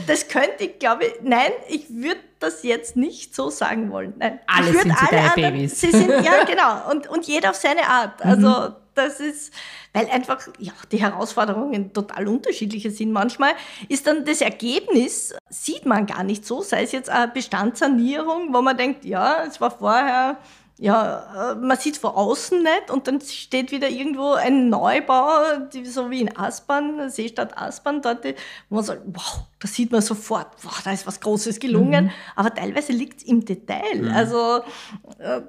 das 0.07 0.29
könnte 0.29 0.65
ich, 0.65 0.79
glaube 0.79 1.07
ich, 1.07 1.13
nein, 1.23 1.51
ich 1.69 1.91
würde 1.91 2.21
das 2.39 2.63
jetzt 2.63 2.97
nicht 2.97 3.35
so 3.35 3.51
sagen 3.51 3.91
wollen. 3.91 4.15
Nein. 4.19 4.41
Alle 4.47 4.73
sind 4.73 4.93
alle 4.93 5.21
anderen, 5.21 5.35
Babys. 5.35 5.81
Sie 5.81 5.91
sind, 5.91 6.09
ja, 6.25 6.45
genau. 6.47 6.91
Und, 6.91 7.07
und 7.09 7.27
jeder 7.27 7.51
auf 7.51 7.57
seine 7.57 7.87
Art. 7.87 8.25
Also, 8.25 8.49
mhm. 8.49 8.75
das 8.95 9.21
ist, 9.21 9.53
weil 9.93 10.09
einfach 10.09 10.41
ja, 10.59 10.73
die 10.91 11.01
Herausforderungen 11.01 11.93
total 11.93 12.29
unterschiedliche 12.29 12.91
sind. 12.91 13.13
Manchmal 13.13 13.53
ist 13.89 14.07
dann 14.07 14.25
das 14.25 14.41
Ergebnis, 14.41 15.35
sieht 15.51 15.85
man 15.85 16.07
gar 16.07 16.25
nicht 16.25 16.47
so, 16.47 16.63
sei 16.63 16.83
es 16.83 16.93
jetzt 16.93 17.11
eine 17.11 17.29
Bestandssanierung, 17.29 18.55
wo 18.55 18.63
man 18.63 18.77
denkt, 18.77 19.05
ja, 19.05 19.45
es 19.45 19.61
war 19.61 19.71
vorher 19.71 20.39
ja, 20.81 21.53
äh, 21.53 21.55
man 21.57 21.77
sieht 21.77 21.99
von 21.99 22.13
außen 22.13 22.63
nicht 22.63 22.91
und 22.91 23.07
dann 23.07 23.21
steht 23.21 23.71
wieder 23.71 23.91
irgendwo 23.91 24.33
ein 24.33 24.71
Neubau, 24.71 25.69
so 25.85 26.11
wie 26.11 26.23
in 26.23 26.37
Aspern, 26.37 27.11
Seestadt 27.11 27.57
Aspern, 27.57 28.01
dort, 28.01 28.25
wo 28.71 28.77
man 28.77 28.85
sagt, 28.85 29.03
wow, 29.05 29.43
da 29.59 29.69
sieht 29.69 29.93
man 29.93 30.01
sofort, 30.01 30.49
wow, 30.63 30.81
da 30.83 30.93
ist 30.93 31.07
was 31.07 31.21
Großes 31.21 31.61
gelungen, 31.61 32.07
mhm. 32.07 32.11
aber 32.35 32.55
teilweise 32.55 32.93
liegt 32.93 33.19
es 33.21 33.25
im 33.25 33.45
Detail. 33.45 34.01
Mhm. 34.01 34.11
Also 34.11 34.63
äh, 35.19 35.43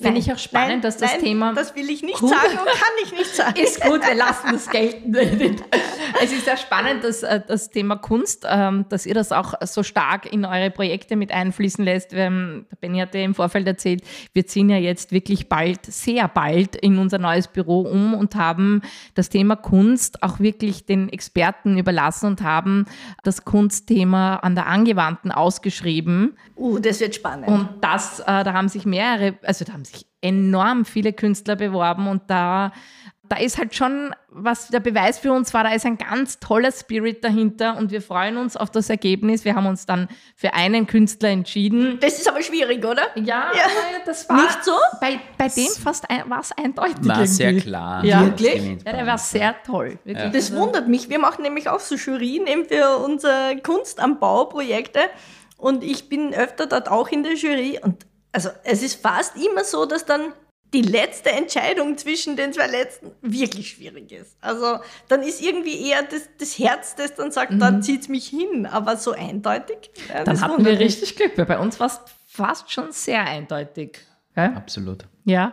Finde 0.00 0.20
ich 0.20 0.32
auch 0.32 0.38
spannend, 0.38 0.68
nein, 0.70 0.80
dass 0.82 0.96
das 0.96 1.12
nein, 1.12 1.20
Thema. 1.20 1.52
Das 1.54 1.74
will 1.74 1.88
ich 1.90 2.02
nicht 2.02 2.18
gut. 2.18 2.30
sagen 2.30 2.58
und 2.58 2.66
kann 2.66 2.94
ich 3.04 3.12
nicht 3.12 3.34
sagen. 3.34 3.60
Ist 3.62 3.80
gut, 3.80 4.06
wir 4.06 4.14
lassen 4.14 4.52
das 4.52 4.68
gelten. 4.68 5.14
es 6.22 6.32
ist 6.32 6.44
sehr 6.44 6.56
spannend, 6.56 7.04
dass 7.04 7.22
äh, 7.22 7.40
das 7.46 7.70
Thema 7.70 7.96
Kunst, 7.96 8.46
ähm, 8.48 8.86
dass 8.88 9.06
ihr 9.06 9.14
das 9.14 9.32
auch 9.32 9.54
so 9.62 9.82
stark 9.82 10.32
in 10.32 10.44
eure 10.44 10.70
Projekte 10.70 11.16
mit 11.16 11.32
einfließen 11.32 11.84
lässt. 11.84 12.12
Der 12.12 12.30
Benny 12.80 12.98
hatte 12.98 13.18
im 13.18 13.34
Vorfeld 13.34 13.66
erzählt, 13.66 14.02
wir 14.32 14.46
ziehen 14.46 14.70
ja 14.70 14.76
jetzt 14.76 15.12
wirklich 15.12 15.48
bald, 15.48 15.86
sehr 15.86 16.28
bald 16.28 16.76
in 16.76 16.98
unser 16.98 17.18
neues 17.18 17.48
Büro 17.48 17.80
um 17.80 18.14
und 18.14 18.34
haben 18.34 18.82
das 19.14 19.28
Thema 19.28 19.56
Kunst 19.56 20.22
auch 20.22 20.40
wirklich 20.40 20.86
den 20.86 21.08
Experten 21.08 21.78
überlassen 21.78 22.26
und 22.26 22.42
haben 22.42 22.86
das 23.22 23.44
Kunstthema 23.44 24.36
an 24.36 24.54
der 24.54 24.66
Angewandten 24.66 25.30
ausgeschrieben. 25.32 26.36
Uh, 26.56 26.78
das 26.78 27.00
wird 27.00 27.14
spannend. 27.14 27.48
Und 27.48 27.68
das, 27.80 28.20
äh, 28.20 28.24
da 28.24 28.52
haben 28.52 28.68
sich 28.68 28.84
mehrere, 28.84 29.34
also 29.42 29.64
da 29.72 29.76
haben 29.76 29.84
sich 29.84 30.06
enorm 30.20 30.84
viele 30.84 31.14
Künstler 31.14 31.56
beworben 31.56 32.06
und 32.06 32.22
da 32.28 32.72
da 33.28 33.38
ist 33.38 33.56
halt 33.56 33.74
schon, 33.74 34.14
was 34.28 34.68
der 34.68 34.80
Beweis 34.80 35.18
für 35.18 35.32
uns 35.32 35.54
war, 35.54 35.64
da 35.64 35.72
ist 35.72 35.86
ein 35.86 35.96
ganz 35.96 36.38
toller 36.38 36.70
Spirit 36.70 37.24
dahinter 37.24 37.78
und 37.78 37.90
wir 37.90 38.02
freuen 38.02 38.36
uns 38.36 38.58
auf 38.58 38.70
das 38.70 38.90
Ergebnis. 38.90 39.46
Wir 39.46 39.54
haben 39.54 39.64
uns 39.64 39.86
dann 39.86 40.08
für 40.36 40.52
einen 40.52 40.86
Künstler 40.86 41.30
entschieden. 41.30 41.98
Das 42.00 42.18
ist 42.18 42.28
aber 42.28 42.42
schwierig, 42.42 42.84
oder? 42.84 43.04
Ja, 43.14 43.50
ja. 43.54 43.62
das 44.04 44.28
war 44.28 44.36
nicht 44.36 44.62
so. 44.62 44.72
Bei, 45.00 45.18
bei 45.38 45.48
dem 45.48 45.66
fast 45.82 46.10
ein, 46.10 46.28
war 46.28 46.40
es 46.40 46.52
eindeutig. 46.52 47.08
War 47.08 47.20
irgendwie. 47.20 47.26
sehr 47.26 47.56
klar. 47.56 48.04
Ja, 48.04 48.22
wirklich? 48.22 48.84
Ja, 48.84 48.92
der 48.92 49.06
war 49.06 49.16
sehr 49.16 49.54
toll. 49.62 49.98
Ja. 50.04 50.28
Das 50.28 50.54
wundert 50.54 50.88
mich. 50.88 51.08
Wir 51.08 51.18
machen 51.18 51.40
nämlich 51.40 51.70
auch 51.70 51.80
so 51.80 51.94
Jurien 51.94 52.46
eben 52.46 52.66
für 52.66 52.98
unsere 52.98 53.56
Kunst 53.62 53.98
am 53.98 54.18
Bau 54.18 54.44
Projekte 54.44 55.00
und 55.56 55.84
ich 55.84 56.10
bin 56.10 56.34
öfter 56.34 56.66
dort 56.66 56.90
auch 56.90 57.08
in 57.08 57.22
der 57.22 57.34
Jury 57.34 57.78
und 57.80 58.04
also 58.32 58.48
es 58.64 58.82
ist 58.82 59.00
fast 59.00 59.36
immer 59.36 59.64
so, 59.64 59.86
dass 59.86 60.04
dann 60.04 60.32
die 60.72 60.82
letzte 60.82 61.30
Entscheidung 61.30 61.98
zwischen 61.98 62.34
den 62.36 62.52
zwei 62.52 62.66
letzten 62.66 63.10
wirklich 63.20 63.70
schwierig 63.70 64.10
ist. 64.10 64.36
Also 64.40 64.78
dann 65.08 65.22
ist 65.22 65.42
irgendwie 65.42 65.88
eher 65.88 66.02
das, 66.02 66.28
das 66.38 66.58
Herz, 66.58 66.94
das 66.94 67.14
dann 67.14 67.30
sagt, 67.30 67.52
mhm. 67.52 67.58
da 67.58 67.80
zieht 67.80 68.02
es 68.02 68.08
mich 68.08 68.28
hin, 68.28 68.66
aber 68.66 68.96
so 68.96 69.12
eindeutig. 69.12 69.90
Ja, 70.08 70.24
dann 70.24 70.40
hatten 70.40 70.64
wir 70.64 70.78
richtig 70.78 71.16
Glück, 71.16 71.36
weil 71.36 71.44
bei 71.44 71.58
uns 71.58 71.78
war 71.78 71.88
es 71.88 72.00
fast 72.26 72.72
schon 72.72 72.90
sehr 72.92 73.22
eindeutig. 73.24 73.98
Ja? 74.34 74.54
Absolut. 74.54 75.04
Ja. 75.24 75.52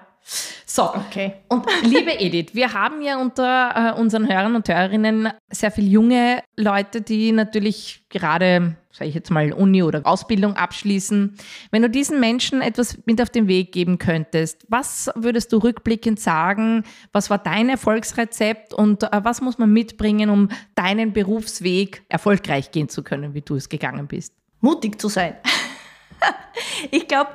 So, 0.65 0.83
okay. 0.95 1.33
Und 1.47 1.65
liebe 1.83 2.11
Edith, 2.19 2.53
wir 2.53 2.73
haben 2.73 3.01
ja 3.01 3.17
unter 3.19 3.95
äh, 3.95 3.99
unseren 3.99 4.27
Hörern 4.27 4.55
und 4.55 4.67
Hörerinnen 4.67 5.29
sehr 5.49 5.71
viele 5.71 5.87
junge 5.87 6.43
Leute, 6.55 7.01
die 7.01 7.31
natürlich 7.31 8.05
gerade, 8.09 8.75
sage 8.91 9.09
ich 9.09 9.15
jetzt 9.15 9.31
mal, 9.31 9.51
Uni 9.51 9.81
oder 9.81 10.05
Ausbildung 10.05 10.55
abschließen. 10.55 11.35
Wenn 11.71 11.81
du 11.81 11.89
diesen 11.89 12.19
Menschen 12.19 12.61
etwas 12.61 12.97
mit 13.05 13.21
auf 13.21 13.29
den 13.29 13.47
Weg 13.47 13.71
geben 13.71 13.97
könntest, 13.97 14.65
was 14.69 15.09
würdest 15.15 15.51
du 15.51 15.57
rückblickend 15.57 16.19
sagen? 16.19 16.83
Was 17.11 17.29
war 17.29 17.39
dein 17.39 17.69
Erfolgsrezept 17.69 18.73
und 18.73 19.03
äh, 19.03 19.23
was 19.23 19.41
muss 19.41 19.57
man 19.57 19.73
mitbringen, 19.73 20.29
um 20.29 20.49
deinen 20.75 21.13
Berufsweg 21.13 22.03
erfolgreich 22.09 22.71
gehen 22.71 22.89
zu 22.89 23.03
können, 23.03 23.33
wie 23.33 23.41
du 23.41 23.55
es 23.55 23.69
gegangen 23.69 24.07
bist? 24.07 24.33
Mutig 24.61 24.99
zu 24.99 25.07
sein. 25.07 25.35
ich 26.91 27.07
glaube, 27.07 27.31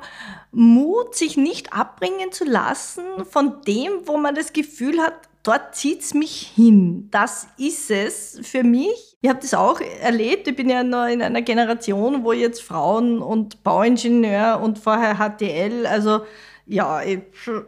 Mut, 0.51 1.15
sich 1.15 1.37
nicht 1.37 1.73
abbringen 1.73 2.31
zu 2.31 2.45
lassen 2.45 3.03
von 3.29 3.61
dem, 3.67 3.91
wo 4.05 4.17
man 4.17 4.35
das 4.35 4.53
Gefühl 4.53 5.01
hat, 5.01 5.13
dort 5.43 5.75
zieht 5.75 6.01
es 6.01 6.13
mich 6.13 6.51
hin. 6.55 7.09
Das 7.11 7.47
ist 7.57 7.91
es 7.91 8.39
für 8.41 8.63
mich. 8.63 9.17
Ich 9.21 9.29
habe 9.29 9.39
das 9.39 9.53
auch 9.53 9.79
erlebt. 9.79 10.47
Ich 10.47 10.55
bin 10.55 10.69
ja 10.69 10.83
noch 10.83 11.07
in 11.07 11.21
einer 11.21 11.41
Generation, 11.41 12.23
wo 12.23 12.31
jetzt 12.31 12.61
Frauen 12.61 13.21
und 13.21 13.63
Bauingenieur 13.63 14.59
und 14.61 14.79
vorher 14.79 15.17
HTL, 15.17 15.85
also 15.85 16.21
ja, 16.67 17.01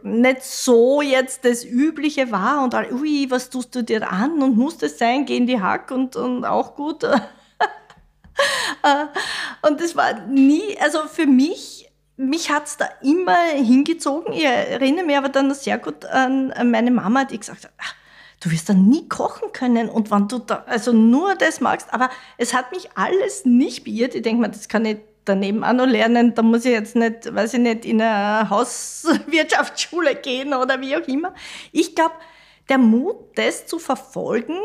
nicht 0.02 0.42
so 0.42 1.02
jetzt 1.02 1.44
das 1.44 1.64
Übliche 1.64 2.32
war 2.32 2.64
und 2.64 2.74
all, 2.74 2.92
ui, 2.92 3.30
was 3.30 3.48
tust 3.48 3.74
du 3.74 3.82
dir 3.82 4.10
an 4.10 4.42
und 4.42 4.56
muss 4.56 4.78
das 4.78 4.98
sein, 4.98 5.24
geh 5.24 5.36
in 5.36 5.46
die 5.46 5.60
Hack 5.60 5.92
und, 5.92 6.16
und 6.16 6.44
auch 6.44 6.74
gut. 6.74 7.04
und 9.62 9.80
das 9.80 9.96
war 9.96 10.20
nie, 10.26 10.78
also 10.80 11.00
für 11.08 11.26
mich 11.26 11.88
mich 12.18 12.50
hat 12.50 12.66
es 12.66 12.76
da 12.76 12.88
immer 13.00 13.38
hingezogen. 13.54 14.32
Ich 14.34 14.44
erinnere 14.44 15.06
mich 15.06 15.16
aber 15.16 15.28
dann 15.28 15.54
sehr 15.54 15.78
gut 15.78 16.04
an 16.04 16.52
meine 16.68 16.90
Mama, 16.90 17.24
die 17.24 17.38
gesagt 17.38 17.64
hat, 17.64 17.72
ach, 17.78 17.94
du 18.40 18.50
wirst 18.50 18.68
dann 18.68 18.88
nie 18.88 19.08
kochen 19.08 19.52
können 19.52 19.88
und 19.88 20.10
wann 20.10 20.28
du 20.28 20.38
da, 20.40 20.64
also 20.66 20.92
nur 20.92 21.36
das 21.36 21.60
magst. 21.60 21.92
Aber 21.94 22.10
es 22.36 22.54
hat 22.54 22.72
mich 22.72 22.90
alles 22.96 23.44
nicht 23.44 23.84
beirrt. 23.84 24.16
Ich 24.16 24.22
denke 24.22 24.40
mir, 24.42 24.48
das 24.48 24.68
kann 24.68 24.84
ich 24.84 24.98
daneben 25.24 25.62
auch 25.62 25.72
noch 25.72 25.86
lernen. 25.86 26.34
Da 26.34 26.42
muss 26.42 26.64
ich 26.64 26.72
jetzt 26.72 26.96
nicht, 26.96 27.32
weiß 27.32 27.54
ich 27.54 27.60
nicht, 27.60 27.84
in 27.84 28.02
eine 28.02 28.50
Hauswirtschaftsschule 28.50 30.16
gehen 30.16 30.54
oder 30.54 30.80
wie 30.80 30.96
auch 30.96 31.06
immer. 31.06 31.34
Ich 31.70 31.94
glaube, 31.94 32.14
der 32.68 32.78
Mut, 32.78 33.16
das 33.36 33.66
zu 33.66 33.78
verfolgen, 33.78 34.58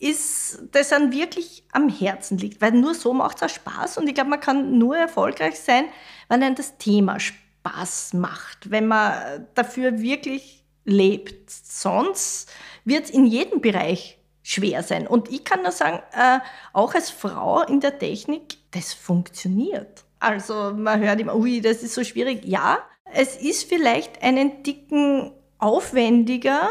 ist, 0.00 0.62
das 0.72 0.88
dann 0.88 1.12
wirklich 1.12 1.64
am 1.72 1.88
Herzen 1.88 2.38
liegt, 2.38 2.60
weil 2.60 2.72
nur 2.72 2.94
so 2.94 3.12
macht 3.12 3.36
es 3.36 3.42
auch 3.42 3.54
Spaß 3.54 3.98
und 3.98 4.08
ich 4.08 4.14
glaube, 4.14 4.30
man 4.30 4.40
kann 4.40 4.78
nur 4.78 4.96
erfolgreich 4.96 5.60
sein, 5.60 5.84
wenn 6.28 6.42
einem 6.42 6.54
das 6.54 6.78
Thema 6.78 7.20
Spaß 7.20 8.14
macht, 8.14 8.70
wenn 8.70 8.86
man 8.88 9.46
dafür 9.54 10.00
wirklich 10.00 10.64
lebt. 10.84 11.50
Sonst 11.50 12.50
wird 12.84 13.04
es 13.04 13.10
in 13.10 13.26
jedem 13.26 13.60
Bereich 13.60 14.18
schwer 14.42 14.82
sein. 14.82 15.06
Und 15.06 15.30
ich 15.30 15.44
kann 15.44 15.62
nur 15.62 15.72
sagen, 15.72 16.00
äh, 16.12 16.40
auch 16.72 16.94
als 16.94 17.10
Frau 17.10 17.62
in 17.62 17.80
der 17.80 17.98
Technik, 17.98 18.56
das 18.70 18.94
funktioniert. 18.94 20.04
Also 20.18 20.72
man 20.74 21.00
hört 21.00 21.20
immer, 21.20 21.36
ui, 21.36 21.60
das 21.60 21.82
ist 21.82 21.94
so 21.94 22.04
schwierig. 22.04 22.44
Ja, 22.44 22.78
es 23.12 23.36
ist 23.36 23.68
vielleicht 23.68 24.22
einen 24.22 24.62
dicken 24.62 25.32
aufwendiger, 25.58 26.68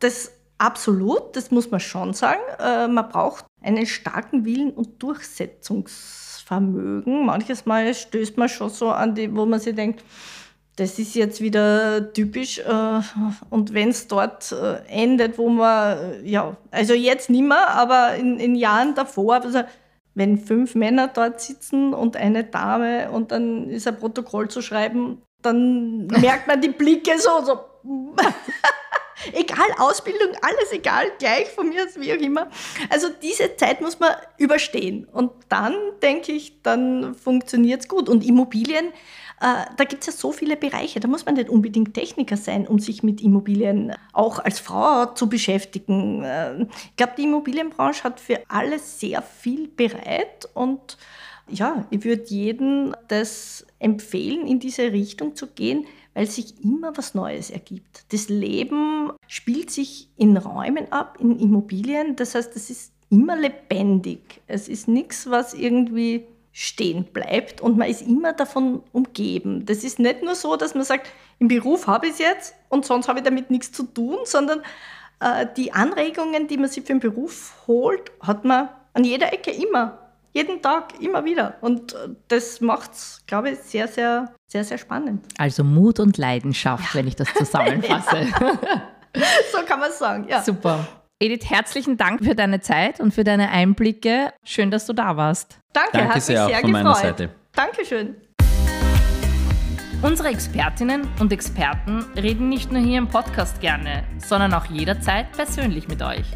das 0.00 0.32
Absolut, 0.62 1.34
das 1.34 1.50
muss 1.50 1.72
man 1.72 1.80
schon 1.80 2.14
sagen. 2.14 2.40
Äh, 2.60 2.86
man 2.86 3.08
braucht 3.08 3.46
einen 3.62 3.84
starken 3.84 4.44
Willen 4.44 4.70
und 4.70 5.02
Durchsetzungsvermögen. 5.02 7.26
Manches 7.26 7.66
Mal 7.66 7.92
stößt 7.92 8.38
man 8.38 8.48
schon 8.48 8.70
so 8.70 8.90
an 8.90 9.16
die, 9.16 9.34
wo 9.34 9.44
man 9.44 9.58
sich 9.58 9.74
denkt, 9.74 10.04
das 10.76 11.00
ist 11.00 11.16
jetzt 11.16 11.40
wieder 11.40 12.12
typisch. 12.12 12.60
Äh, 12.60 13.00
und 13.50 13.74
wenn 13.74 13.88
es 13.88 14.06
dort 14.06 14.52
äh, 14.52 14.76
endet, 14.86 15.36
wo 15.36 15.48
man, 15.48 16.24
ja, 16.24 16.56
also 16.70 16.94
jetzt 16.94 17.28
nicht 17.28 17.42
mehr, 17.42 17.70
aber 17.70 18.14
in, 18.14 18.38
in 18.38 18.54
Jahren 18.54 18.94
davor, 18.94 19.42
also 19.42 19.64
wenn 20.14 20.38
fünf 20.38 20.76
Männer 20.76 21.08
dort 21.08 21.40
sitzen 21.40 21.92
und 21.92 22.16
eine 22.16 22.44
Dame 22.44 23.10
und 23.10 23.32
dann 23.32 23.68
ist 23.68 23.88
ein 23.88 23.98
Protokoll 23.98 24.46
zu 24.46 24.62
schreiben, 24.62 25.22
dann 25.42 26.06
merkt 26.06 26.46
man 26.46 26.60
die 26.60 26.68
Blicke 26.68 27.18
so, 27.18 27.44
so. 27.44 27.58
Egal, 29.32 29.66
Ausbildung, 29.78 30.28
alles 30.42 30.72
egal, 30.72 31.06
gleich 31.18 31.48
von 31.48 31.68
mir 31.68 31.84
aus, 31.84 31.98
wie 31.98 32.12
auch 32.12 32.20
immer. 32.20 32.48
Also 32.90 33.08
diese 33.22 33.56
Zeit 33.56 33.80
muss 33.80 33.98
man 34.00 34.12
überstehen. 34.38 35.06
Und 35.12 35.32
dann, 35.48 35.74
denke 36.02 36.32
ich, 36.32 36.62
dann 36.62 37.14
funktioniert 37.14 37.82
es 37.82 37.88
gut. 37.88 38.08
Und 38.08 38.24
Immobilien, 38.26 38.86
äh, 39.40 39.64
da 39.76 39.84
gibt 39.84 40.02
es 40.02 40.06
ja 40.06 40.12
so 40.12 40.32
viele 40.32 40.56
Bereiche. 40.56 41.00
Da 41.00 41.08
muss 41.08 41.26
man 41.26 41.34
nicht 41.34 41.48
unbedingt 41.48 41.94
Techniker 41.94 42.36
sein, 42.36 42.66
um 42.66 42.78
sich 42.78 43.02
mit 43.02 43.20
Immobilien 43.20 43.94
auch 44.12 44.38
als 44.38 44.60
Frau 44.60 45.06
zu 45.06 45.28
beschäftigen. 45.28 46.22
Äh, 46.22 46.62
ich 46.62 46.96
glaube, 46.96 47.14
die 47.16 47.24
Immobilienbranche 47.24 48.04
hat 48.04 48.20
für 48.20 48.40
alles 48.48 49.00
sehr 49.00 49.22
viel 49.22 49.68
bereit 49.68 50.48
und 50.54 50.96
ja, 51.48 51.86
ich 51.90 52.04
würde 52.04 52.24
jedem 52.26 52.94
das 53.08 53.66
empfehlen, 53.78 54.46
in 54.46 54.60
diese 54.60 54.92
Richtung 54.92 55.34
zu 55.34 55.48
gehen, 55.48 55.86
weil 56.14 56.26
sich 56.26 56.62
immer 56.62 56.96
was 56.96 57.14
Neues 57.14 57.50
ergibt. 57.50 58.04
Das 58.12 58.28
Leben 58.28 59.12
spielt 59.26 59.70
sich 59.70 60.08
in 60.16 60.36
Räumen 60.36 60.90
ab, 60.92 61.18
in 61.20 61.38
Immobilien. 61.38 62.16
Das 62.16 62.34
heißt, 62.34 62.54
es 62.56 62.70
ist 62.70 62.92
immer 63.10 63.36
lebendig. 63.36 64.40
Es 64.46 64.68
ist 64.68 64.88
nichts, 64.88 65.28
was 65.30 65.54
irgendwie 65.54 66.26
stehen 66.52 67.04
bleibt 67.04 67.62
und 67.62 67.78
man 67.78 67.88
ist 67.88 68.02
immer 68.02 68.34
davon 68.34 68.82
umgeben. 68.92 69.64
Das 69.64 69.84
ist 69.84 69.98
nicht 69.98 70.22
nur 70.22 70.34
so, 70.34 70.56
dass 70.56 70.74
man 70.74 70.84
sagt, 70.84 71.10
im 71.38 71.48
Beruf 71.48 71.86
habe 71.86 72.06
ich 72.06 72.12
es 72.12 72.18
jetzt 72.18 72.54
und 72.68 72.84
sonst 72.84 73.08
habe 73.08 73.20
ich 73.20 73.24
damit 73.24 73.50
nichts 73.50 73.72
zu 73.72 73.84
tun, 73.84 74.18
sondern 74.24 74.60
äh, 75.20 75.46
die 75.56 75.72
Anregungen, 75.72 76.48
die 76.48 76.58
man 76.58 76.68
sich 76.68 76.84
für 76.84 76.92
den 76.92 77.00
Beruf 77.00 77.54
holt, 77.66 78.12
hat 78.20 78.44
man 78.44 78.68
an 78.92 79.04
jeder 79.04 79.32
Ecke 79.32 79.50
immer 79.50 80.01
jeden 80.32 80.62
Tag, 80.62 81.00
immer 81.00 81.24
wieder. 81.24 81.54
Und 81.60 81.94
äh, 81.94 82.08
das 82.28 82.60
macht 82.60 82.92
es, 82.92 83.22
glaube 83.26 83.50
ich, 83.50 83.58
sehr, 83.58 83.86
sehr, 83.88 84.34
sehr, 84.46 84.64
sehr 84.64 84.78
spannend. 84.78 85.24
Also 85.38 85.62
Mut 85.62 86.00
und 86.00 86.16
Leidenschaft, 86.16 86.94
ja. 86.94 87.00
wenn 87.00 87.08
ich 87.08 87.16
das 87.16 87.32
zusammenfasse. 87.34 88.26
so 89.52 89.58
kann 89.66 89.80
man 89.80 89.90
es 89.90 89.98
sagen, 89.98 90.26
ja. 90.28 90.42
Super. 90.42 90.86
Edith, 91.20 91.48
herzlichen 91.48 91.96
Dank 91.96 92.24
für 92.24 92.34
deine 92.34 92.60
Zeit 92.60 92.98
und 92.98 93.14
für 93.14 93.22
deine 93.22 93.50
Einblicke. 93.50 94.32
Schön, 94.44 94.70
dass 94.70 94.86
du 94.86 94.92
da 94.92 95.16
warst. 95.16 95.58
Danke, 95.72 95.90
Danke 95.92 96.14
hat 96.14 96.22
sehr, 96.22 96.46
mich 96.46 96.54
sehr 96.54 96.60
von 96.62 96.72
gefreut. 96.72 96.84
meiner 96.84 96.94
Seite. 96.96 97.28
Dankeschön. 97.54 98.16
Unsere 100.02 100.30
Expertinnen 100.30 101.08
und 101.20 101.32
Experten 101.32 102.04
reden 102.16 102.48
nicht 102.48 102.72
nur 102.72 102.82
hier 102.82 102.98
im 102.98 103.06
Podcast 103.06 103.60
gerne, 103.60 104.02
sondern 104.18 104.52
auch 104.52 104.64
jederzeit 104.64 105.30
persönlich 105.30 105.86
mit 105.86 106.02
euch. 106.02 106.26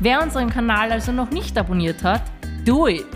Wer 0.00 0.20
unseren 0.22 0.50
Kanal 0.50 0.90
also 0.90 1.12
noch 1.12 1.30
nicht 1.30 1.56
abonniert 1.56 2.02
hat, 2.02 2.22
do 2.64 2.88
it! 2.88 3.06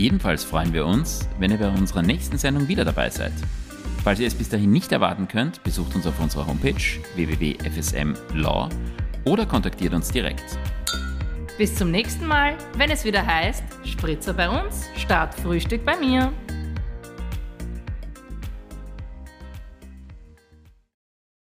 Jedenfalls 0.00 0.44
freuen 0.44 0.72
wir 0.72 0.86
uns, 0.86 1.28
wenn 1.38 1.50
ihr 1.50 1.58
bei 1.58 1.68
unserer 1.68 2.00
nächsten 2.00 2.38
Sendung 2.38 2.68
wieder 2.68 2.86
dabei 2.86 3.10
seid. 3.10 3.34
Falls 4.02 4.18
ihr 4.18 4.28
es 4.28 4.34
bis 4.34 4.48
dahin 4.48 4.70
nicht 4.70 4.92
erwarten 4.92 5.28
könnt, 5.28 5.62
besucht 5.62 5.94
uns 5.94 6.06
auf 6.06 6.18
unserer 6.18 6.46
Homepage 6.46 6.82
www.fsmlaw 7.16 8.70
oder 9.26 9.44
kontaktiert 9.44 9.92
uns 9.92 10.10
direkt. 10.10 10.56
Bis 11.58 11.74
zum 11.74 11.90
nächsten 11.90 12.26
Mal, 12.26 12.56
wenn 12.78 12.90
es 12.90 13.04
wieder 13.04 13.26
heißt, 13.26 13.62
Spritzer 13.84 14.32
bei 14.32 14.48
uns, 14.48 14.88
Start 14.96 15.34
Frühstück 15.34 15.84
bei 15.84 15.98
mir. 15.98 16.32